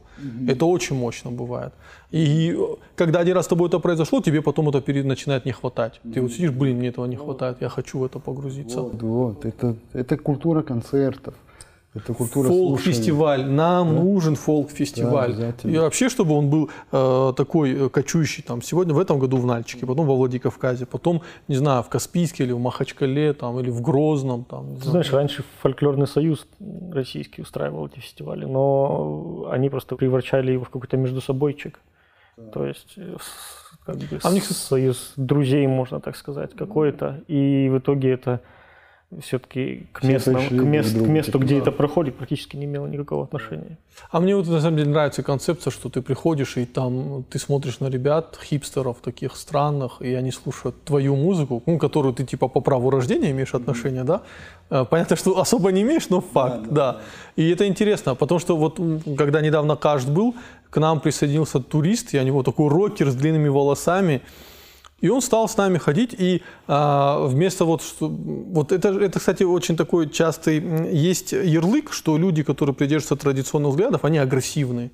Это 0.48 0.66
очень 0.66 0.96
мощно 0.96 1.30
бывает. 1.30 1.72
И 2.14 2.54
э, 2.56 2.76
когда 2.96 3.20
один 3.20 3.34
раз 3.34 3.44
с 3.44 3.48
тобой 3.48 3.68
это 3.68 3.80
произошло, 3.80 4.20
тебе 4.20 4.40
потом 4.40 4.68
это 4.68 4.80
пере- 4.80 5.02
начинает 5.02 5.46
не 5.46 5.52
хватать. 5.52 6.00
Ты 6.14 6.20
вот 6.20 6.32
сидишь, 6.32 6.52
блин, 6.52 6.76
мне 6.76 6.88
этого 6.88 7.06
не 7.06 7.16
хватает, 7.16 7.56
я 7.60 7.68
хочу 7.68 7.98
в 7.98 8.04
это 8.04 8.20
погрузиться. 8.20 8.82
Вот, 8.82 9.02
вот, 9.02 9.44
это, 9.44 9.74
это 9.94 10.16
культура 10.16 10.62
концертов, 10.62 11.34
это 11.94 12.12
культура. 12.14 12.48
Фолк-фестиваль. 12.48 13.44
Нам 13.46 13.94
нужен 13.94 14.34
фолк-фестиваль. 14.34 15.34
Да, 15.34 15.54
и 15.70 15.78
вообще, 15.78 16.08
чтобы 16.08 16.34
он 16.34 16.50
был 16.50 16.70
э, 16.92 17.32
такой 17.36 17.72
э, 17.72 17.88
кочующий. 17.88 18.42
Там, 18.42 18.62
сегодня, 18.62 18.94
в 18.94 18.98
этом 18.98 19.18
году 19.18 19.36
в 19.36 19.46
Нальчике, 19.46 19.86
потом 19.86 20.06
во 20.06 20.16
Владикавказе, 20.16 20.86
потом, 20.86 21.22
не 21.48 21.56
знаю, 21.56 21.82
в 21.82 21.88
Каспийске 21.88 22.44
или 22.44 22.52
в 22.52 22.58
Махачкале, 22.58 23.32
там, 23.32 23.60
или 23.60 23.70
в 23.70 23.80
Грозном. 23.80 24.44
Там, 24.44 24.76
Ты 24.76 24.88
знаешь, 24.90 25.12
раньше 25.12 25.44
фольклорный 25.62 26.06
союз 26.06 26.46
российский 26.92 27.42
устраивал 27.42 27.86
эти 27.86 28.00
фестивали, 28.00 28.44
но 28.44 29.46
они 29.50 29.70
просто 29.70 29.96
превращали 29.96 30.52
его 30.52 30.64
в 30.64 30.70
какой-то 30.70 30.96
междусобойчик. 30.96 31.78
То 32.52 32.66
есть 32.66 32.94
э, 32.96 33.16
как 33.86 33.96
бы 33.96 34.18
А 34.22 34.30
них- 34.32 34.44
союз 34.44 35.12
друзей, 35.16 35.66
можно 35.68 36.00
так 36.00 36.16
сказать, 36.16 36.54
какой-то. 36.54 37.22
И 37.28 37.68
в 37.70 37.78
итоге 37.78 38.10
это 38.10 38.40
все-таки 39.22 39.86
к, 39.92 40.02
местному- 40.04 40.48
к, 40.48 40.52
мест- 40.52 40.98
к 40.98 41.06
месту, 41.06 41.32
типа, 41.32 41.42
где 41.44 41.54
да. 41.56 41.62
это 41.62 41.72
проходит, 41.72 42.16
практически 42.16 42.56
не 42.56 42.64
имело 42.64 42.86
никакого 42.86 43.24
отношения. 43.24 43.78
А 44.10 44.20
мне 44.20 44.34
вот 44.36 44.46
на 44.48 44.60
самом 44.60 44.76
деле 44.76 44.90
нравится 44.90 45.22
концепция, 45.22 45.70
что 45.70 45.88
ты 45.88 46.02
приходишь 46.02 46.56
и 46.56 46.64
там 46.64 47.24
ты 47.30 47.38
смотришь 47.38 47.80
на 47.80 47.88
ребят, 47.88 48.38
хипстеров 48.42 48.98
таких 49.02 49.36
странных, 49.36 50.02
и 50.02 50.14
они 50.14 50.32
слушают 50.32 50.82
твою 50.84 51.16
музыку, 51.16 51.62
ну, 51.66 51.78
которую 51.78 52.14
ты 52.14 52.24
типа 52.24 52.48
по 52.48 52.60
праву 52.60 52.90
рождения 52.90 53.30
имеешь 53.30 53.54
отношение, 53.54 54.04
да? 54.04 54.22
Э, 54.70 54.84
Понятно, 54.84 55.16
что 55.16 55.38
особо 55.38 55.72
не 55.72 55.82
имеешь, 55.82 56.08
но 56.10 56.20
факт, 56.20 56.68
да. 56.70 57.00
И 57.36 57.50
это 57.50 57.66
интересно, 57.66 58.14
потому 58.14 58.38
что 58.40 58.56
вот 58.56 58.80
когда 59.16 59.40
недавно 59.40 59.76
Кашт 59.76 60.08
был, 60.08 60.34
к 60.70 60.80
нам 60.80 61.00
присоединился 61.00 61.60
турист, 61.60 62.14
и 62.14 62.18
у 62.18 62.22
него 62.22 62.42
такой 62.42 62.68
рокер 62.68 63.10
с 63.10 63.14
длинными 63.14 63.48
волосами, 63.48 64.22
и 65.04 65.08
он 65.10 65.20
стал 65.20 65.48
с 65.48 65.56
нами 65.58 65.76
ходить, 65.76 66.14
и 66.18 66.42
а, 66.66 67.26
вместо 67.26 67.66
вот, 67.66 67.82
что, 67.82 68.08
вот 68.08 68.72
это, 68.72 68.88
это, 68.88 69.18
кстати, 69.18 69.42
очень 69.42 69.76
такой 69.76 70.08
частый, 70.08 70.64
есть 70.90 71.32
ярлык, 71.32 71.92
что 71.92 72.16
люди, 72.16 72.42
которые 72.42 72.74
придерживаются 72.74 73.16
традиционных 73.16 73.72
взглядов, 73.72 74.06
они 74.06 74.16
агрессивные. 74.16 74.90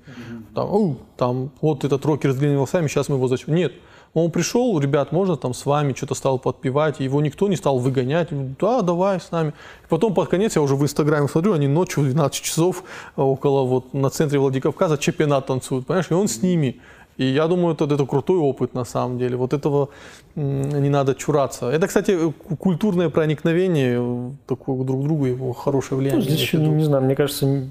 Там, 0.53 0.67
«Ау, 0.67 0.97
там, 1.15 1.51
вот 1.61 1.85
этот 1.85 2.05
рокер 2.05 2.33
с 2.33 2.35
длинными 2.35 2.57
волосами, 2.57 2.89
сейчас 2.89 3.07
мы 3.07 3.15
его 3.15 3.29
зачем. 3.29 3.55
Нет, 3.55 3.71
он 4.13 4.31
пришел, 4.31 4.77
ребят, 4.79 5.13
можно 5.13 5.37
там 5.37 5.53
с 5.53 5.65
вами, 5.65 5.93
что-то 5.93 6.15
стал 6.15 6.39
подпевать, 6.39 6.99
его 6.99 7.21
никто 7.21 7.47
не 7.47 7.55
стал 7.55 7.79
выгонять, 7.79 8.27
да, 8.59 8.81
давай 8.81 9.21
с 9.21 9.31
нами. 9.31 9.53
И 9.85 9.87
потом 9.87 10.13
под 10.13 10.27
конец 10.27 10.57
я 10.57 10.61
уже 10.61 10.75
в 10.75 10.83
Инстаграме 10.83 11.29
смотрю, 11.29 11.53
они 11.53 11.67
ночью 11.67 12.03
в 12.03 12.05
12 12.05 12.41
часов 12.41 12.83
а, 13.15 13.23
около 13.23 13.65
вот 13.65 13.93
на 13.93 14.09
центре 14.09 14.39
Владикавказа 14.39 14.97
чемпионат 14.97 15.47
танцуют, 15.47 15.87
понимаешь, 15.87 16.07
и 16.09 16.13
он 16.13 16.27
с 16.27 16.41
ними. 16.41 16.81
И 17.21 17.25
я 17.25 17.47
думаю, 17.47 17.75
это, 17.75 17.85
это 17.85 18.05
крутой 18.07 18.39
опыт 18.39 18.73
на 18.73 18.83
самом 18.83 19.19
деле. 19.19 19.35
Вот 19.37 19.53
этого 19.53 19.89
не 20.35 20.89
надо 20.89 21.13
чураться. 21.13 21.69
Это, 21.69 21.85
кстати, 21.87 22.17
культурное 22.57 23.09
проникновение 23.09 23.99
э, 23.99 24.31
такое 24.47 24.83
друг 24.83 25.01
к 25.01 25.03
другу, 25.03 25.25
его 25.27 25.53
хорошее 25.53 25.99
влияние. 25.99 26.19
Ну, 26.23 26.25
здесь 26.27 26.41
еще, 26.41 26.57
не 26.57 26.83
знаю, 26.83 27.03
мне 27.03 27.15
кажется, 27.15 27.45
э, 27.45 27.61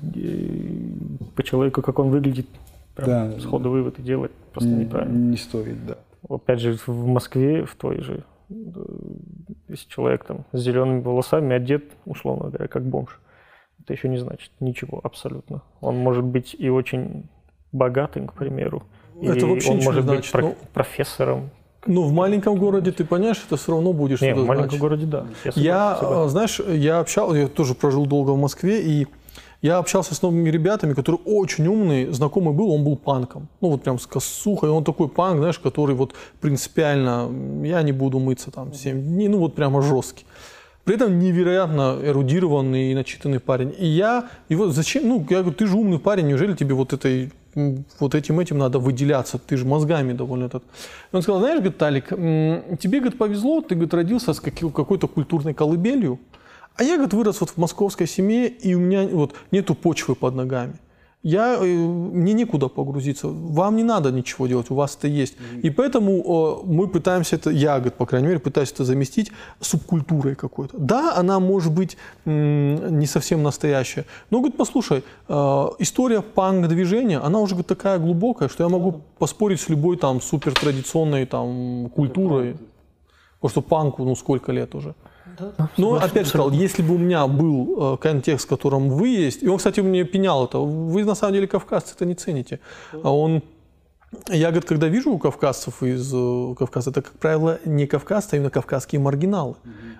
по 1.35 1.43
человеку, 1.43 1.83
как 1.83 1.99
он 1.99 2.11
выглядит, 2.11 2.47
прям 2.95 3.09
Да. 3.09 3.41
сходу 3.41 3.71
выводы 3.71 4.03
делать 4.03 4.31
просто 4.53 4.71
Не, 4.71 4.85
неправильно. 4.85 5.31
не 5.31 5.37
стоит, 5.37 5.85
да. 5.85 5.97
Опять 6.29 6.61
же, 6.61 6.79
в 6.87 7.07
Москве, 7.09 7.65
в 7.65 7.75
той 7.75 8.03
же, 8.03 8.23
э, 8.51 8.55
если 9.69 9.89
человек 9.89 10.25
там 10.25 10.45
с 10.53 10.61
зелеными 10.61 11.03
волосами 11.03 11.57
одет, 11.57 11.85
условно 12.05 12.51
говоря, 12.51 12.69
как 12.69 12.85
бомж, 12.85 13.19
это 13.83 13.95
еще 13.95 14.09
не 14.09 14.19
значит 14.19 14.53
ничего 14.61 15.01
абсолютно. 15.03 15.63
Он 15.81 15.97
может 15.97 16.23
быть 16.25 16.55
и 16.57 16.69
очень 16.69 17.25
богатым, 17.73 18.29
к 18.29 18.35
примеру. 18.35 18.85
Это 19.23 19.47
вообще 19.47 19.71
он 19.71 19.77
ничего 19.77 19.81
не 19.81 19.85
может 19.85 20.05
быть 20.05 20.15
значит. 20.15 20.33
про- 20.33 20.43
Ну, 20.43 20.57
профессором. 20.73 21.51
Ну, 21.87 22.03
в 22.03 22.13
маленьком 22.13 22.57
городе 22.57 22.93
ты 22.93 23.05
понимаешь, 23.05 23.43
это 23.47 23.57
все 23.57 23.73
равно 23.73 23.93
будешь 23.93 24.21
Не, 24.21 24.29
что-то 24.33 24.43
в 24.43 24.47
маленьком 24.47 24.71
значить. 24.71 24.81
городе, 24.81 25.07
да. 25.07 25.27
Я, 25.45 25.53
Я, 25.55 25.97
согласен. 25.99 26.27
э, 26.27 26.29
знаешь, 26.29 26.61
я 26.79 26.99
общался, 27.01 27.37
я 27.37 27.49
тоже 27.49 27.75
прожил 27.75 28.05
долго 28.07 28.33
в 28.33 28.39
Москве, 28.39 28.83
и 28.83 29.07
я 29.63 29.79
общался 29.79 30.15
с 30.15 30.21
новыми 30.23 30.51
ребятами, 30.51 30.93
которые 30.93 31.21
очень 31.25 31.67
умные, 31.67 32.13
знакомый 32.13 32.53
был, 32.55 32.71
он 32.71 32.85
был 32.85 32.97
панком. 32.97 33.49
Ну, 33.63 33.71
вот 33.71 33.83
прям 33.83 33.99
с 33.99 34.07
косухой, 34.07 34.69
он 34.71 34.85
такой 34.85 35.09
панк, 35.09 35.39
знаешь, 35.39 35.59
который 35.59 35.95
вот 35.95 36.13
принципиально, 36.41 37.31
я 37.65 37.83
не 37.83 37.93
буду 37.93 38.19
мыться 38.19 38.51
там 38.51 38.73
7 38.75 39.01
дней, 39.03 39.29
ну, 39.29 39.39
вот 39.39 39.55
прямо 39.55 39.81
жесткий. 39.83 40.27
При 40.85 40.95
этом 40.97 41.19
невероятно 41.19 41.99
эрудированный 42.03 42.93
и 42.93 42.95
начитанный 42.95 43.39
парень. 43.39 43.75
И 43.79 43.87
я, 43.87 44.29
вот 44.51 44.73
зачем, 44.75 45.09
ну, 45.09 45.27
я 45.31 45.41
говорю, 45.41 45.53
ты 45.53 45.67
же 45.67 45.77
умный 45.77 45.99
парень, 45.99 46.27
неужели 46.29 46.55
тебе 46.55 46.75
вот 46.75 46.93
этой 46.93 47.31
вот 47.55 48.15
этим 48.15 48.41
этим 48.41 48.59
надо 48.59 48.79
выделяться, 48.79 49.39
ты 49.39 49.57
же 49.57 49.65
мозгами 49.65 50.13
довольно 50.13 50.49
так. 50.49 50.63
И 51.13 51.17
он 51.17 51.23
сказал, 51.23 51.41
знаешь, 51.41 51.59
говорит, 51.59 51.79
Талик, 51.79 52.09
тебе, 52.09 53.01
говорит, 53.01 53.19
повезло, 53.19 53.61
ты, 53.61 53.75
говорит, 53.75 53.95
родился 53.95 54.33
с 54.33 54.41
какой- 54.41 54.71
какой-то 54.71 55.09
культурной 55.09 55.55
колыбелью, 55.55 56.19
а 56.77 56.83
я, 56.83 56.95
говорит, 56.95 57.15
вырос 57.15 57.41
вот 57.41 57.51
в 57.51 57.57
московской 57.57 58.07
семье, 58.07 58.49
и 58.49 58.75
у 58.75 58.81
меня 58.81 59.07
вот 59.09 59.35
нету 59.51 59.75
почвы 59.75 60.15
под 60.15 60.35
ногами. 60.35 60.75
Я, 61.23 61.57
э, 61.61 61.65
мне 61.65 62.33
некуда 62.33 62.69
погрузиться. 62.69 63.29
Вам 63.29 63.77
не 63.77 63.85
надо 63.85 64.11
ничего 64.11 64.47
делать, 64.47 64.71
у 64.71 64.75
вас 64.75 64.97
это 64.97 65.07
есть. 65.09 65.37
И 65.63 65.69
поэтому 65.69 66.13
э, 66.13 66.67
мы 66.67 66.89
пытаемся 66.89 67.37
это, 67.37 67.51
я, 67.51 67.75
говорит, 67.75 67.95
по 67.95 68.07
крайней 68.07 68.29
мере, 68.29 68.39
пытаюсь 68.39 68.73
это 68.73 68.85
заместить 68.85 69.31
субкультурой 69.61 70.35
какой-то. 70.35 70.79
Да, 70.79 71.15
она 71.17 71.39
может 71.39 71.73
быть 71.73 71.99
не 72.25 73.07
совсем 73.07 73.43
настоящая. 73.43 74.07
Но, 74.31 74.39
говорит, 74.39 74.57
послушай, 74.57 75.03
э, 75.29 75.69
история 75.79 76.23
панк-движения, 76.23 77.19
она 77.19 77.41
уже 77.41 77.55
говорит, 77.55 77.67
такая 77.67 77.99
глубокая, 77.99 78.49
что 78.49 78.65
я 78.65 78.71
могу 78.71 79.03
поспорить 79.19 79.61
с 79.61 79.69
любой 79.69 79.99
там 79.99 80.23
супер 80.23 80.55
традиционной 80.55 81.27
там 81.27 81.91
культурой. 81.95 82.57
Потому 83.41 83.51
что 83.51 83.61
панку, 83.63 84.05
ну, 84.05 84.17
сколько 84.17 84.53
лет 84.53 84.75
уже. 84.75 84.95
Но 85.77 85.95
опять 85.95 86.25
же 86.25 86.31
сказал, 86.31 86.51
если 86.51 86.83
бы 86.83 86.95
у 86.95 86.99
меня 86.99 87.27
был 87.27 87.95
э, 87.95 87.97
контекст, 87.99 88.47
в 88.47 88.49
котором 88.49 88.91
вы 88.91 89.09
есть, 89.09 89.43
и 89.43 89.49
он, 89.49 89.59
кстати, 89.59 89.81
мне 89.81 90.05
пенял 90.05 90.45
это, 90.45 90.59
вы 90.59 91.05
на 91.05 91.15
самом 91.15 91.35
деле 91.35 91.47
кавказцы 91.47 91.95
это 91.95 92.05
не 92.05 92.15
цените. 92.15 92.61
А 93.03 93.15
он, 93.15 93.43
я, 94.29 94.49
говорит, 94.51 94.69
когда 94.69 94.89
вижу 94.89 95.11
у 95.13 95.19
кавказцев 95.19 95.83
из 95.83 96.13
э, 96.13 96.55
Кавказа, 96.59 96.91
это, 96.91 97.03
как 97.03 97.13
правило, 97.13 97.59
не 97.65 97.87
кавказцы, 97.87 98.35
а 98.35 98.37
именно 98.37 98.51
кавказские 98.51 99.01
маргиналы, 99.01 99.55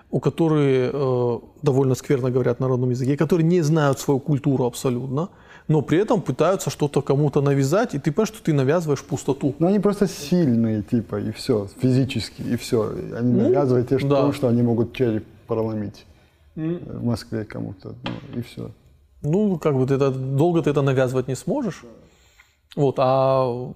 у 0.09 0.19
которые 0.19 0.91
э, 0.93 1.39
довольно 1.61 1.95
скверно 1.95 2.29
говорят 2.31 2.59
на 2.59 2.67
родном 2.67 2.89
языке, 2.89 3.17
которые 3.17 3.47
не 3.47 3.61
знают 3.61 3.99
свою 3.99 4.19
культуру 4.19 4.65
абсолютно, 4.65 5.29
но 5.71 5.81
при 5.81 5.99
этом 5.99 6.21
пытаются 6.21 6.69
что-то 6.69 7.01
кому-то 7.01 7.41
навязать, 7.41 7.95
и 7.95 7.99
ты 7.99 8.11
понимаешь, 8.11 8.27
что 8.27 8.43
ты 8.43 8.53
навязываешь 8.53 9.03
пустоту. 9.03 9.55
Но 9.59 9.67
они 9.67 9.79
просто 9.79 10.07
сильные, 10.07 10.83
типа, 10.83 11.15
и 11.21 11.31
все, 11.31 11.67
физически, 11.81 12.41
и 12.41 12.55
все. 12.57 12.91
Они 13.17 13.33
Ну, 13.33 13.43
навязывают 13.43 13.87
тебе, 13.87 13.99
да. 13.99 14.05
что, 14.05 14.33
что 14.33 14.47
они 14.49 14.61
могут 14.61 14.93
череп 14.93 15.25
проломить 15.47 16.05
э, 16.55 16.79
в 16.99 17.03
Москве 17.05 17.45
кому-то, 17.45 17.95
ну, 18.03 18.39
и 18.39 18.41
все. 18.41 18.71
Ну, 19.21 19.57
как 19.57 19.75
бы 19.75 19.87
ты 19.87 19.93
это, 19.93 20.11
долго 20.11 20.61
ты 20.61 20.69
это 20.71 20.81
навязывать 20.81 21.27
не 21.27 21.35
сможешь. 21.35 21.83
Вот, 22.75 22.95
а 22.97 23.73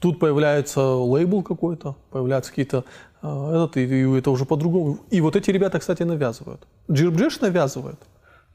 тут 0.00 0.18
появляется 0.18 0.80
лейбл 0.80 1.42
какой-то, 1.42 1.94
появляются 2.10 2.50
какие-то 2.50 2.84
э, 3.22 3.50
этот, 3.54 3.76
и, 3.76 3.84
и 3.84 4.18
это 4.18 4.30
уже 4.30 4.44
по-другому. 4.44 4.98
И 5.10 5.20
вот 5.20 5.36
эти 5.36 5.52
ребята, 5.52 5.78
кстати, 5.78 6.02
навязывают. 6.02 6.66
Джирбджеш 6.90 7.40
навязывает. 7.40 7.98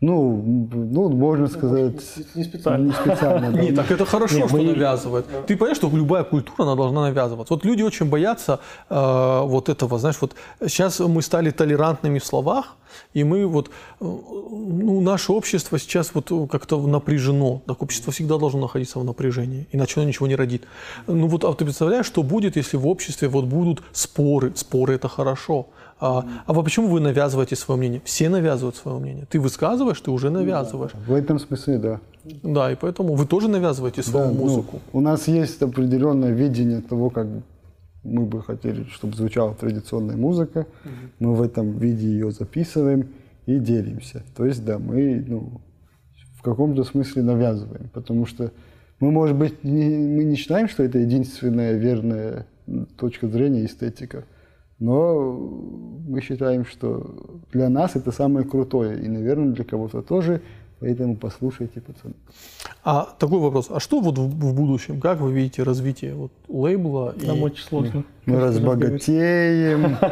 Ну, 0.02 0.42
ну, 0.74 1.10
можно 1.10 1.48
сказать, 1.48 2.02
не 2.34 2.44
специально. 2.44 2.88
не 2.88 2.92
специально. 2.92 3.52
да. 3.52 3.62
Не, 3.62 3.72
так 3.72 3.92
это 3.92 4.04
хорошо, 4.04 4.36
Не, 4.36 4.48
что 4.48 4.58
мы- 4.58 4.64
навязывает. 4.64 5.26
Ты 5.46 5.56
понимаешь, 5.56 5.78
что 5.78 5.92
любая 5.96 6.24
культура, 6.24 6.64
она 6.64 6.76
должна 6.76 7.02
навязываться. 7.04 7.54
Вот 7.54 7.64
люди 7.66 7.84
очень 7.84 8.08
боятся 8.10 8.60
э, 8.90 9.42
вот 9.46 9.70
этого, 9.70 10.00
знаешь, 10.00 10.18
вот 10.20 10.34
сейчас 10.68 11.00
мы 11.00 11.22
стали 11.22 11.52
толерантными 11.52 12.18
в 12.18 12.26
словах, 12.26 12.78
и 13.14 13.24
мы 13.24 13.46
вот, 13.46 13.68
э, 13.68 13.72
ну, 14.00 15.02
наше 15.02 15.34
общество 15.34 15.78
сейчас 15.78 16.16
вот 16.16 16.32
как-то 16.50 16.82
напряжено. 16.88 17.62
Так 17.68 17.84
общество 17.84 18.12
всегда 18.12 18.40
должно 18.40 18.62
находиться 18.62 18.98
в 18.98 19.04
напряжении, 19.04 19.68
иначе 19.72 20.00
оно 20.00 20.08
ничего 20.10 20.26
не 20.26 20.36
родит. 20.36 20.64
Ну 21.06 21.28
вот, 21.28 21.44
а 21.44 21.54
ты 21.54 21.64
представляешь, 21.64 22.08
что 22.08 22.24
будет, 22.24 22.56
если 22.56 22.76
в 22.78 22.88
обществе 22.88 23.28
вот 23.28 23.46
будут 23.46 23.84
споры? 23.92 24.52
Споры 24.56 24.96
это 24.96 25.08
хорошо. 25.08 25.68
А, 26.02 26.26
а 26.48 26.54
вы 26.54 26.64
почему 26.64 26.88
вы 26.88 27.00
навязываете 27.00 27.56
свое 27.56 27.78
мнение? 27.78 28.02
Все 28.04 28.28
навязывают 28.28 28.76
свое 28.76 28.98
мнение. 28.98 29.28
Ты 29.30 29.40
высказываешь, 29.40 30.02
ты 30.02 30.10
уже 30.10 30.32
навязываешь. 30.32 30.94
В 31.08 31.14
этом 31.14 31.38
смысле, 31.38 31.78
да. 31.78 32.00
Да, 32.44 32.72
и 32.72 32.76
поэтому 32.76 33.14
вы 33.14 33.26
тоже 33.28 33.48
навязываете 33.48 34.02
свою 34.02 34.28
Да, 34.28 34.34
ну, 34.34 34.40
музыку. 34.40 34.80
у 34.94 35.00
нас 35.00 35.28
есть 35.28 35.62
определенное 35.62 36.32
видение 36.32 36.82
того, 36.82 37.12
как 37.12 37.28
мы 38.04 38.26
бы 38.26 38.42
хотели, 38.42 38.86
чтобы 38.86 39.16
звучала 39.16 39.54
традиционная 39.54 40.18
музыка. 40.18 40.66
Мы 41.20 41.36
в 41.36 41.42
этом 41.42 41.78
виде 41.78 42.08
ее 42.08 42.32
записываем 42.32 43.10
и 43.46 43.60
делимся. 43.60 44.24
То 44.36 44.46
есть, 44.46 44.66
да, 44.66 44.80
мы 44.80 45.24
ну, 45.28 45.62
в 46.36 46.42
каком-то 46.42 46.84
смысле 46.84 47.22
навязываем, 47.22 47.90
потому 47.94 48.26
что 48.26 48.52
мы, 49.00 49.12
может 49.12 49.38
быть, 49.38 49.64
не, 49.64 49.98
мы 49.98 50.24
не 50.24 50.36
считаем, 50.36 50.68
что 50.68 50.82
это 50.82 50.98
единственная 50.98 51.74
верная 51.74 52.48
точка 52.98 53.28
зрения 53.28 53.66
эстетика, 53.66 54.26
но 54.82 55.32
мы 56.08 56.20
считаем, 56.22 56.66
что 56.66 57.16
для 57.54 57.70
нас 57.70 57.96
это 57.96 58.12
самое 58.12 58.46
крутое, 58.46 59.00
и, 59.02 59.08
наверное, 59.08 59.54
для 59.54 59.64
кого-то 59.64 60.02
тоже, 60.02 60.42
поэтому 60.80 61.16
послушайте, 61.16 61.80
пацаны. 61.82 62.16
А 62.84 63.08
такой 63.20 63.40
вопрос, 63.40 63.68
а 63.70 63.80
что 63.80 64.02
вот 64.02 64.18
в, 64.18 64.22
в 64.28 64.54
будущем, 64.56 65.00
как 65.00 65.20
вы 65.22 65.32
видите 65.32 65.64
развитие 65.64 66.16
вот 66.16 66.32
лейбла? 66.50 67.14
и- 67.22 67.28
Нам 67.28 67.44
очень 67.44 67.64
сложно. 67.64 68.04
Мы 68.26 68.40
разбогатеем. 68.40 69.98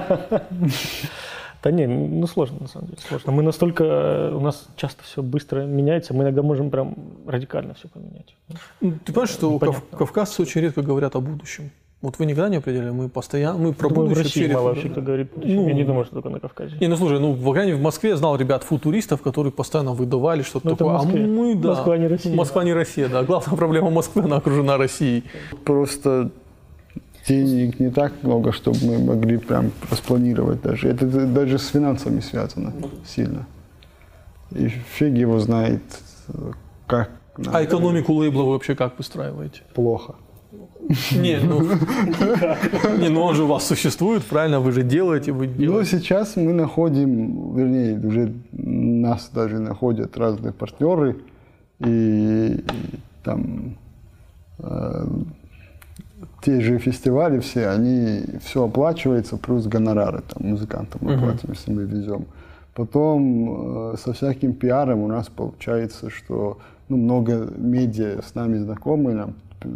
Да 1.62 1.72
не, 1.72 1.88
ну 1.88 2.26
сложно 2.26 2.60
на 2.62 2.68
самом 2.70 2.88
деле, 2.88 3.00
сложно. 3.06 3.34
Мы 3.34 3.44
настолько, 3.44 4.32
у 4.34 4.40
нас 4.40 4.70
часто 4.78 5.04
все 5.04 5.22
быстро 5.22 5.66
меняется, 5.66 6.14
мы 6.14 6.24
иногда 6.24 6.42
можем 6.42 6.70
прям 6.70 6.96
радикально 7.28 7.74
все 7.74 7.90
поменять. 7.90 8.34
Ну, 8.80 8.94
Ты 9.04 9.12
понимаешь, 9.12 9.30
что 9.32 9.60
кав- 9.60 9.84
кавказцы 9.90 10.42
очень 10.42 10.62
редко 10.62 10.82
говорят 10.84 11.18
о 11.18 11.20
будущем? 11.20 11.70
Вот 12.02 12.18
вы 12.18 12.26
никогда 12.26 12.48
не 12.48 12.58
определяли, 12.58 12.92
мы 12.92 13.10
постоянно, 13.10 13.60
мы 13.60 13.74
про 13.74 13.90
Думаю, 13.90 14.16
в 14.16 14.18
России 14.18 14.48
мало 14.48 14.70
вообще 14.70 14.88
кто 14.88 15.02
говорит. 15.02 15.32
Ну, 15.36 15.68
я 15.68 15.74
не 15.74 15.84
думаю, 15.84 16.06
что 16.06 16.14
только 16.14 16.30
на 16.30 16.40
Кавказе. 16.40 16.78
Не, 16.80 16.88
ну 16.88 16.96
слушай, 16.96 17.20
ну, 17.20 17.36
по 17.36 17.52
крайней 17.52 17.72
мере, 17.72 17.82
в 17.82 17.84
Москве 17.84 18.12
я 18.12 18.16
знал 18.16 18.38
ребят 18.38 18.64
футуристов, 18.64 19.22
которые 19.22 19.52
постоянно 19.52 19.92
выдавали 19.92 20.42
что-то 20.42 20.70
Ну, 20.70 20.76
такое. 20.78 20.96
А 20.98 21.04
мы, 21.04 21.56
да. 21.56 21.70
Москва 21.70 21.98
не 21.98 22.08
Россия. 22.08 22.34
Москва 22.34 22.64
не 22.64 22.74
Россия, 22.74 23.10
да. 23.10 23.24
Главная 23.24 23.58
проблема 23.58 23.90
Москвы, 23.90 24.24
она 24.24 24.38
окружена 24.38 24.78
Россией. 24.78 25.26
Просто 25.66 26.32
денег 27.28 27.82
не 27.82 27.90
так 27.92 28.14
много, 28.24 28.54
чтобы 28.54 28.78
мы 28.82 29.00
могли 29.00 29.38
прям 29.38 29.72
распланировать 29.92 30.62
даже. 30.62 30.88
Это 30.88 31.06
даже 31.06 31.60
с 31.60 31.68
финансами 31.68 32.22
связано 32.22 32.72
сильно. 33.06 33.46
И 34.52 34.70
фиг 34.70 35.14
его 35.16 35.38
знает, 35.40 35.82
как 36.88 37.12
А 37.52 37.62
экономику 37.62 38.14
лейбла 38.14 38.44
вы 38.44 38.52
вообще 38.54 38.74
как 38.74 38.98
выстраиваете? 38.98 39.64
плохо. 39.74 40.16
Не, 41.12 41.40
ну, 41.40 41.62
не, 42.98 43.10
ну 43.10 43.22
он 43.22 43.36
же 43.36 43.44
у 43.44 43.48
вас 43.48 43.68
существует, 43.68 44.24
правильно? 44.24 44.60
Вы 44.60 44.72
же 44.72 44.82
делаете, 44.82 45.32
вы 45.32 45.46
Но 45.46 45.54
делаете. 45.54 46.00
сейчас 46.00 46.36
мы 46.36 46.52
находим, 46.52 47.56
вернее, 47.56 48.00
уже 48.00 48.34
нас 48.52 49.30
даже 49.32 49.60
находят 49.60 50.18
разные 50.18 50.52
партнеры, 50.52 51.18
и, 51.80 52.66
там 53.24 53.78
э, 54.58 55.08
те 56.42 56.60
же 56.60 56.80
фестивали 56.80 57.40
все, 57.40 57.68
они 57.68 58.24
все 58.44 58.66
оплачивается, 58.66 59.38
плюс 59.38 59.68
гонорары 59.68 60.24
там 60.28 60.50
музыкантам 60.50 61.02
мы 61.04 61.20
платим, 61.20 61.50
если 61.50 61.72
мы 61.72 61.84
везем. 61.84 62.26
Потом 62.74 63.92
э, 63.94 63.98
со 63.98 64.14
всяким 64.14 64.54
пиаром 64.54 65.02
у 65.02 65.08
нас 65.08 65.28
получается, 65.30 66.10
что 66.10 66.58
ну, 66.88 66.98
много 66.98 67.48
медиа 67.56 68.22
с 68.24 68.34
нами 68.34 68.58
знакомы, 68.58 69.14
нам 69.14 69.36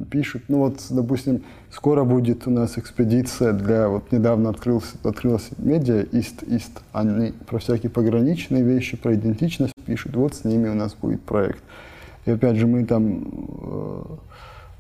пишут. 0.10 0.44
Ну 0.48 0.60
вот, 0.60 0.82
допустим, 0.90 1.44
скоро 1.72 2.04
будет 2.04 2.48
у 2.48 2.52
нас 2.52 2.78
экспедиция 2.78 3.54
для, 3.54 3.90
вот 3.90 4.12
недавно 4.12 4.50
открылся, 4.50 4.96
открылась 5.04 5.50
медиа 5.58 6.04
East 6.12 6.48
East. 6.48 6.82
Они 6.92 7.34
про 7.48 7.60
всякие 7.60 7.90
пограничные 7.90 8.64
вещи, 8.64 8.98
про 8.98 9.16
идентичность 9.16 9.74
пишут. 9.86 10.16
Вот 10.16 10.36
с 10.36 10.44
ними 10.44 10.70
у 10.70 10.76
нас 10.76 10.94
будет 10.94 11.22
проект. 11.22 11.64
И 12.26 12.32
опять 12.32 12.56
же, 12.56 12.68
мы 12.68 12.86
там 12.86 13.24
э, 13.62 14.02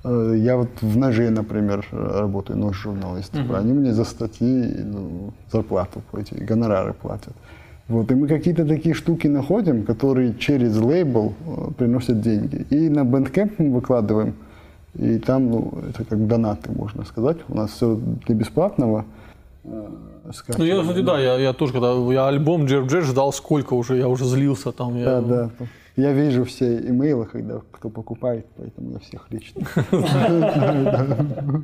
Э, 0.03 0.35
Я 0.37 0.57
вот 0.57 0.69
в 0.81 0.97
«Ноже», 0.97 1.29
например, 1.29 1.85
работаю, 1.91 2.59
нож 2.59 2.77
журналист. 2.77 3.35
Они 3.35 3.73
мне 3.73 3.93
за 3.93 4.03
статьи 4.03 4.75
ну, 4.83 5.33
зарплату 5.51 6.01
эти 6.17 6.33
гонорары 6.35 6.93
платят. 6.93 7.33
Вот, 7.89 8.11
и 8.11 8.15
мы 8.15 8.27
какие-то 8.27 8.65
такие 8.65 8.95
штуки 8.95 9.27
находим, 9.27 9.83
которые 9.83 10.35
через 10.35 10.77
лейбл 10.77 11.33
э, 11.45 11.71
приносят 11.77 12.21
деньги. 12.21 12.65
И 12.69 12.89
на 12.89 13.01
Bandcamp 13.01 13.53
мы 13.57 13.73
выкладываем, 13.73 14.33
и 14.95 15.17
там, 15.19 15.49
ну, 15.49 15.73
это 15.89 16.03
как 16.05 16.27
донаты, 16.27 16.71
можно 16.71 17.03
сказать. 17.05 17.37
У 17.49 17.55
нас 17.55 17.71
все 17.71 17.95
для 17.95 18.35
бесплатного. 18.35 19.05
э, 19.63 19.87
Ну, 20.57 20.63
я, 20.63 20.81
кстати, 20.81 21.01
да, 21.01 21.19
я, 21.19 21.37
я 21.37 21.53
тоже, 21.53 21.73
когда 21.73 21.93
я 22.13 22.27
альбом 22.27 22.65
Джерб 22.65 22.87
Джет 22.87 23.03
ждал 23.05 23.33
сколько 23.33 23.73
уже, 23.73 23.97
я 23.97 24.07
уже 24.07 24.25
злился 24.25 24.71
там. 24.71 24.95
Я, 24.95 25.21
Да, 25.21 25.21
да. 25.21 25.49
Я 25.95 26.11
вижу 26.13 26.43
все 26.43 26.77
имейлы, 26.79 27.25
когда 27.25 27.61
кто 27.71 27.89
покупает, 27.89 28.47
поэтому 28.57 28.91
я 28.93 28.99
всех 28.99 29.27
лично. 29.29 29.61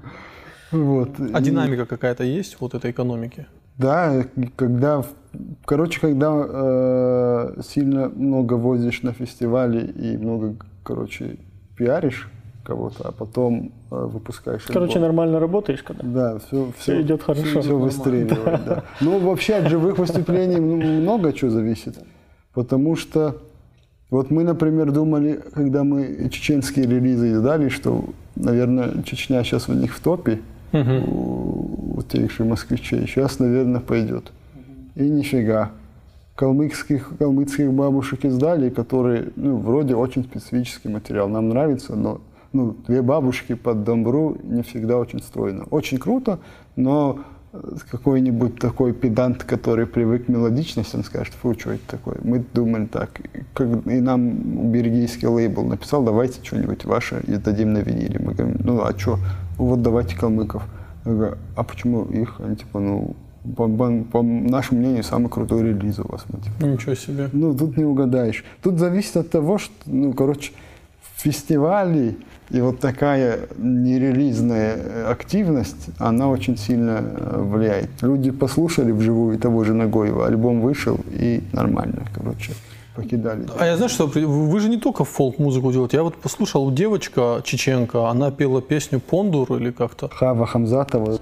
Вот. 0.71 1.09
А 1.33 1.41
динамика 1.41 1.87
какая-то 1.87 2.23
есть 2.23 2.57
вот 2.59 2.75
этой 2.75 2.91
экономики? 2.91 3.47
Да, 3.77 4.23
когда, 4.55 5.03
короче, 5.65 5.99
когда 5.99 6.45
э, 6.47 7.61
сильно 7.63 8.09
много 8.09 8.53
возишь 8.53 9.01
на 9.01 9.11
фестивале 9.13 9.85
и 9.85 10.15
много, 10.17 10.55
короче, 10.83 11.37
пиаришь 11.75 12.29
кого-то, 12.69 13.07
а 13.09 13.11
потом 13.11 13.71
э, 13.91 13.95
выпускаешь 14.13 14.63
Короче, 14.67 14.93
альбом. 14.93 15.01
нормально 15.01 15.39
работаешь, 15.39 15.81
когда? 15.83 16.03
Да, 16.03 16.39
все, 16.39 16.71
Всё 16.77 17.01
идёт 17.01 17.23
хорошо. 17.23 17.61
Все 17.61 17.77
выстреливает, 17.77 18.65
да. 18.65 18.83
Ну, 19.01 19.19
вообще 19.19 19.55
от 19.55 19.69
живых 19.69 19.97
выступлений 19.97 20.57
м- 20.57 21.01
много 21.01 21.33
чего 21.33 21.49
зависит. 21.51 21.95
Потому 22.53 22.95
что 22.95 23.35
вот 24.11 24.31
мы, 24.31 24.43
например, 24.43 24.91
думали, 24.91 25.39
когда 25.53 25.83
мы 25.83 26.29
чеченские 26.31 26.85
релизы 26.85 27.31
издали, 27.31 27.69
что, 27.69 28.05
наверное, 28.35 29.01
Чечня 29.03 29.43
сейчас 29.43 29.67
у 29.69 29.73
них 29.73 29.93
в 29.95 29.99
топе, 29.99 30.39
у, 30.73 31.97
у 31.97 32.01
тех 32.03 32.31
же 32.31 32.43
москвичей. 32.45 33.07
Сейчас, 33.07 33.39
наверное, 33.39 33.79
пойдет. 33.81 34.31
И 34.95 35.03
нифига. 35.09 35.71
Калмыцких, 36.35 37.13
калмыцких 37.19 37.71
бабушек 37.73 38.23
издали, 38.25 38.69
которые, 38.69 39.29
ну, 39.35 39.57
вроде 39.57 39.95
очень 39.95 40.23
специфический 40.23 40.87
материал. 40.89 41.27
Нам 41.27 41.49
нравится, 41.49 41.95
но 41.95 42.21
ну, 42.53 42.75
две 42.87 43.01
бабушки 43.01 43.53
под 43.55 43.83
домбру 43.83 44.37
не 44.43 44.63
всегда 44.63 44.97
очень 44.97 45.19
стройно. 45.21 45.65
Очень 45.69 45.97
круто, 45.99 46.39
но 46.75 47.19
э, 47.53 47.59
какой-нибудь 47.91 48.59
такой 48.59 48.93
педант, 48.93 49.43
который 49.43 49.85
привык 49.85 50.25
к 50.25 50.29
мелодичности, 50.29 50.95
он 50.95 51.03
скажет, 51.03 51.33
фу, 51.35 51.53
что 51.59 51.71
это 51.71 51.83
такое? 51.87 52.17
Мы 52.23 52.43
думали 52.53 52.85
так. 52.85 53.19
И 53.19 53.43
как- 53.53 53.85
И 53.87 53.99
нам 54.01 54.71
бельгийский 54.71 55.27
лейбл 55.27 55.63
написал, 55.63 56.03
давайте 56.03 56.43
что-нибудь 56.43 56.85
ваше 56.85 57.21
издадим 57.27 57.73
на 57.73 57.79
виниле. 57.79 58.19
Мы 58.19 58.33
говорим, 58.33 58.57
ну 58.63 58.81
а 58.83 58.97
что? 58.97 59.17
Вот 59.57 59.81
давайте 59.81 60.15
калмыков. 60.17 60.63
Я 61.05 61.11
говорю, 61.13 61.35
а 61.55 61.63
почему 61.63 62.03
их? 62.05 62.39
Они 62.39 62.55
типа, 62.55 62.79
ну, 62.79 63.15
по, 63.55 63.67
по- 63.67 64.03
по 64.11 64.21
нашему 64.23 64.79
мнению, 64.81 65.03
самый 65.03 65.29
крутой 65.29 65.63
релиз 65.63 65.99
у 65.99 66.07
вас. 66.11 66.25
Мы, 66.29 66.39
типа, 66.41 66.65
Ничего 66.65 66.95
себе. 66.95 67.29
ну, 67.31 67.55
тут 67.55 67.77
не 67.77 67.85
угадаешь. 67.85 68.43
Тут 68.61 68.79
зависит 68.79 69.15
от 69.17 69.29
того, 69.29 69.57
что, 69.59 69.73
ну, 69.85 70.13
короче, 70.13 70.51
фестивали 71.15 72.17
и 72.49 72.61
вот 72.61 72.79
такая 72.79 73.41
нерелизная 73.57 75.09
активность, 75.09 75.89
она 75.99 76.29
очень 76.29 76.57
сильно 76.57 76.99
э, 77.01 77.41
влияет. 77.41 77.89
Люди 78.01 78.31
послушали 78.31 78.91
вживую 78.91 79.37
того 79.37 79.63
же 79.63 79.73
Нагоева, 79.73 80.25
альбом 80.25 80.61
вышел 80.61 80.99
и 81.11 81.43
нормально, 81.53 82.05
короче, 82.13 82.53
покидали. 82.95 83.45
А 83.57 83.65
я 83.65 83.75
знаю, 83.75 83.89
что 83.89 84.07
вы 84.07 84.59
же 84.59 84.69
не 84.69 84.77
только 84.77 85.03
фолк-музыку 85.03 85.71
делаете. 85.71 85.97
Я 85.97 86.03
вот 86.03 86.15
послушал 86.15 86.71
девочка 86.71 87.41
чеченка, 87.43 88.09
она 88.09 88.31
пела 88.31 88.61
песню 88.61 88.99
«Пондур» 88.99 89.53
или 89.53 89.71
как-то. 89.71 90.09
Хава 90.09 90.47
Хамзатова, 90.47 91.19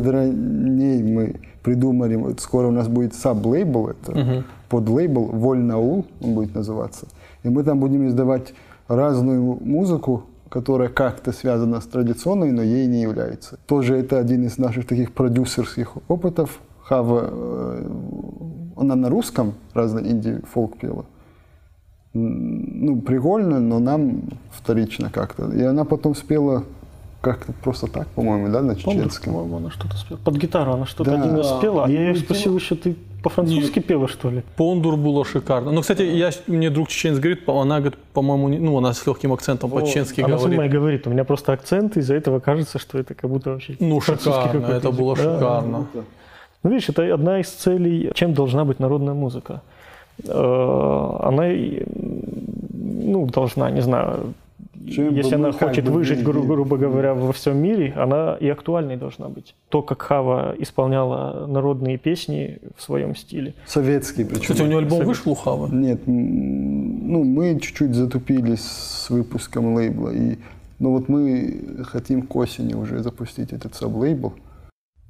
благодаря 0.00 0.26
ней 0.28 1.02
мы 1.02 1.36
придумали, 1.62 2.18
скоро 2.38 2.68
у 2.68 2.70
нас 2.70 2.88
будет 2.88 3.14
саб-лейбл, 3.14 3.88
это 3.88 4.44
под 4.68 4.88
лейбл 4.88 5.26
Вольнаул, 5.26 6.06
он 6.20 6.34
будет 6.34 6.54
называться. 6.54 7.06
И 7.42 7.48
мы 7.48 7.62
там 7.64 7.80
будем 7.80 8.06
издавать 8.06 8.54
разную 8.88 9.58
музыку, 9.60 10.24
которая 10.48 10.88
как-то 10.88 11.32
связана 11.32 11.80
с 11.80 11.86
традиционной, 11.86 12.50
но 12.50 12.62
ей 12.62 12.86
не 12.86 13.02
является. 13.02 13.58
Тоже 13.66 13.96
это 13.96 14.18
один 14.18 14.44
из 14.44 14.58
наших 14.58 14.86
таких 14.86 15.12
продюсерских 15.12 15.96
опытов. 16.08 16.60
Хава, 16.82 17.28
э, 17.30 17.90
она 18.76 18.96
на 18.96 19.08
русском 19.08 19.54
разный 19.74 20.10
инди-фолк 20.10 20.78
пела. 20.78 21.04
Ну, 22.12 23.00
прикольно, 23.00 23.60
но 23.60 23.78
нам 23.78 24.22
вторично 24.50 25.10
как-то. 25.10 25.50
И 25.52 25.62
она 25.62 25.84
потом 25.84 26.16
спела 26.16 26.64
как-то 27.20 27.52
просто 27.62 27.86
так, 27.86 28.06
по-моему, 28.08 28.48
да, 28.52 28.62
на 28.62 28.74
чеченском. 28.76 29.32
по-моему, 29.34 29.56
она 29.58 29.70
что-то 29.70 29.96
спела. 29.96 30.18
Под 30.24 30.36
гитару 30.36 30.72
она 30.72 30.86
что-то 30.86 31.10
Да. 31.10 31.22
один 31.22 31.36
раз 31.36 31.48
Да. 31.50 31.58
спела. 31.58 31.84
А 31.84 31.88
я 31.90 32.00
ее 32.00 32.12
Ну, 32.14 32.18
спросил 32.18 32.56
еще, 32.56 32.74
ты 32.76 32.96
по-французски 33.22 33.80
пела, 33.80 34.08
что 34.08 34.30
ли? 34.30 34.42
«Пондур» 34.56 34.96
было 34.96 35.24
шикарно. 35.26 35.70
Ну, 35.72 35.82
кстати, 35.82 36.02
я, 36.02 36.30
мне 36.46 36.70
друг 36.70 36.88
чеченец 36.88 37.18
говорит, 37.18 37.46
она, 37.48 37.80
говорит, 37.80 37.98
по-моему, 38.14 38.48
ну, 38.48 38.78
она 38.78 38.94
с 38.94 39.06
легким 39.06 39.32
акцентом 39.34 39.70
по-чеченски 39.70 40.22
Она 40.22 40.36
говорит. 40.36 40.54
сама 40.56 40.66
и 40.66 40.68
говорит, 40.70 41.06
у 41.06 41.10
меня 41.10 41.24
просто 41.24 41.52
акцент, 41.52 41.96
из-за 41.98 42.14
этого 42.14 42.40
кажется, 42.40 42.78
что 42.78 42.98
это 42.98 43.12
как 43.14 43.28
будто 43.30 43.50
вообще 43.50 43.76
Ну, 43.80 44.00
французский 44.00 44.30
шикарно, 44.42 44.60
какой-то 44.62 44.76
это 44.78 44.88
язык. 44.88 45.00
было 45.00 45.16
Да. 45.16 45.22
шикарно. 45.34 45.86
Ну, 46.62 46.70
видишь, 46.70 46.88
это 46.88 47.14
одна 47.14 47.40
из 47.40 47.48
целей, 47.50 48.10
чем 48.14 48.32
должна 48.32 48.64
быть 48.64 48.80
народная 48.80 49.14
музыка. 49.14 49.60
Э, 50.26 51.18
Она, 51.22 51.44
ну, 52.72 53.26
должна, 53.26 53.70
не 53.70 53.82
знаю, 53.82 54.32
Чем 54.88 55.14
если 55.14 55.34
она 55.34 55.52
хочет 55.52 55.88
выжить, 55.88 56.22
гру- 56.22 56.42
грубо 56.42 56.76
говоря, 56.78 57.14
во 57.14 57.32
всем 57.32 57.58
мире, 57.58 57.92
она 57.96 58.36
и 58.40 58.48
актуальной 58.48 58.96
должна 58.96 59.28
быть. 59.28 59.54
То, 59.68 59.82
как 59.82 60.00
Хава 60.02 60.54
исполняла 60.58 61.46
народные 61.46 61.98
песни 61.98 62.58
в 62.76 62.82
своем 62.82 63.14
стиле. 63.14 63.54
Советский 63.66 64.24
причем. 64.24 64.40
Кстати, 64.42 64.62
у 64.62 64.66
нее 64.66 64.78
альбом 64.78 65.04
вышел 65.04 65.32
у 65.32 65.34
Хавы? 65.34 65.68
Нет, 65.74 66.00
ну 66.06 67.24
мы 67.24 67.58
чуть-чуть 67.60 67.94
затупились 67.94 68.62
с 68.64 69.10
выпуском 69.10 69.74
лейбла. 69.74 70.10
И, 70.10 70.38
ну 70.78 70.92
вот 70.92 71.08
мы 71.08 71.84
хотим 71.84 72.22
к 72.22 72.34
осени 72.36 72.74
уже 72.74 73.00
запустить 73.02 73.52
этот 73.52 73.74
саб-лейбл. 73.74 74.32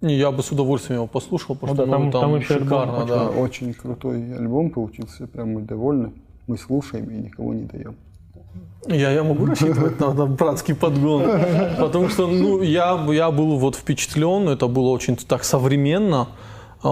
Не, 0.00 0.16
я 0.16 0.30
бы 0.32 0.42
с 0.42 0.50
удовольствием 0.50 0.96
его 1.00 1.06
послушал, 1.06 1.54
потому 1.54 1.74
Ну 1.74 1.76
что 1.76 1.86
да, 1.86 1.92
там- 1.92 2.04
ну, 2.06 2.10
там, 2.10 2.20
там 2.22 2.34
альбом 2.34 2.42
шикарно, 2.46 3.06
да. 3.06 3.28
Очень 3.28 3.74
крутой 3.74 4.34
альбом 4.36 4.70
получился, 4.70 5.26
прям 5.26 5.52
мы 5.52 5.60
довольны. 5.62 6.10
Мы 6.46 6.56
слушаем 6.58 7.08
и 7.10 7.14
никого 7.14 7.54
не 7.54 7.64
даем. 7.64 7.94
Я, 8.88 9.10
я 9.10 9.22
могу 9.22 9.46
рассчитывать 9.46 10.00
на, 10.00 10.14
на 10.14 10.26
братский 10.26 10.74
подгон, 10.74 11.22
потому 11.78 12.08
что 12.08 12.26
ну, 12.26 12.62
я, 12.62 12.98
я 13.12 13.30
был 13.30 13.58
вот 13.58 13.76
впечатлен, 13.76 14.48
это 14.48 14.68
было 14.68 14.88
очень 14.88 15.16
так 15.16 15.44
современно, 15.44 16.28
э, 16.82 16.88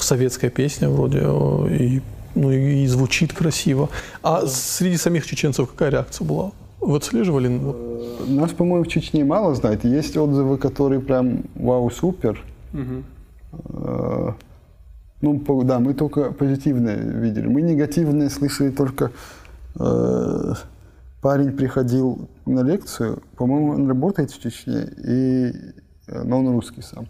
советская 0.00 0.50
песня 0.50 0.90
вроде, 0.90 1.20
э, 1.22 1.76
и, 1.76 2.02
ну, 2.34 2.50
и 2.50 2.86
звучит 2.86 3.32
красиво. 3.32 3.88
А 4.22 4.46
среди 4.46 4.98
самих 4.98 5.26
чеченцев 5.26 5.70
какая 5.70 5.90
реакция 5.90 6.26
была? 6.26 6.52
Вы 6.80 6.96
отслеживали? 6.96 7.48
Нас, 8.26 8.50
по-моему, 8.52 8.84
в 8.84 8.88
Чечне 8.88 9.24
мало 9.24 9.54
знает. 9.54 9.84
Есть 9.84 10.16
отзывы, 10.16 10.58
которые 10.58 11.00
прям 11.00 11.44
вау, 11.54 11.90
супер. 11.90 12.42
Э, 12.72 14.32
Ну, 15.22 15.62
да, 15.64 15.78
мы 15.78 15.94
только 15.94 16.32
позитивные 16.32 16.96
видели. 16.96 17.46
Мы 17.46 17.62
негативные 17.62 18.28
слышали 18.30 18.70
только... 18.70 19.10
э, 19.78 20.54
парень 21.20 21.52
приходил 21.52 22.28
на 22.46 22.62
лекцию, 22.62 23.22
по-моему, 23.36 23.72
он 23.72 23.88
работает 23.88 24.30
в 24.30 24.40
Чечне, 24.40 24.88
и, 25.04 25.52
э, 26.08 26.22
но 26.24 26.40
он 26.40 26.48
русский 26.48 26.82
сам. 26.82 27.06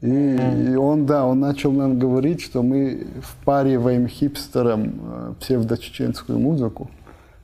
И, 0.00 0.36
и 0.70 0.76
он, 0.76 1.06
да, 1.06 1.24
он 1.24 1.40
начал 1.40 1.72
нам 1.72 1.98
говорить, 1.98 2.40
что 2.40 2.62
мы 2.62 3.06
впариваем 3.20 4.06
хипстерам 4.06 4.92
э, 5.02 5.34
псевдочеченскую 5.40 6.38
музыку. 6.38 6.88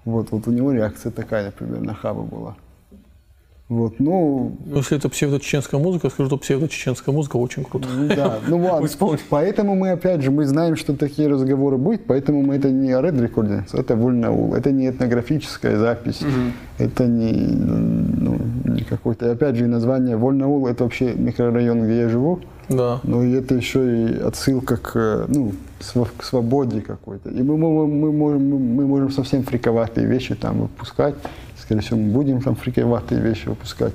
Вот, 0.04 0.30
вот 0.30 0.46
у 0.46 0.52
него 0.52 0.72
реакция 0.72 1.10
такая, 1.10 1.46
например, 1.46 1.80
на 1.80 1.94
Хабу 1.94 2.22
была. 2.22 2.54
Вот, 3.70 3.94
ну, 3.98 4.58
Ну, 4.66 4.76
Если 4.76 4.98
это 4.98 5.08
псевдочеченская 5.08 5.80
музыка, 5.80 6.10
скажу, 6.10 6.28
что 6.28 6.36
псевдочеченская 6.36 7.14
музыка 7.14 7.36
очень 7.38 7.64
круто. 7.64 7.88
ну 7.96 8.08
да, 8.08 8.38
ну 8.46 8.58
ладно. 8.62 8.86
Поэтому 9.30 9.74
мы, 9.74 9.92
опять 9.92 10.20
же, 10.20 10.30
мы 10.30 10.44
знаем, 10.44 10.76
что 10.76 10.94
такие 10.94 11.28
разговоры 11.28 11.78
будут, 11.78 12.04
поэтому 12.06 12.42
мы 12.42 12.56
это 12.56 12.70
не 12.70 12.90
Red 12.90 13.18
Recordings, 13.18 13.68
это 13.72 13.96
Вольнаул, 13.96 14.54
это 14.54 14.70
не 14.70 14.90
этнографическая 14.90 15.78
запись, 15.78 16.20
это 16.78 17.06
не, 17.06 17.32
ну, 17.32 18.38
не 18.64 18.82
какой-то, 18.82 19.32
опять 19.32 19.56
же, 19.56 19.66
название 19.66 20.16
Вольнаул, 20.18 20.66
это 20.66 20.84
вообще 20.84 21.14
микрорайон, 21.14 21.84
где 21.84 22.00
я 22.00 22.08
живу, 22.10 22.40
Да. 22.68 23.00
но 23.02 23.22
и 23.24 23.32
это 23.32 23.54
еще 23.54 23.80
и 24.10 24.18
отсылка 24.18 24.76
к, 24.76 25.24
ну, 25.28 25.52
к 26.18 26.22
свободе 26.22 26.82
какой-то. 26.82 27.30
И 27.30 27.42
мы, 27.42 27.56
мы, 27.56 27.86
мы, 27.86 28.12
можем, 28.12 28.42
мы 28.76 28.86
можем 28.86 29.10
совсем 29.10 29.42
фриковатые 29.42 30.06
вещи 30.06 30.34
там 30.34 30.60
выпускать, 30.62 31.14
скорее 31.64 31.80
всего, 31.80 31.98
мы 31.98 32.12
будем 32.12 32.40
там 32.40 32.54
фриковатые 32.54 33.20
вещи 33.20 33.48
выпускать. 33.48 33.94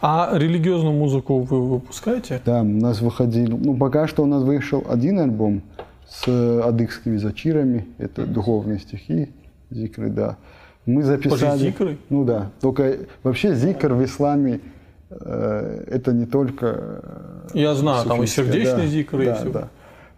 А 0.00 0.30
религиозную 0.32 0.94
музыку 0.94 1.40
вы 1.40 1.68
выпускаете? 1.68 2.40
Да, 2.44 2.60
у 2.60 2.64
нас 2.64 3.00
выходил, 3.00 3.58
ну 3.58 3.76
пока 3.76 4.06
что 4.06 4.22
у 4.22 4.26
нас 4.26 4.42
вышел 4.42 4.84
один 4.88 5.18
альбом 5.18 5.62
с 6.08 6.28
э, 6.28 6.60
адыгскими 6.60 7.16
зачирами, 7.16 7.86
это 7.98 8.24
духовные 8.26 8.78
стихи, 8.78 9.30
зикры, 9.70 10.08
да. 10.08 10.36
Мы 10.86 11.02
записали... 11.02 11.58
зикры? 11.58 11.98
Ну 12.08 12.24
да, 12.24 12.50
только 12.60 12.96
вообще 13.24 13.54
зикр 13.56 13.92
в 13.92 14.04
исламе 14.04 14.60
э, 15.10 15.84
это 15.88 16.12
не 16.12 16.26
только... 16.26 17.02
э, 17.52 17.58
Я 17.58 17.74
знаю, 17.74 18.06
там 18.06 18.22
и 18.22 18.26
сердечный 18.26 18.82
да, 18.82 18.86
зикр, 18.86 19.20
и 19.20 19.24
да, 19.26 19.34
всё. 19.34 19.50
да. 19.50 19.68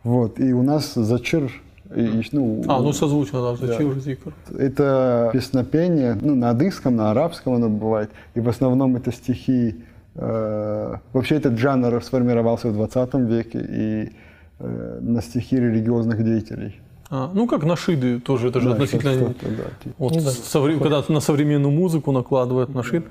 Вот, 0.05 0.39
и 0.39 0.53
у 0.53 0.63
нас 0.63 0.93
зачир, 0.95 1.51
и- 1.97 2.01
и, 2.21 2.29
ну, 2.33 2.63
А, 2.69 2.81
ну 2.81 2.93
созвучно, 2.93 3.41
да, 3.43 3.57
зачем 3.57 4.01
зикр. 4.01 4.33
это 4.59 5.31
песнопение, 5.33 6.17
ну, 6.21 6.35
на 6.35 6.51
адыгском, 6.51 6.97
на 6.97 7.11
арабском 7.11 7.55
оно 7.55 7.69
бывает, 7.69 8.11
и 8.35 8.41
в 8.41 8.49
основном 8.49 8.97
это 8.97 9.13
стихи. 9.13 9.75
э, 10.21 10.95
вообще 11.13 11.37
этот 11.37 11.59
жанр 11.59 12.03
сформировался 12.03 12.69
в 12.69 12.73
20 12.73 13.15
веке 13.29 13.61
и 13.71 14.13
э, 14.59 14.99
на 15.01 15.23
стихи 15.23 15.57
религиозных 15.57 16.25
деятелей. 16.25 16.81
А, 17.11 17.31
ну, 17.33 17.47
как 17.47 17.63
нашиды 17.65 18.19
тоже, 18.19 18.49
это 18.49 18.59
же 18.61 18.69
Да, 18.69 18.75
относительно... 18.75 19.29
да, 19.29 19.65
типа. 19.85 19.95
Вот 19.99 20.15
Ну 20.17 20.21
да. 20.21 20.31
совре- 20.31 20.79
когда 20.79 21.05
на 21.09 21.21
современную 21.21 21.71
музыку 21.71 22.11
накладывают 22.13 22.75
нашид. 22.75 23.05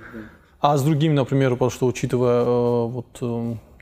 А 0.59 0.75
с 0.77 0.83
другими, 0.83 1.13
например, 1.13 1.51
потому 1.51 1.71
что 1.71 1.85
учитывая 1.87 2.41
э, 2.43 2.87
вот 2.87 3.07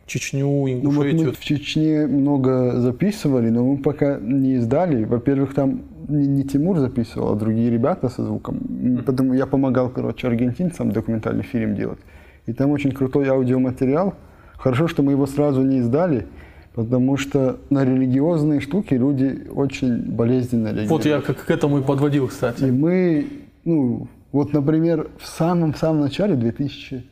Чечню, 0.06 0.45
Ну, 0.47 0.89
вот 0.91 1.06
Ингушетию, 1.06 1.26
мы 1.28 1.32
в 1.32 1.39
Чечне 1.39 2.08
много 2.08 2.80
записывали, 2.80 3.49
но 3.49 3.64
мы 3.66 3.78
пока 3.78 4.20
не 4.20 4.56
издали. 4.56 5.03
Во-первых, 5.03 5.53
там 5.56 5.82
не, 6.08 6.28
не 6.28 6.43
Тимур 6.43 6.78
записывал, 6.80 7.34
а 7.34 7.36
другие 7.36 7.70
ребята 7.72 8.10
со 8.10 8.24
звуком. 8.24 8.60
М, 8.70 9.03
Потом 9.06 9.34
я 9.34 9.45
помогал, 9.47 9.89
короче, 9.89 10.28
аргентинцам 10.28 10.91
документальный 10.91 11.43
фильм 11.43 11.76
делать. 11.76 11.99
И 12.45 12.53
там 12.53 12.70
очень 12.72 12.91
крутой 12.91 13.28
аудиоматериал. 13.30 14.14
Хорошо, 14.58 14.88
что 14.88 15.01
мы 15.01 15.14
его 15.14 15.26
сразу 15.26 15.64
не 15.64 15.78
издали, 15.80 16.28
потому 16.76 17.18
что 17.18 17.58
на 17.72 17.84
религиозные 17.84 18.60
штуки 18.60 18.93
люди 18.93 19.47
очень 19.51 19.97
болезненно 20.12 20.68
реагируют. 20.68 20.91
вот 20.91 21.06
я 21.06 21.22
как 21.22 21.45
к 21.45 21.49
этому 21.51 21.80
и 21.80 21.82
подводил, 21.82 22.26
И 22.26 22.30
кстати. 22.30 22.66
мы, 22.66 23.26
ну, 23.66 24.08
вот, 24.32 24.53
например, 24.53 25.08
в 25.18 25.26
самом-самом 25.26 26.01
начале 26.01 26.36
2000 26.36 27.03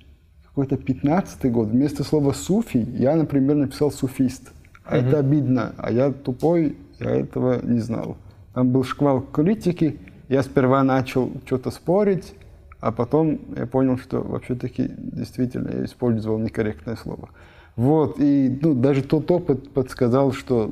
какой-то 0.53 0.77
15 0.77 1.51
год, 1.51 1.69
вместо 1.69 2.03
слова 2.03 2.31
суфий 2.31 2.83
я, 2.97 3.15
например, 3.15 3.55
написал 3.55 3.91
суфист. 3.91 4.51
А 4.85 4.97
это 4.97 5.17
обидно, 5.19 5.73
а 5.77 5.91
я 5.91 6.11
тупой, 6.11 6.77
я 6.99 7.09
этого 7.09 7.59
не 7.65 7.79
знал. 7.79 8.17
Там 8.53 8.69
был 8.69 8.83
шквал 8.83 9.21
критики, 9.21 9.97
я 10.29 10.43
сперва 10.43 10.83
начал 10.83 11.31
что-то 11.45 11.71
спорить, 11.71 12.35
а 12.79 12.91
потом 12.91 13.39
я 13.57 13.65
понял, 13.65 13.97
что 13.97 14.21
вообще-таки 14.21 14.91
действительно 14.97 15.69
я 15.69 15.85
использовал 15.85 16.37
некорректное 16.37 16.97
слово. 16.97 17.29
Вот, 17.75 18.19
и 18.19 18.59
ну, 18.61 18.75
даже 18.75 19.01
тот 19.01 19.31
опыт 19.31 19.71
подсказал, 19.71 20.33
что 20.33 20.71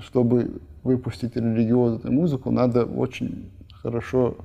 чтобы 0.00 0.60
выпустить 0.84 1.34
религиозную 1.34 2.12
музыку, 2.12 2.52
надо 2.52 2.84
очень 2.84 3.50
хорошо 3.82 4.36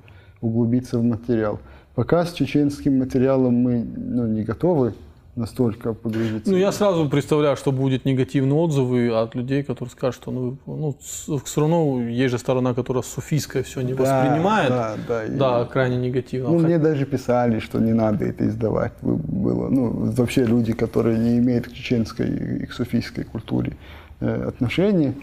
углубиться 0.42 0.98
в 0.98 1.04
материал. 1.04 1.60
Пока 1.96 2.26
с 2.26 2.34
чеченским 2.34 2.98
материалом 3.00 3.54
мы 3.54 3.84
ну, 3.84 4.26
не 4.26 4.44
готовы 4.44 4.94
настолько 5.36 5.94
погрузиться. 5.94 6.52
Ну, 6.52 6.58
я 6.58 6.72
сразу 6.72 7.10
представляю, 7.10 7.56
что 7.56 7.72
будет 7.72 8.06
негативные 8.06 8.54
отзывы 8.54 9.10
от 9.10 9.34
людей, 9.36 9.64
которые 9.64 9.92
скажут, 9.92 10.22
что 10.22 10.32
ну, 10.32 10.58
ну, 10.66 10.96
все 11.44 11.62
равно 11.62 12.02
есть 12.08 12.32
же 12.32 12.38
сторона, 12.38 12.74
которая 12.74 13.04
суфийское 13.04 13.64
все 13.64 13.82
не 13.82 13.94
Да, 13.94 14.04
воспринимает. 14.04 14.70
Да, 14.70 14.96
да. 15.08 15.26
и- 15.26 15.32
Да, 15.32 15.66
крайне 15.66 15.98
негативно. 15.98 16.50
Ну, 16.50 16.56
Хотя- 16.58 16.68
мне 16.68 16.78
даже 16.78 17.06
писали, 17.06 17.60
что 17.60 17.80
не 17.80 17.94
надо 17.94 18.26
это 18.26 18.48
издавать. 18.48 18.94
Было, 19.02 19.70
ну, 19.70 20.12
вообще 20.12 20.46
люди, 20.46 20.74
которые 20.74 21.18
не 21.18 21.38
имеют 21.40 21.68
к 21.68 21.74
чеченской 21.74 22.28
и 22.28 22.66
к 22.66 22.74
суфийской 22.74 23.24
культуре 23.24 23.74
э, 24.20 24.48
отношения, 24.48 25.14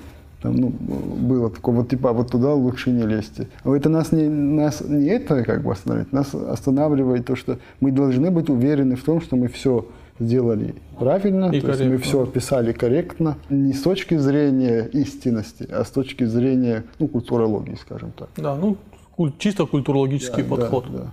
там, 0.43 0.57
ну, 0.57 0.69
было 0.71 1.51
такое, 1.51 1.75
вот 1.75 1.89
типа, 1.89 2.13
вот 2.13 2.31
туда 2.31 2.53
лучше 2.55 2.91
не 2.91 3.05
лезьте. 3.07 3.47
Но 3.65 3.77
это 3.77 3.89
нас 3.89 4.13
не, 4.13 4.29
нас 4.29 4.81
не 4.81 5.07
это 5.09 5.45
как 5.45 5.63
бы 5.63 5.73
останавливает, 5.73 6.13
нас 6.13 6.35
останавливает 6.35 7.27
то, 7.27 7.37
что 7.37 7.59
мы 7.81 7.93
должны 7.93 8.31
быть 8.31 8.49
уверены 8.49 8.97
в 8.97 9.05
том, 9.05 9.21
что 9.21 9.37
мы 9.37 9.49
все 9.49 9.87
сделали 10.19 10.75
правильно, 10.99 11.47
И 11.47 11.61
то 11.61 11.69
есть 11.69 11.81
мы 11.81 11.87
корректно. 11.87 11.99
все 12.07 12.23
описали 12.23 12.73
корректно, 12.73 13.37
не 13.49 13.73
с 13.73 13.83
точки 13.83 14.17
зрения 14.19 14.89
истинности, 14.93 15.67
а 15.71 15.85
с 15.85 15.91
точки 15.91 16.25
зрения, 16.25 16.85
ну, 16.99 17.09
культурологии, 17.09 17.77
скажем 17.81 18.13
так. 18.13 18.29
Да, 18.37 18.55
ну, 18.57 18.77
чисто 19.39 19.67
культурологический 19.67 20.43
Да, 20.43 20.49
подход. 20.57 20.85
да. 20.93 21.07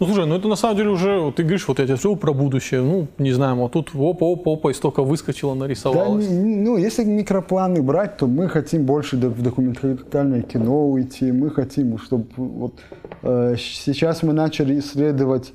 Ну, 0.00 0.06
слушай, 0.06 0.26
ну 0.26 0.34
это 0.34 0.48
на 0.48 0.56
самом 0.56 0.76
деле 0.76 0.90
уже, 0.90 1.18
вот 1.20 1.36
ты 1.36 1.42
говоришь, 1.42 1.68
вот 1.68 1.78
я 1.78 1.84
тебе 1.86 1.96
все 1.96 2.16
про 2.16 2.32
будущее, 2.32 2.80
ну, 2.82 3.06
не 3.18 3.32
знаю, 3.32 3.56
вот 3.56 3.72
тут 3.72 3.90
опа-опа-опа, 3.94 4.70
и 4.70 4.74
столько 4.74 5.02
выскочило, 5.02 5.54
Да, 5.54 5.60
нарисовалось. 5.60 6.28
не- 6.28 6.56
ну, 6.56 6.76
если 6.76 7.04
микропланы 7.04 7.82
брать, 7.82 8.16
то 8.16 8.26
мы 8.26 8.48
хотим 8.48 8.84
больше 8.84 9.16
в 9.16 9.42
документальное 9.42 10.42
кино 10.42 10.88
уйти. 10.90 11.30
Мы 11.32 11.50
хотим, 11.50 11.98
чтобы 11.98 12.26
вот 12.36 12.74
э, 13.22 13.56
сейчас 13.58 14.22
мы 14.22 14.32
начали 14.32 14.78
исследовать 14.78 15.52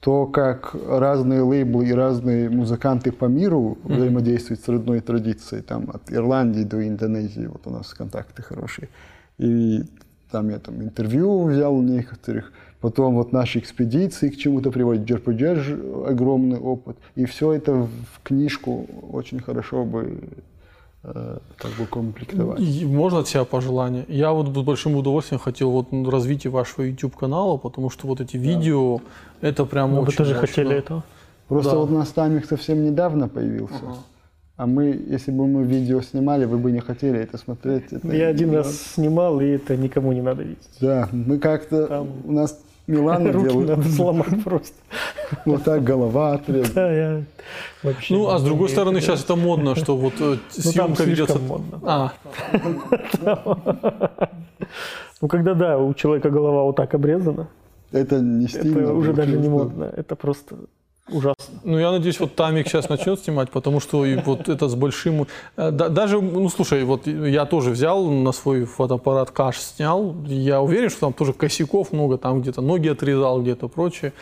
то, 0.00 0.24
как 0.26 0.74
разные 0.88 1.42
лейблы 1.42 1.86
и 1.88 1.92
разные 1.92 2.48
музыканты 2.48 3.12
по 3.12 3.26
миру 3.26 3.76
взаимодействуют 3.84 4.62
с 4.64 4.68
родной 4.68 5.00
традицией, 5.00 5.62
там 5.62 5.90
от 5.92 6.10
Ирландии 6.10 6.62
до 6.62 6.86
Индонезии, 6.88 7.46
вот 7.46 7.66
у 7.66 7.70
нас 7.70 7.92
контакты 7.92 8.42
хорошие. 8.42 8.88
И 9.36 9.82
там 10.30 10.48
я 10.48 10.58
там 10.58 10.80
интервью 10.80 11.42
взял 11.44 11.74
у 11.74 11.82
некоторых, 11.82 12.52
потом 12.80 13.16
вот 13.16 13.32
наши 13.32 13.58
экспедиции 13.58 14.28
к 14.30 14.36
чему-то 14.36 14.70
приводят, 14.70 15.04
Джерпудерж 15.04 15.68
огромный 16.06 16.58
опыт, 16.58 16.96
и 17.14 17.24
все 17.24 17.52
это 17.52 17.72
в 17.74 18.22
книжку 18.22 18.86
очень 19.12 19.40
хорошо 19.40 19.84
бы 19.84 20.20
э, 21.02 21.38
как 21.56 21.70
бы 21.72 21.86
комплектовать. 21.86 22.60
Можно 22.84 23.20
от 23.20 23.28
себя 23.28 23.44
пожелание? 23.44 24.04
Я 24.08 24.32
вот 24.32 24.48
с 24.48 24.60
большим 24.62 24.96
удовольствием 24.96 25.40
хотел 25.40 25.70
вот 25.70 25.92
ну, 25.92 26.08
развитие 26.10 26.50
вашего 26.50 26.84
YouTube 26.84 27.16
канала, 27.16 27.56
потому 27.56 27.90
что 27.90 28.06
вот 28.06 28.20
эти 28.20 28.36
видео, 28.36 29.00
это 29.40 29.64
прям 29.64 29.90
Мы 29.90 29.96
бы 30.02 30.08
очень 30.08 30.16
тоже 30.16 30.34
мощно. 30.34 30.46
хотели 30.46 30.76
этого. 30.76 31.04
Просто 31.48 31.72
да. 31.72 31.78
вот 31.78 31.90
Настамик 31.90 32.44
совсем 32.46 32.84
недавно 32.84 33.28
появился. 33.28 33.74
А 34.56 34.66
мы, 34.66 34.84
если 35.08 35.30
бы 35.30 35.46
мы 35.46 35.64
видео 35.64 36.02
снимали, 36.02 36.44
вы 36.44 36.58
бы 36.58 36.70
не 36.70 36.80
хотели 36.80 37.18
это 37.18 37.38
смотреть. 37.38 37.84
это 37.92 38.06
Я 38.14 38.28
один 38.28 38.50
не- 38.50 38.56
раз 38.56 38.76
снимал, 38.94 39.40
и 39.40 39.46
это 39.46 39.74
никому 39.74 40.12
не 40.12 40.20
надо 40.20 40.42
видеть. 40.42 40.68
Да, 40.80 41.08
мы 41.12 41.38
как-то... 41.38 41.86
Там 41.86 42.08
У 42.26 42.32
нас 42.32 42.60
Милана 42.90 43.32
Руки 43.32 43.48
делает 43.48 43.68
надо 43.78 43.88
сломать 43.88 44.44
просто. 44.44 44.76
вот 45.44 45.64
так, 45.64 45.82
голова 45.84 46.32
отрезана. 46.34 46.74
Да, 46.74 46.92
я 46.92 47.22
вообще 47.82 48.14
Ну, 48.14 48.28
а 48.28 48.38
с 48.38 48.42
другой 48.42 48.68
стороны, 48.68 48.98
это 48.98 49.06
сейчас 49.06 49.24
это 49.24 49.36
модно, 49.36 49.74
что 49.76 49.96
вот 49.96 50.14
э, 50.20 50.24
Ну, 50.24 50.36
там 50.36 50.94
съемка 50.96 51.04
ведется... 51.04 51.38
слишком 51.38 51.48
модно. 51.48 51.80
А, 51.84 52.12
Ну, 55.20 55.28
когда, 55.28 55.54
да, 55.54 55.78
у 55.78 55.92
человека 55.94 56.30
голова 56.30 56.62
вот 56.64 56.76
так 56.76 56.94
обрезана, 56.94 57.48
Это 57.92 58.20
не 58.20 58.46
это 58.46 58.58
стильно. 58.58 58.92
уже 58.94 59.12
даже 59.12 59.36
не 59.36 59.48
модно. 59.48 59.84
Это 59.96 60.16
просто 60.16 60.56
ужасно. 61.12 61.44
Ну, 61.64 61.78
я 61.78 61.90
надеюсь, 61.90 62.20
вот 62.20 62.34
Тамик 62.34 62.68
сейчас 62.68 62.88
начнет 62.88 63.20
снимать, 63.20 63.50
потому 63.50 63.80
что 63.80 64.04
и 64.04 64.16
вот 64.16 64.48
это 64.48 64.68
с 64.68 64.74
большим... 64.74 65.26
э, 65.56 65.70
да- 65.70 65.88
даже, 65.88 66.20
ну, 66.20 66.48
слушай, 66.48 66.84
вот 66.84 67.06
я 67.06 67.44
тоже 67.46 67.70
взял 67.70 68.06
на 68.10 68.32
свой 68.32 68.64
фотоаппарат 68.64 69.30
каш 69.30 69.58
снял. 69.58 70.14
Я 70.26 70.60
уверен, 70.60 70.90
что 70.90 71.00
там 71.00 71.12
тоже 71.12 71.32
косяков 71.32 71.92
много, 71.92 72.18
там 72.18 72.40
где-то 72.40 72.62
ноги 72.62 72.88
отрезал, 72.88 73.42
где-то 73.42 73.68
прочее. 73.68 74.12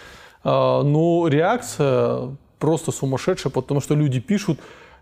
А, 0.45 0.83
Но 0.83 1.29
реакция 1.29 2.37
просто 2.59 2.93
сумасшедшая, 2.93 3.53
потому 3.53 3.81
что 3.81 3.95
люди 3.95 4.21
пишут, 4.21 4.59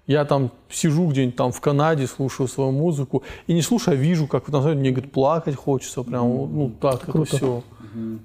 я 0.06 0.24
там 0.24 0.50
сижу 0.70 1.08
где-нибудь 1.08 1.36
там 1.36 1.52
в 1.52 1.60
Канаде, 1.60 2.06
слушаю 2.06 2.48
свою 2.48 2.70
музыку, 2.70 3.22
и 3.46 3.52
не 3.54 3.62
слушаю, 3.62 3.94
а 3.94 3.96
вижу, 3.96 4.26
как 4.26 4.46
на 4.48 4.60
самом 4.60 4.68
деле 4.68 4.80
мне 4.80 4.90
говорит, 4.90 5.12
плакать 5.12 5.56
хочется, 5.56 6.02
прям, 6.02 6.28
ну 6.28 6.70
так, 6.80 7.08
это 7.08 7.24
все. 7.24 7.62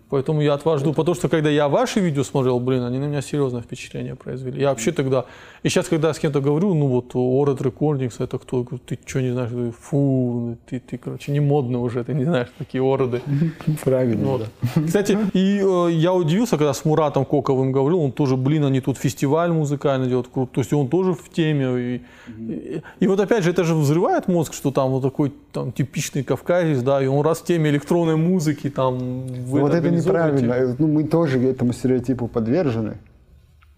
Поэтому 0.10 0.42
я 0.42 0.54
от 0.54 0.66
вас 0.66 0.82
жду, 0.82 0.94
потому 0.94 1.16
что 1.16 1.30
когда 1.30 1.50
я 1.50 1.68
ваши 1.68 2.00
видео 2.00 2.24
смотрел, 2.24 2.60
блин, 2.60 2.84
они 2.84 3.00
на 3.00 3.06
меня 3.06 3.22
серьезное 3.22 3.62
впечатление 3.62 4.16
произвели. 4.16 4.62
Я 4.62 4.70
вообще 4.70 4.92
тогда, 4.92 5.26
и 5.64 5.70
сейчас, 5.70 5.88
когда 5.88 6.08
я 6.08 6.14
с 6.14 6.20
кем-то 6.20 6.42
говорю, 6.42 6.74
ну 6.74 6.88
вот, 6.88 7.16
Орет 7.16 7.62
Recordings, 7.62 8.16
это 8.20 8.38
кто? 8.38 8.58
Я 8.58 8.64
говорю, 8.64 8.82
ты 8.86 9.00
что 9.06 9.22
не 9.22 9.32
знаешь? 9.32 9.52
Говорю, 9.52 9.72
Фу, 9.72 10.58
ты, 10.70 10.80
ты, 10.80 10.98
короче, 10.98 11.32
не 11.32 11.40
модный 11.40 11.80
уже, 11.80 12.04
ты 12.04 12.14
не 12.14 12.26
знаешь 12.26 12.48
такие 12.58 12.82
ороды. 12.82 13.22
Правильно, 13.84 14.28
Вот. 14.28 14.42
да. 14.76 14.82
Кстати, 14.86 15.18
и 15.34 15.62
э, 15.64 15.92
я 15.92 16.14
удивился, 16.14 16.58
когда 16.58 16.74
с 16.74 16.86
Муратом 16.86 17.26
Коковым 17.26 17.72
говорил, 17.72 18.00
он 18.02 18.12
тоже, 18.12 18.36
блин, 18.36 18.66
они 18.66 18.82
тут 18.82 18.98
фестиваль 18.98 19.52
музыкальный 19.52 20.08
делают, 20.08 20.28
круто. 20.28 20.54
То 20.54 20.62
есть 20.62 20.74
он 20.74 20.88
тоже 20.88 21.14
в 21.14 21.30
теме. 21.30 21.66
И, 21.80 22.02
и, 22.38 22.82
и 23.00 23.08
вот 23.08 23.20
опять 23.20 23.44
же, 23.44 23.52
это 23.52 23.64
же 23.64 23.76
взрывает 23.76 24.28
мозг, 24.28 24.54
что 24.54 24.72
там 24.72 24.92
вот 24.92 25.04
такой 25.04 25.32
там 25.52 25.72
типичный 25.72 26.24
кавказец, 26.24 26.82
да, 26.82 27.02
и 27.04 27.08
он 27.08 27.26
раз 27.26 27.40
в 27.40 27.46
теме 27.46 27.70
электронной 27.70 28.16
музыки 28.16 28.70
там 28.70 29.24
Вот 29.62 29.74
это 29.74 29.90
неправильно. 29.90 30.76
Ну, 30.80 30.88
мы 30.88 31.04
тоже 31.04 31.40
этому 31.40 31.74
стереотипу 31.74 32.28
подвержены. 32.28 32.98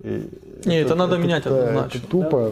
И 0.03 0.29
Не, 0.65 0.81
это 0.81 0.95
надо 0.95 1.17
менять 1.17 1.45
это- 1.45 1.69
однозначно. 1.69 1.97
это 1.97 2.07
тупо. 2.07 2.51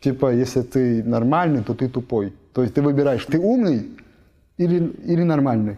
Типа, 0.00 0.32
если 0.32 0.62
ты 0.62 1.02
нормальный, 1.04 1.62
то 1.62 1.74
ты 1.74 1.88
тупой. 1.88 2.32
То 2.52 2.62
есть 2.62 2.74
ты 2.74 2.82
выбираешь, 2.82 3.24
ты 3.24 3.38
умный 3.38 3.88
или, 4.58 4.92
или 5.04 5.22
нормальный. 5.24 5.76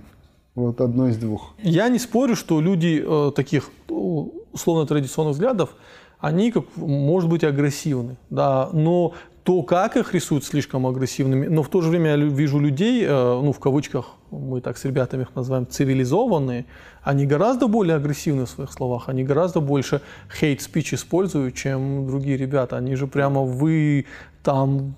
Вот 0.54 0.80
одно 0.80 1.08
из 1.08 1.16
двух. 1.16 1.54
Я 1.62 1.88
не 1.88 1.98
спорю, 1.98 2.34
что 2.34 2.60
люди 2.60 3.02
э, 3.06 3.32
таких 3.34 3.70
ну, 3.88 4.32
условно 4.52 4.86
традиционных 4.86 5.34
взглядов, 5.34 5.70
они, 6.18 6.50
как, 6.50 6.64
может 6.76 7.30
быть, 7.30 7.44
агрессивны, 7.44 8.16
да, 8.28 8.68
но 8.72 9.12
то, 9.44 9.62
как 9.62 9.96
их 9.96 10.14
рисуют 10.14 10.44
слишком 10.44 10.84
агрессивными, 10.86 11.46
но 11.46 11.62
в 11.62 11.68
то 11.68 11.80
же 11.80 11.88
время 11.90 12.10
я 12.10 12.16
вижу 12.16 12.58
людей, 12.58 13.04
э, 13.04 13.08
ну, 13.08 13.52
в 13.52 13.60
кавычках, 13.60 14.14
мы 14.30 14.60
так 14.60 14.76
с 14.78 14.84
ребятами 14.84 15.22
их 15.22 15.34
называем, 15.34 15.66
цивилизованные, 15.66 16.64
они 17.02 17.26
гораздо 17.26 17.68
более 17.68 17.96
агрессивны 17.96 18.44
в 18.44 18.48
своих 18.48 18.72
словах, 18.72 19.08
они 19.08 19.24
гораздо 19.24 19.60
больше 19.60 20.00
hate 20.40 20.58
speech 20.58 20.94
используют, 20.94 21.54
чем 21.54 22.06
другие 22.06 22.36
ребята. 22.36 22.76
Они 22.76 22.94
же 22.96 23.06
прямо 23.06 23.42
вы 23.42 24.04
там 24.42 24.94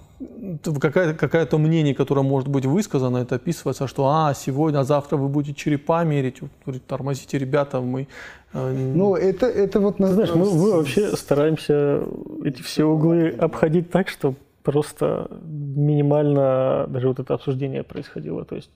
т- 0.62 0.72
какая- 0.80 1.14
какое-то 1.14 1.58
мнение, 1.58 1.94
которое 1.94 2.22
может 2.22 2.48
быть 2.48 2.66
высказано, 2.66 3.18
это 3.18 3.36
описывается, 3.36 3.86
что 3.86 4.06
а, 4.08 4.34
сегодня, 4.34 4.80
а 4.80 4.84
завтра 4.84 5.16
вы 5.16 5.28
будете 5.28 5.54
черепа 5.54 6.04
мерить, 6.04 6.40
тормозите, 6.86 7.38
ребята, 7.38 7.80
мы... 7.80 8.06
э, 8.52 8.92
Ну, 8.94 9.14
это, 9.16 9.46
это 9.46 9.80
вот... 9.80 9.98
на- 9.98 10.08
Знаешь, 10.08 10.34
мы, 10.34 10.44
мы 10.50 10.72
вообще 10.72 11.16
стараемся 11.16 12.02
эти 12.44 12.62
все 12.62 12.84
углы 12.84 13.30
обходить 13.30 13.90
так, 13.90 14.08
что 14.08 14.34
просто 14.62 15.28
минимально 15.44 16.86
даже 16.88 17.08
вот 17.08 17.18
это 17.18 17.34
обсуждение 17.34 17.82
происходило. 17.82 18.44
То 18.44 18.56
есть, 18.56 18.70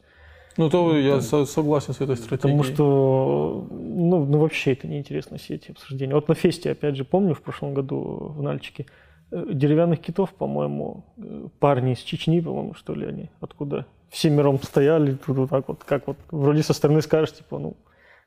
ну, 0.56 0.70
то 0.70 0.96
я 0.96 1.20
со- 1.20 1.46
согласен 1.46 1.94
с 1.94 2.00
этой 2.00 2.16
стратегией. 2.16 2.56
потому 2.58 2.62
что, 2.62 3.66
ну, 3.70 4.24
ну, 4.24 4.38
вообще 4.38 4.72
это 4.72 4.86
неинтересно, 4.88 5.38
все 5.38 5.54
эти 5.54 5.70
обсуждения. 5.70 6.14
Вот 6.14 6.28
на 6.28 6.34
фесте, 6.34 6.70
опять 6.70 6.96
же, 6.96 7.04
помню, 7.04 7.34
в 7.34 7.42
прошлом 7.42 7.74
году 7.74 8.32
в 8.36 8.42
Нальчике, 8.42 8.86
э, 9.30 9.44
деревянных 9.52 10.00
китов, 10.00 10.32
по-моему, 10.34 11.04
э, 11.16 11.48
парни 11.58 11.92
из 11.92 11.98
Чечни, 11.98 12.40
по-моему, 12.40 12.74
что 12.74 12.94
ли 12.94 13.06
они, 13.06 13.30
откуда, 13.40 13.86
все 14.10 14.30
миром 14.30 14.60
стояли, 14.62 15.14
тут 15.26 15.36
вот 15.36 15.50
так 15.50 15.68
вот, 15.68 15.82
как 15.84 16.06
вот, 16.06 16.16
вроде 16.30 16.62
со 16.62 16.72
стороны 16.72 17.02
скажешь, 17.02 17.34
типа, 17.34 17.58
ну, 17.58 17.76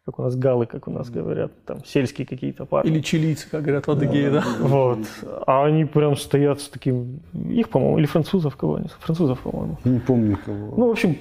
как 0.07 0.19
у 0.19 0.23
нас 0.23 0.37
галы, 0.37 0.67
как 0.67 0.87
у 0.87 0.91
нас 0.91 1.09
говорят, 1.09 1.51
там, 1.65 1.83
сельские 1.85 2.25
какие-то 2.25 2.65
парни. 2.65 2.89
Или 2.91 3.01
чилийцы, 3.01 3.49
как 3.49 3.63
говорят 3.63 3.87
в 3.87 3.91
Адыгее, 3.91 4.31
да? 4.31 4.43
Вот. 4.61 4.99
А 5.45 5.65
они 5.65 5.83
прям 5.83 6.15
стоят 6.15 6.61
с 6.61 6.69
таким... 6.69 7.19
Их, 7.33 7.67
по-моему, 7.67 7.97
или 7.99 8.05
французов 8.05 8.55
кого 8.55 8.75
они? 8.75 8.87
Французов, 9.01 9.41
по-моему. 9.41 9.77
Не 9.83 9.99
помню 9.99 10.39
кого. 10.45 10.75
Ну, 10.77 10.87
в 10.87 10.91
общем, 10.91 11.17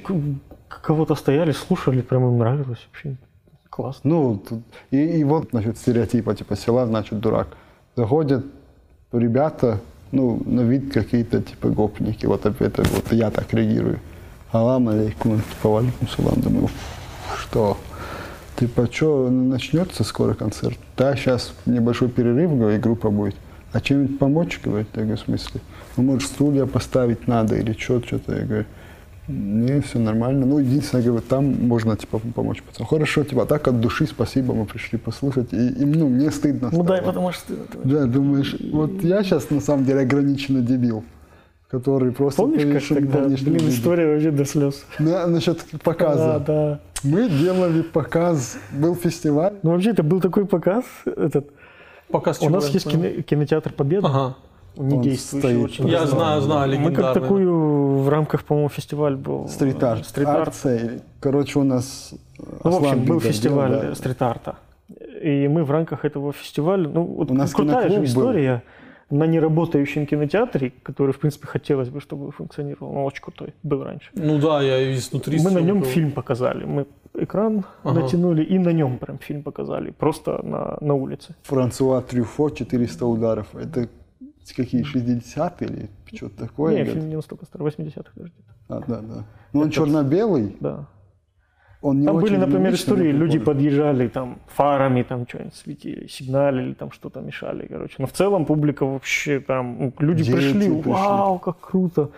кого-то 0.68 1.14
стояли, 1.14 1.52
слушали, 1.52 2.00
прям 2.02 2.24
им 2.24 2.38
нравилось. 2.38 2.86
Вообще 2.92 3.16
классно. 3.70 4.00
Ну, 4.10 4.36
тут- 4.48 4.62
и, 4.90 4.98
и 4.98 5.24
вот, 5.24 5.48
значит, 5.50 5.78
стереотипа, 5.78 6.34
типа, 6.34 6.56
села, 6.56 6.86
значит, 6.86 7.20
дурак. 7.20 7.48
Заходят 7.96 8.44
ребята, 9.12 9.80
ну, 10.12 10.40
на 10.44 10.60
вид 10.62 10.92
какие-то, 10.92 11.42
типа, 11.42 11.68
гопники. 11.68 12.26
Вот 12.26 12.46
это 12.46 12.82
вот 12.82 13.12
я 13.12 13.30
так 13.30 13.52
реагирую. 13.52 14.00
Алам 14.52 14.88
алейкум, 14.88 15.40
типа, 15.40 15.68
валикум 15.68 16.08
салам. 16.08 16.40
Думаю, 16.40 16.68
«Фу, 16.68 17.36
что? 17.38 17.76
Типа, 18.56 18.88
что, 18.90 19.28
начнется 19.28 20.02
скоро 20.04 20.34
концерт? 20.34 20.78
Да, 20.96 21.14
сейчас 21.14 21.52
небольшой 21.66 22.08
перерыв, 22.08 22.56
говорит, 22.56 22.80
группа 22.80 23.10
будет. 23.10 23.36
А 23.72 23.80
чем-нибудь 23.80 24.18
помочь, 24.18 24.60
говорит, 24.64 24.88
я 24.94 25.04
в 25.16 25.20
смысле? 25.20 25.60
Ну, 25.96 26.04
может, 26.04 26.30
стулья 26.30 26.64
поставить 26.64 27.28
надо 27.28 27.56
или 27.56 27.72
что, 27.72 28.00
что-то. 28.02 28.34
Я 28.34 28.44
говорю, 28.46 28.64
не, 29.28 29.80
все 29.80 29.98
нормально. 29.98 30.46
Ну, 30.46 30.58
единственное, 30.58 31.04
говорю, 31.04 31.22
там 31.28 31.44
можно, 31.66 31.96
типа, 31.96 32.20
помочь 32.34 32.62
пацану. 32.62 32.86
Хорошо, 32.88 33.24
типа, 33.24 33.46
так 33.46 33.66
от 33.68 33.80
души 33.80 34.06
спасибо, 34.06 34.54
мы 34.54 34.64
пришли 34.66 34.98
послушать. 34.98 35.52
И, 35.52 35.56
и, 35.68 35.84
ну, 35.84 36.08
мне 36.08 36.30
стыдно 36.30 36.70
Ну 36.72 36.82
да, 36.84 36.94
и 36.96 36.98
стало. 36.98 37.10
потому 37.12 37.32
что... 37.32 37.54
ты- 37.54 37.78
Да, 37.84 38.04
думаешь, 38.06 38.56
вот 38.72 39.02
я 39.02 39.22
сейчас, 39.22 39.50
на 39.50 39.60
самом 39.60 39.84
деле, 39.84 40.00
ограниченный 40.00 40.62
дебил, 40.62 41.04
который 41.70 42.12
просто... 42.12 42.42
Помнишь, 42.42 42.62
по 42.62 42.72
как 42.94 42.98
тогда? 42.98 43.18
по 43.18 43.24
внешнему 43.24 43.54
Блин, 43.56 43.66
виду. 43.66 43.76
история 43.76 44.06
вообще 44.12 44.30
до 44.30 44.44
слез. 44.44 44.84
На- 44.98 45.26
насчет 45.26 45.58
показа. 45.82 46.38
Да, 46.38 46.38
да. 46.38 46.80
Мы 47.02 47.28
делали 47.28 47.82
показ, 47.82 48.56
был 48.72 48.94
фестиваль. 48.94 49.54
Ну, 49.62 49.70
вообще, 49.72 49.90
это 49.90 50.02
был 50.02 50.20
такой 50.20 50.46
показ, 50.46 50.84
этот... 51.04 51.48
Показ 52.10 52.40
У 52.40 52.48
нас 52.48 52.68
есть 52.68 52.88
кино- 52.88 53.22
кинотеатр 53.22 53.72
Победа, 53.72 54.06
Ага. 54.06 54.36
Не 54.76 55.02
действующий 55.02 55.56
очень. 55.56 55.88
Я 55.88 56.06
знаю, 56.06 56.40
знаю, 56.40 56.80
Мы 56.80 56.92
как 56.92 57.14
такую 57.14 57.98
в 57.98 58.08
рамках, 58.08 58.44
по-моему, 58.44 58.68
фестиваль 58.68 59.16
был. 59.16 59.48
Стрит-арт. 59.48 60.06
Стрит-арт. 60.06 60.54
Короче, 61.20 61.58
у 61.58 61.64
нас 61.64 62.14
Ну, 62.64 62.70
в 62.70 62.76
общем, 62.84 63.04
был 63.04 63.20
фестиваль 63.20 63.70
да. 63.70 63.94
стрит-арта. 63.94 64.56
И 65.22 65.48
мы 65.48 65.64
в 65.64 65.70
рамках 65.70 66.04
этого 66.04 66.32
фестиваля, 66.32 66.88
ну, 66.88 67.02
вот 67.02 67.30
У 67.30 67.34
нас 67.34 67.52
крутая 67.52 67.88
же 67.88 67.88
киноклуб 67.88 67.98
был. 67.98 68.04
история 68.06 68.62
на 69.10 69.24
неработающем 69.24 70.06
кинотеатре, 70.06 70.72
который, 70.82 71.12
в 71.12 71.18
принципе, 71.18 71.46
хотелось 71.46 71.88
бы, 71.88 72.00
чтобы 72.00 72.30
функционировал. 72.32 72.90
Он 72.96 73.04
очень 73.04 73.22
крутой 73.22 73.54
был 73.62 73.82
раньше. 73.84 74.10
Ну 74.14 74.38
да, 74.38 74.62
я 74.62 74.92
изнутри... 74.94 75.40
мы 75.42 75.50
на 75.50 75.58
нем 75.60 75.80
был. 75.80 75.86
фильм 75.86 76.10
показали. 76.12 76.64
Мы 76.64 76.86
экран 77.14 77.64
Ага. 77.82 78.00
натянули 78.00 78.42
и 78.44 78.58
на 78.58 78.70
нем 78.72 78.98
прям 78.98 79.18
фильм 79.18 79.42
показали. 79.42 79.90
Просто 79.90 80.40
на, 80.42 80.76
на 80.80 80.94
улице. 80.94 81.34
Франсуа 81.44 82.02
Трюфо 82.02 82.50
400 82.50 83.06
ударов. 83.06 83.46
Это 83.54 83.88
какие, 84.54 84.82
60 84.82 85.62
или 85.62 85.90
что-то 86.12 86.36
такое? 86.36 86.74
не, 86.74 86.82
идет? 86.82 86.94
фильм 86.94 87.08
не 87.08 87.16
настолько 87.16 87.46
старый, 87.46 87.68
80-х 87.68 88.10
даже. 88.14 88.32
А, 88.68 88.80
да, 88.86 89.00
да. 89.00 89.24
Ну, 89.52 89.60
он 89.60 89.70
черно-белый. 89.70 90.56
Да. 90.60 90.86
Он 91.82 92.00
не 92.00 92.06
Там 92.06 92.16
были, 92.18 92.36
например, 92.36 92.74
истории, 92.74 93.12
но 93.12 93.18
люди 93.18 93.38
подъезжали, 93.38 94.08
там, 94.08 94.40
фарами, 94.48 95.02
там, 95.02 95.26
что-нибудь 95.28 95.54
светили, 95.54 96.06
сигналили, 96.08 96.72
там, 96.74 96.90
что-то 96.90 97.20
мешали, 97.20 97.66
короче. 97.66 97.94
Но 97.98 98.06
в 98.06 98.12
целом 98.12 98.44
публика 98.44 98.84
вообще 98.86 99.40
там, 99.40 99.92
люди 99.98 100.24
Дети 100.24 100.34
пришли, 100.34 100.68
пришли. 100.68 100.82
вау, 100.90 101.38
как 101.38 101.60
круто. 101.60 102.10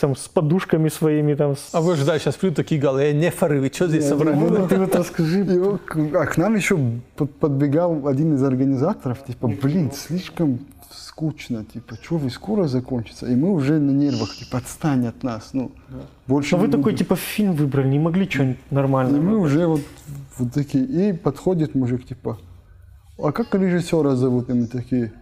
Там, 0.00 0.14
с 0.14 0.28
подушками 0.28 0.90
своими, 0.90 1.34
там, 1.34 1.56
с... 1.56 1.74
А 1.74 1.80
вы 1.80 1.96
же, 1.96 2.04
да, 2.04 2.18
сейчас 2.18 2.36
придут 2.36 2.56
такие 2.56 2.78
галы, 2.78 3.04
э, 3.04 3.12
не 3.12 3.30
фары, 3.30 3.58
вы 3.60 3.68
что 3.72 3.88
здесь 3.88 4.06
собрали? 4.06 4.36
Ну, 4.36 4.68
ты 4.68 4.78
вот 4.78 4.94
расскажи. 4.94 5.44
А 6.14 6.26
к 6.26 6.36
нам 6.36 6.54
еще 6.54 6.78
под- 7.16 7.34
подбегал 7.36 8.06
один 8.06 8.34
из 8.34 8.42
организаторов, 8.42 9.24
типа, 9.24 9.48
блин, 9.48 9.90
слишком 9.92 10.60
скучно, 10.96 11.64
типа, 11.64 11.96
что 12.02 12.16
вы 12.16 12.30
скоро 12.30 12.68
закончится? 12.68 13.26
И 13.26 13.34
мы 13.34 13.50
уже 13.52 13.78
на 13.78 13.90
нервах, 13.90 14.34
типа, 14.36 14.58
отстань 14.58 15.06
от 15.06 15.22
нас, 15.22 15.50
ну, 15.52 15.72
больше 16.26 16.56
Ну, 16.56 16.62
вы 16.62 16.68
такой, 16.68 16.82
будем. 16.84 16.96
типа, 16.98 17.16
фильм 17.16 17.52
выбрали, 17.54 17.88
не 17.88 17.98
могли 17.98 18.28
что-нибудь 18.28 18.58
И 18.70 18.74
нормальное 18.74 19.20
мы 19.20 19.32
выбрать? 19.32 19.52
уже 19.52 19.66
вот, 19.66 19.80
вот 20.38 20.52
такие, 20.52 20.84
и 20.84 21.12
подходит 21.12 21.74
мужик, 21.74 22.06
типа, 22.06 22.38
а 23.18 23.32
как 23.32 23.54
режиссера 23.54 24.14
зовут? 24.16 24.50
И 24.50 24.52
мы 24.52 24.66
такие, 24.66 25.12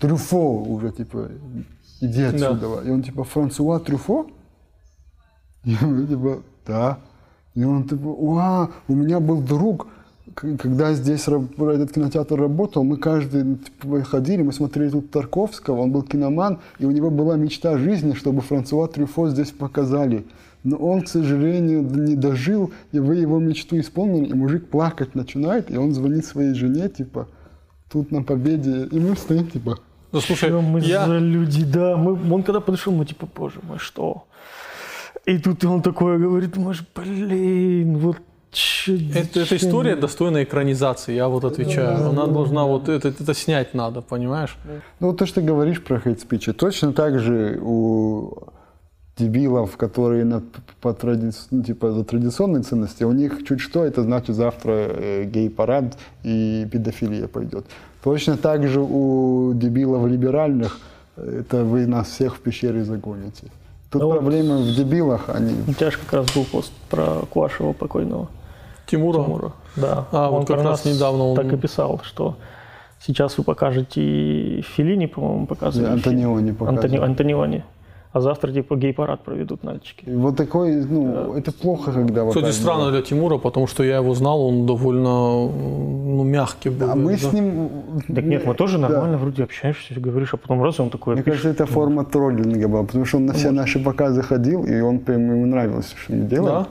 Трюфо 0.00 0.62
уже, 0.62 0.90
типа, 0.92 1.30
иди 2.00 2.22
отсюда. 2.22 2.80
И 2.84 2.90
он, 2.90 3.02
типа, 3.02 3.24
Франсуа 3.24 3.78
Трюфо? 3.80 4.26
И 5.64 5.76
мы, 5.80 6.06
типа, 6.06 6.42
да. 6.66 6.98
И 7.54 7.62
он, 7.64 7.84
типа, 7.88 8.06
уа, 8.06 8.70
у 8.88 8.94
меня 8.94 9.20
был 9.20 9.40
друг, 9.42 9.86
когда 10.34 10.92
здесь 10.94 11.26
этот 11.28 11.92
кинотеатр 11.92 12.38
работал, 12.38 12.84
мы 12.84 12.96
каждый 12.96 13.56
типа, 13.56 14.02
ходили, 14.02 14.42
мы 14.42 14.52
смотрели 14.52 14.90
тут 14.90 15.10
Тарковского, 15.10 15.80
он 15.80 15.92
был 15.92 16.02
киноман, 16.02 16.58
и 16.78 16.84
у 16.84 16.90
него 16.90 17.10
была 17.10 17.36
мечта 17.36 17.76
жизни, 17.78 18.14
чтобы 18.14 18.40
Франсуа 18.40 18.88
Трюфо 18.88 19.28
здесь 19.28 19.50
показали. 19.50 20.24
Но 20.64 20.76
он, 20.76 21.02
к 21.02 21.08
сожалению, 21.08 21.82
не 21.82 22.14
дожил, 22.14 22.70
и 22.92 23.00
вы 23.00 23.16
его 23.16 23.38
мечту 23.40 23.78
исполнили, 23.80 24.26
и 24.26 24.34
мужик 24.34 24.68
плакать 24.68 25.14
начинает, 25.14 25.70
и 25.70 25.76
он 25.76 25.92
звонит 25.92 26.24
своей 26.24 26.54
жене, 26.54 26.88
типа, 26.88 27.28
тут 27.90 28.12
на 28.12 28.22
победе, 28.22 28.86
и 28.90 29.00
мы 29.00 29.16
стоим, 29.16 29.48
типа, 29.48 29.78
Ну, 30.12 30.20
слушай, 30.20 30.48
Что 30.50 30.60
мы 30.60 30.80
я... 30.80 31.06
за 31.06 31.18
люди, 31.18 31.64
да. 31.64 31.96
Мы, 31.96 32.12
он 32.32 32.42
когда 32.42 32.60
подошел, 32.60 32.92
мы 32.92 33.06
типа, 33.06 33.28
боже 33.34 33.60
мой, 33.62 33.78
что? 33.78 34.24
И 35.24 35.38
тут 35.38 35.64
он 35.64 35.82
такое 35.82 36.18
говорит, 36.18 36.52
думаешь, 36.52 36.84
блин, 36.94 37.98
вот 37.98 38.18
Это, 38.88 39.18
эта 39.18 39.40
зачем?» 39.40 39.58
история 39.58 39.96
достойна 39.96 40.42
экранизации, 40.42 41.14
я 41.14 41.28
вот 41.28 41.44
отвечаю. 41.44 42.08
Она 42.08 42.26
должна 42.26 42.64
вот 42.64 42.88
это, 42.88 43.08
это 43.08 43.34
снять 43.34 43.74
надо, 43.74 44.00
понимаешь? 44.02 44.56
Ну, 45.00 45.08
вот 45.08 45.18
то, 45.18 45.26
что 45.26 45.40
ты 45.40 45.46
говоришь 45.46 45.82
про 45.82 45.98
хейт-спичи, 46.00 46.52
точно 46.52 46.92
так 46.92 47.18
же 47.18 47.58
у 47.62 48.34
дебилов, 49.16 49.76
которые 49.76 50.24
на, 50.24 50.42
по 50.80 50.88
тради- 50.92 51.34
ну, 51.50 51.62
типа, 51.62 51.92
за 51.92 52.02
традиционные 52.04 52.62
ценности, 52.62 53.04
у 53.04 53.12
них 53.12 53.46
чуть 53.46 53.60
что, 53.60 53.84
это 53.84 54.02
значит 54.02 54.34
завтра 54.34 54.72
э, 54.72 55.24
гей-парад 55.24 55.98
и 56.24 56.66
педофилия 56.72 57.28
пойдет. 57.28 57.66
Точно 58.02 58.36
так 58.36 58.66
же 58.66 58.80
у 58.80 59.52
дебилов 59.54 60.06
либеральных, 60.08 60.78
э, 61.16 61.40
это 61.40 61.62
вы 61.62 61.86
нас 61.86 62.08
всех 62.08 62.36
в 62.36 62.40
пещере 62.40 62.84
загоните. 62.84 63.44
Тут 63.90 64.00
Да 64.00 64.06
вот- 64.06 64.20
проблема 64.20 64.56
в 64.56 64.74
дебилах, 64.74 65.28
они... 65.28 65.54
У 65.68 65.74
тебя 65.74 65.90
же 65.90 65.98
как 65.98 66.12
раз 66.14 66.34
был 66.34 66.44
пост 66.44 66.72
про 66.88 67.20
Квашева 67.30 67.74
покойного. 67.74 68.28
Тимура. 68.92 69.24
Тимура. 69.24 69.52
Да. 69.76 70.04
А, 70.12 70.30
вот 70.30 70.46
как 70.46 70.60
про 70.60 70.70
раз 70.70 70.84
недавно 70.84 71.24
он- 71.30 71.36
так 71.36 71.52
и 71.52 71.56
писал, 71.56 72.00
что 72.04 72.36
сейчас 73.00 73.38
вы 73.38 73.44
покажете 73.44 74.62
Филини, 74.62 75.06
по-моему, 75.06 75.46
показывали. 75.46 75.92
Антониони 75.92 76.44
фильм. 76.44 76.56
показывали. 76.56 76.96
Антони- 76.96 77.04
Антониони. 77.04 77.64
А 78.12 78.20
завтра 78.20 78.52
типа 78.52 78.76
гей-парад 78.76 79.24
проведут 79.24 79.64
мальчики. 79.64 80.04
И 80.04 80.14
Вот 80.14 80.36
такой, 80.36 80.84
ну, 80.84 81.32
это 81.34 81.50
плохо, 81.50 81.92
когда 81.92 82.24
вот 82.24 82.34
Кстати, 82.34 82.52
странно 82.52 82.90
для 82.90 83.00
Тимура, 83.00 83.38
потому 83.38 83.66
что 83.66 83.82
я 83.82 83.96
его 83.96 84.14
знал, 84.14 84.42
он 84.46 84.66
довольно 84.66 85.48
ну, 85.48 86.22
мягкий 86.22 86.68
был. 86.68 86.90
А 86.90 86.94
мы 86.94 87.12
да. 87.12 87.18
с 87.30 87.32
ним... 87.32 87.70
Так 88.14 88.24
нет, 88.24 88.44
мы 88.44 88.54
тоже 88.54 88.76
Да. 88.78 88.88
нормально 88.90 89.16
вроде 89.16 89.44
общаешься, 89.44 89.98
говоришь, 89.98 90.34
а 90.34 90.36
потом 90.36 90.62
раз 90.62 90.78
он 90.78 90.90
такой 90.90 91.14
Мне 91.14 91.22
пишет. 91.22 91.42
кажется, 91.42 91.64
это 91.64 91.72
форма 91.72 92.04
троллинга 92.04 92.68
была, 92.68 92.82
потому 92.82 93.06
что 93.06 93.16
он 93.16 93.24
на 93.24 93.32
все 93.32 93.50
наши 93.50 93.78
показы 93.78 94.22
ходил, 94.22 94.64
и 94.64 94.78
он 94.80 94.98
прям 94.98 95.30
ему 95.30 95.46
нравилось, 95.46 95.94
что 95.96 96.12
мы 96.12 96.26
делаем. 96.26 96.54
Да? 96.54 96.66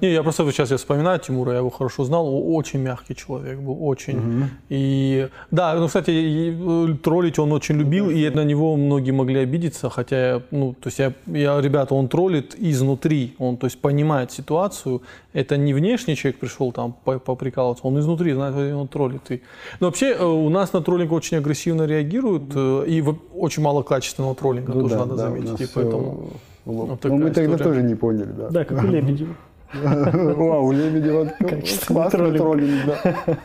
Не, 0.00 0.12
я 0.12 0.22
просто 0.22 0.50
сейчас 0.50 0.70
я 0.70 0.76
вспоминаю 0.76 1.18
Тимура, 1.20 1.52
я 1.52 1.58
его 1.58 1.70
хорошо 1.70 2.04
знал, 2.04 2.26
о- 2.26 2.54
очень 2.54 2.80
мягкий 2.80 3.14
человек 3.14 3.58
был, 3.58 3.76
очень. 3.86 4.48
И 4.68 5.28
да, 5.50 5.74
ну, 5.74 5.86
кстати, 5.86 6.10
и, 6.10 6.56
э, 6.60 6.94
троллить 7.02 7.38
он 7.38 7.52
очень 7.52 7.76
любил, 7.76 8.10
и 8.10 8.28
на 8.30 8.44
него 8.44 8.76
многие 8.76 9.12
могли 9.12 9.40
обидеться, 9.40 9.90
хотя, 9.90 10.42
ну, 10.50 10.72
то 10.80 10.88
есть 10.88 10.98
я, 10.98 11.12
я, 11.26 11.60
ребята, 11.60 11.94
он 11.94 12.08
троллит 12.08 12.54
изнутри, 12.58 13.34
он, 13.38 13.56
то 13.56 13.66
есть 13.66 13.80
понимает 13.80 14.32
ситуацию, 14.32 15.02
это 15.32 15.56
не 15.56 15.72
внешний 15.74 16.16
человек 16.16 16.40
пришел 16.40 16.72
там 16.72 16.94
по- 17.04 17.18
поприкалываться, 17.18 17.86
он 17.86 17.98
изнутри 18.00 18.32
знает, 18.32 18.54
что 18.54 18.76
он 18.76 18.88
троллит. 18.88 19.30
И, 19.30 19.40
но 19.80 19.86
вообще 19.86 20.06
э, 20.18 20.24
у 20.24 20.48
нас 20.48 20.72
на 20.72 20.80
троллинг 20.80 21.12
очень 21.12 21.36
агрессивно 21.36 21.86
реагируют, 21.86 22.44
э, 22.54 22.84
и 22.88 23.04
очень 23.34 23.62
мало 23.62 23.82
качественного 23.82 24.34
троллинга, 24.34 24.72
Ну 24.74 24.80
тоже 24.82 24.94
да, 24.94 25.00
надо 25.00 25.16
да, 25.16 25.22
заметить, 25.28 25.60
и 25.60 25.66
поэтому... 25.72 26.30
в 26.64 26.70
лоб. 26.70 26.88
Вот 26.90 27.04
Но 27.04 27.16
мы 27.16 27.30
тогда 27.30 27.54
история. 27.54 27.64
тоже 27.64 27.82
не 27.82 27.94
поняли, 27.94 28.32
да. 28.36 28.48
Да, 28.50 28.64
как 28.64 28.84
у 28.84 28.86
Лебедева. 28.86 29.34
Вау, 29.72 30.66
у 30.66 30.72
Лебедева 30.72 31.32
Качественный 31.38 31.86
классный 31.86 32.36
троллинг. 32.36 32.96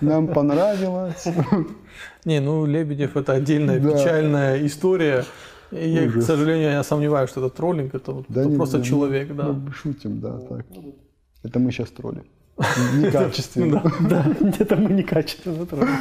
Нам 0.02 0.28
понравилось. 0.28 1.26
Не, 2.26 2.40
ну 2.40 2.66
Лебедев 2.66 3.16
это 3.16 3.34
отдельная 3.34 3.80
печальная 3.80 4.66
история. 4.66 5.26
И 5.72 5.90
я, 5.90 6.10
к 6.10 6.22
сожалению, 6.22 6.72
я 6.72 6.84
сомневаюсь, 6.84 7.30
что 7.30 7.46
это 7.46 7.56
троллинг, 7.56 7.96
это, 7.96 8.24
Да 8.30 8.48
просто 8.50 8.78
да, 8.78 8.84
человек, 8.84 9.36
да. 9.36 9.48
Мы 9.48 9.72
шутим, 9.72 10.20
да, 10.20 10.40
так. 10.40 10.66
Это 11.44 11.60
мы 11.60 11.72
сейчас 11.72 11.90
троллим. 11.90 12.24
Некачественно. 12.96 13.84
Да, 14.00 14.26
это 14.60 14.76
мы 14.78 14.92
некачественно 14.92 15.66
троллим. 15.66 15.98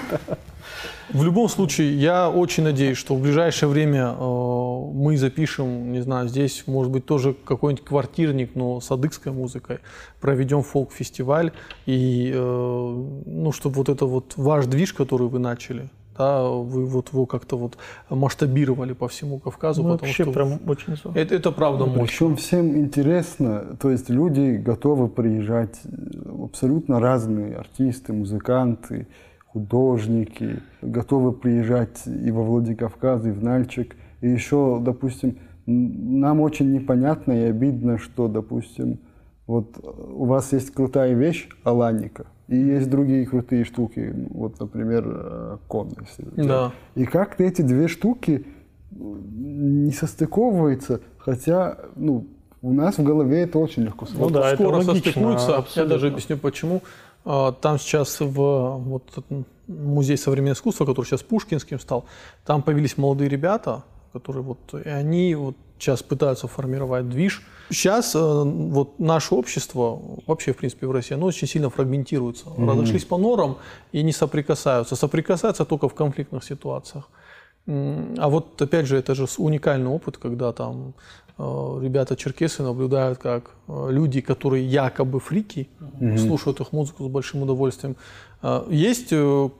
В 1.13 1.23
любом 1.25 1.49
случае, 1.49 1.95
я 1.99 2.31
очень 2.31 2.63
надеюсь, 2.65 2.97
что 2.99 3.15
в 3.15 3.21
ближайшее 3.21 3.69
время 3.69 4.15
э, 4.19 4.91
мы 4.93 5.17
запишем, 5.17 5.93
не 5.93 6.01
знаю, 6.01 6.29
здесь, 6.29 6.65
может 6.67 6.91
быть, 6.93 7.07
тоже 7.07 7.35
какой-нибудь 7.45 7.85
квартирник, 7.85 8.51
но 8.55 8.81
с 8.81 8.91
адыгской 8.91 9.33
музыкой, 9.33 9.79
проведем 10.21 10.63
фолк-фестиваль, 10.63 11.53
и, 11.87 12.33
э, 12.35 13.05
ну, 13.27 13.53
чтобы 13.53 13.77
вот 13.77 13.89
это 13.89 14.07
вот 14.07 14.33
ваш 14.37 14.67
движ, 14.67 14.93
который 14.93 15.29
вы 15.29 15.39
начали, 15.39 15.89
да, 16.17 16.45
вы 16.45 16.87
вот 16.87 17.09
его 17.13 17.27
как-то 17.27 17.57
вот 17.57 17.77
масштабировали 18.09 18.93
по 18.93 19.09
всему 19.09 19.39
Кавказу, 19.41 19.83
Ну, 19.83 19.89
потому 19.93 20.09
вообще 20.09 20.23
что 20.23 20.33
прям 20.33 20.61
очень 20.67 20.97
здорово. 20.97 21.19
это, 21.19 21.35
это 21.35 21.51
правда 21.53 21.87
мощно. 21.87 22.05
Причем 22.05 22.37
всем 22.37 22.77
интересно, 22.79 23.77
то 23.81 23.91
есть 23.91 24.09
люди 24.11 24.57
готовы 24.57 25.09
приезжать, 25.09 25.77
э, 25.85 26.45
абсолютно 26.45 27.01
разные 27.01 27.57
артисты, 27.57 28.13
музыканты, 28.13 29.07
художники, 29.55 30.61
готовы 30.83 31.33
приезжать 31.33 32.03
и 32.07 32.31
во 32.33 32.43
Владикавказ, 32.43 33.25
и 33.25 33.31
в 33.31 33.43
Нальчик. 33.43 33.95
И 34.21 34.29
еще, 34.29 34.81
допустим, 34.81 35.39
нам 35.67 36.41
очень 36.41 36.73
непонятно 36.73 37.33
и 37.33 37.45
обидно, 37.45 37.99
что, 37.99 38.27
допустим, 38.27 38.99
вот 39.47 39.79
э, 39.81 39.87
у 39.87 40.25
вас 40.25 40.53
есть 40.53 40.73
крутая 40.73 41.15
вещь 41.15 41.49
Аланика, 41.63 42.27
и 42.49 42.57
есть 42.57 42.91
другие 42.91 43.25
крутые 43.27 43.65
штуки, 43.65 44.13
вот, 44.31 44.59
например, 44.59 45.05
э, 45.07 45.57
кон. 45.69 45.91
Да. 46.37 46.73
И 46.97 47.05
как-то 47.05 47.45
эти 47.45 47.63
две 47.63 47.87
штуки 47.87 48.47
не 48.91 49.93
состыковываются, 49.93 51.01
хотя, 51.19 51.79
ну, 51.95 52.27
у 52.65 52.73
нас 52.73 52.97
в 52.97 53.05
голове 53.05 53.43
это 53.43 53.59
очень 53.59 53.83
легко 53.83 54.07
Ну 54.15 54.31
да, 54.31 54.49
это 54.49 54.63
скоро 54.63 54.77
логично, 54.77 54.95
состыкуются. 54.95 55.65
Я 55.75 55.85
даже 55.85 56.09
объясню 56.09 56.39
почему. 56.39 56.83
А, 57.25 57.53
Там 57.53 57.79
сейчас 57.79 58.21
в 58.21 58.33
вот 58.33 59.25
музей 59.67 60.17
современного 60.17 60.55
искусства, 60.55 60.85
который 60.87 61.07
сейчас 61.07 61.23
Пушкинским 61.23 61.81
стал, 61.81 62.05
там 62.45 62.63
появились 62.63 62.99
молодые 62.99 63.29
ребята, 63.31 63.85
которые 64.13 64.43
вот, 64.43 64.59
и 64.75 64.89
они 64.89 65.35
вот 65.35 65.57
сейчас 65.79 66.03
пытаются 66.03 66.49
формировать 66.49 67.09
движ. 67.09 67.43
Сейчас 67.71 68.15
э, 68.15 68.19
вот 68.19 68.99
наше 68.99 69.35
общество, 69.35 70.01
вообще, 70.27 70.53
в 70.53 70.57
принципе, 70.57 70.87
в 70.87 70.93
России, 70.93 71.15
оно 71.15 71.27
очень 71.27 71.49
сильно 71.49 71.71
фрагментируется. 71.71 72.47
Разошлись 72.57 73.05
по 73.05 73.19
норам 73.19 73.57
и 73.93 74.03
не 74.03 74.13
соприкасаются. 74.13 74.97
Соприкасаются 74.97 75.65
только 75.65 75.89
в 75.89 75.95
конфликтных 75.95 76.45
ситуациях. 76.45 77.09
А 77.67 78.29
вот 78.29 78.61
опять 78.61 78.87
же, 78.87 78.97
это 78.99 79.15
же 79.15 79.27
уникальный 79.39 79.89
опыт, 79.89 80.19
когда 80.19 80.53
там 80.53 80.93
э, 81.39 81.43
ребята 81.83 82.15
черкесы 82.15 82.63
наблюдают, 82.63 83.19
как 83.19 83.53
э, 83.69 83.89
люди, 83.91 84.21
которые 84.21 84.67
якобы 84.67 85.19
фрики, 85.19 85.69
слушают 86.19 86.61
их 86.61 86.73
музыку 86.73 87.05
с 87.05 87.09
большим 87.09 87.43
удовольствием. 87.43 87.97
Э, 88.43 88.65
Есть 88.69 89.15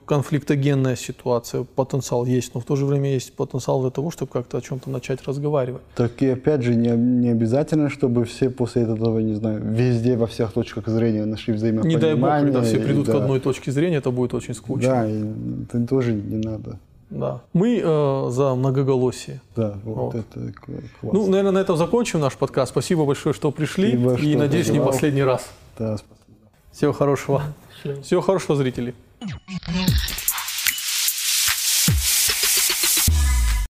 конфликтогенная 0.05 0.95
ситуация, 0.95 1.63
потенциал 1.63 2.25
есть, 2.25 2.53
но 2.53 2.59
в 2.59 2.65
то 2.65 2.75
же 2.75 2.85
время 2.85 3.11
есть 3.11 3.33
потенциал 3.33 3.81
для 3.81 3.89
того, 3.89 4.11
чтобы 4.11 4.31
как-то 4.31 4.59
о 4.59 4.61
чем-то 4.61 4.91
начать 4.91 5.23
разговаривать. 5.27 5.81
Так 5.95 6.21
и 6.21 6.27
опять 6.27 6.61
же, 6.61 6.75
не, 6.75 6.89
не 6.89 7.29
обязательно, 7.29 7.89
чтобы 7.89 8.25
все 8.25 8.51
после 8.51 8.83
этого, 8.83 9.17
не 9.17 9.33
знаю, 9.33 9.63
везде, 9.63 10.15
во 10.15 10.27
всех 10.27 10.53
точках 10.53 10.87
зрения 10.89 11.25
нашли 11.25 11.53
Не 11.53 11.57
взаимопонимание. 11.57 11.99
дай 11.99 12.15
бог, 12.15 12.29
когда 12.29 12.61
все 12.61 12.77
и 12.77 12.83
придут 12.83 13.07
к 13.07 13.11
да. 13.11 13.17
одной 13.17 13.39
точке 13.39 13.71
зрения, 13.71 13.97
это 13.97 14.11
будет 14.11 14.35
очень 14.35 14.53
скучно. 14.53 14.89
Да, 14.89 15.09
и 15.09 15.23
это 15.63 15.87
тоже 15.87 16.13
не 16.13 16.37
надо. 16.37 16.77
Да. 17.09 17.41
Мы 17.53 17.81
э, 17.83 18.27
за 18.31 18.55
многоголосие. 18.55 19.41
Да, 19.55 19.75
вот, 19.83 19.95
Вот. 19.95 20.15
это 20.15 20.53
классно. 20.53 20.89
Ну, 21.03 21.27
наверное, 21.27 21.51
на 21.51 21.59
этом 21.59 21.77
закончим 21.77 22.19
наш 22.19 22.33
подкаст. 22.33 22.71
Спасибо 22.71 23.05
большое, 23.05 23.33
что 23.33 23.51
пришли. 23.51 23.89
Спасибо, 23.91 24.13
и 24.15 24.29
что 24.31 24.39
надеюсь, 24.39 24.69
не 24.69 24.79
последний 24.79 25.23
раз. 25.23 25.47
Да, 25.77 25.97
спасибо. 25.97 26.15
Всего 26.71 26.93
хорошего. 26.93 27.43
Всего 28.03 28.21
хорошего, 28.21 28.55
зрители. 28.55 28.95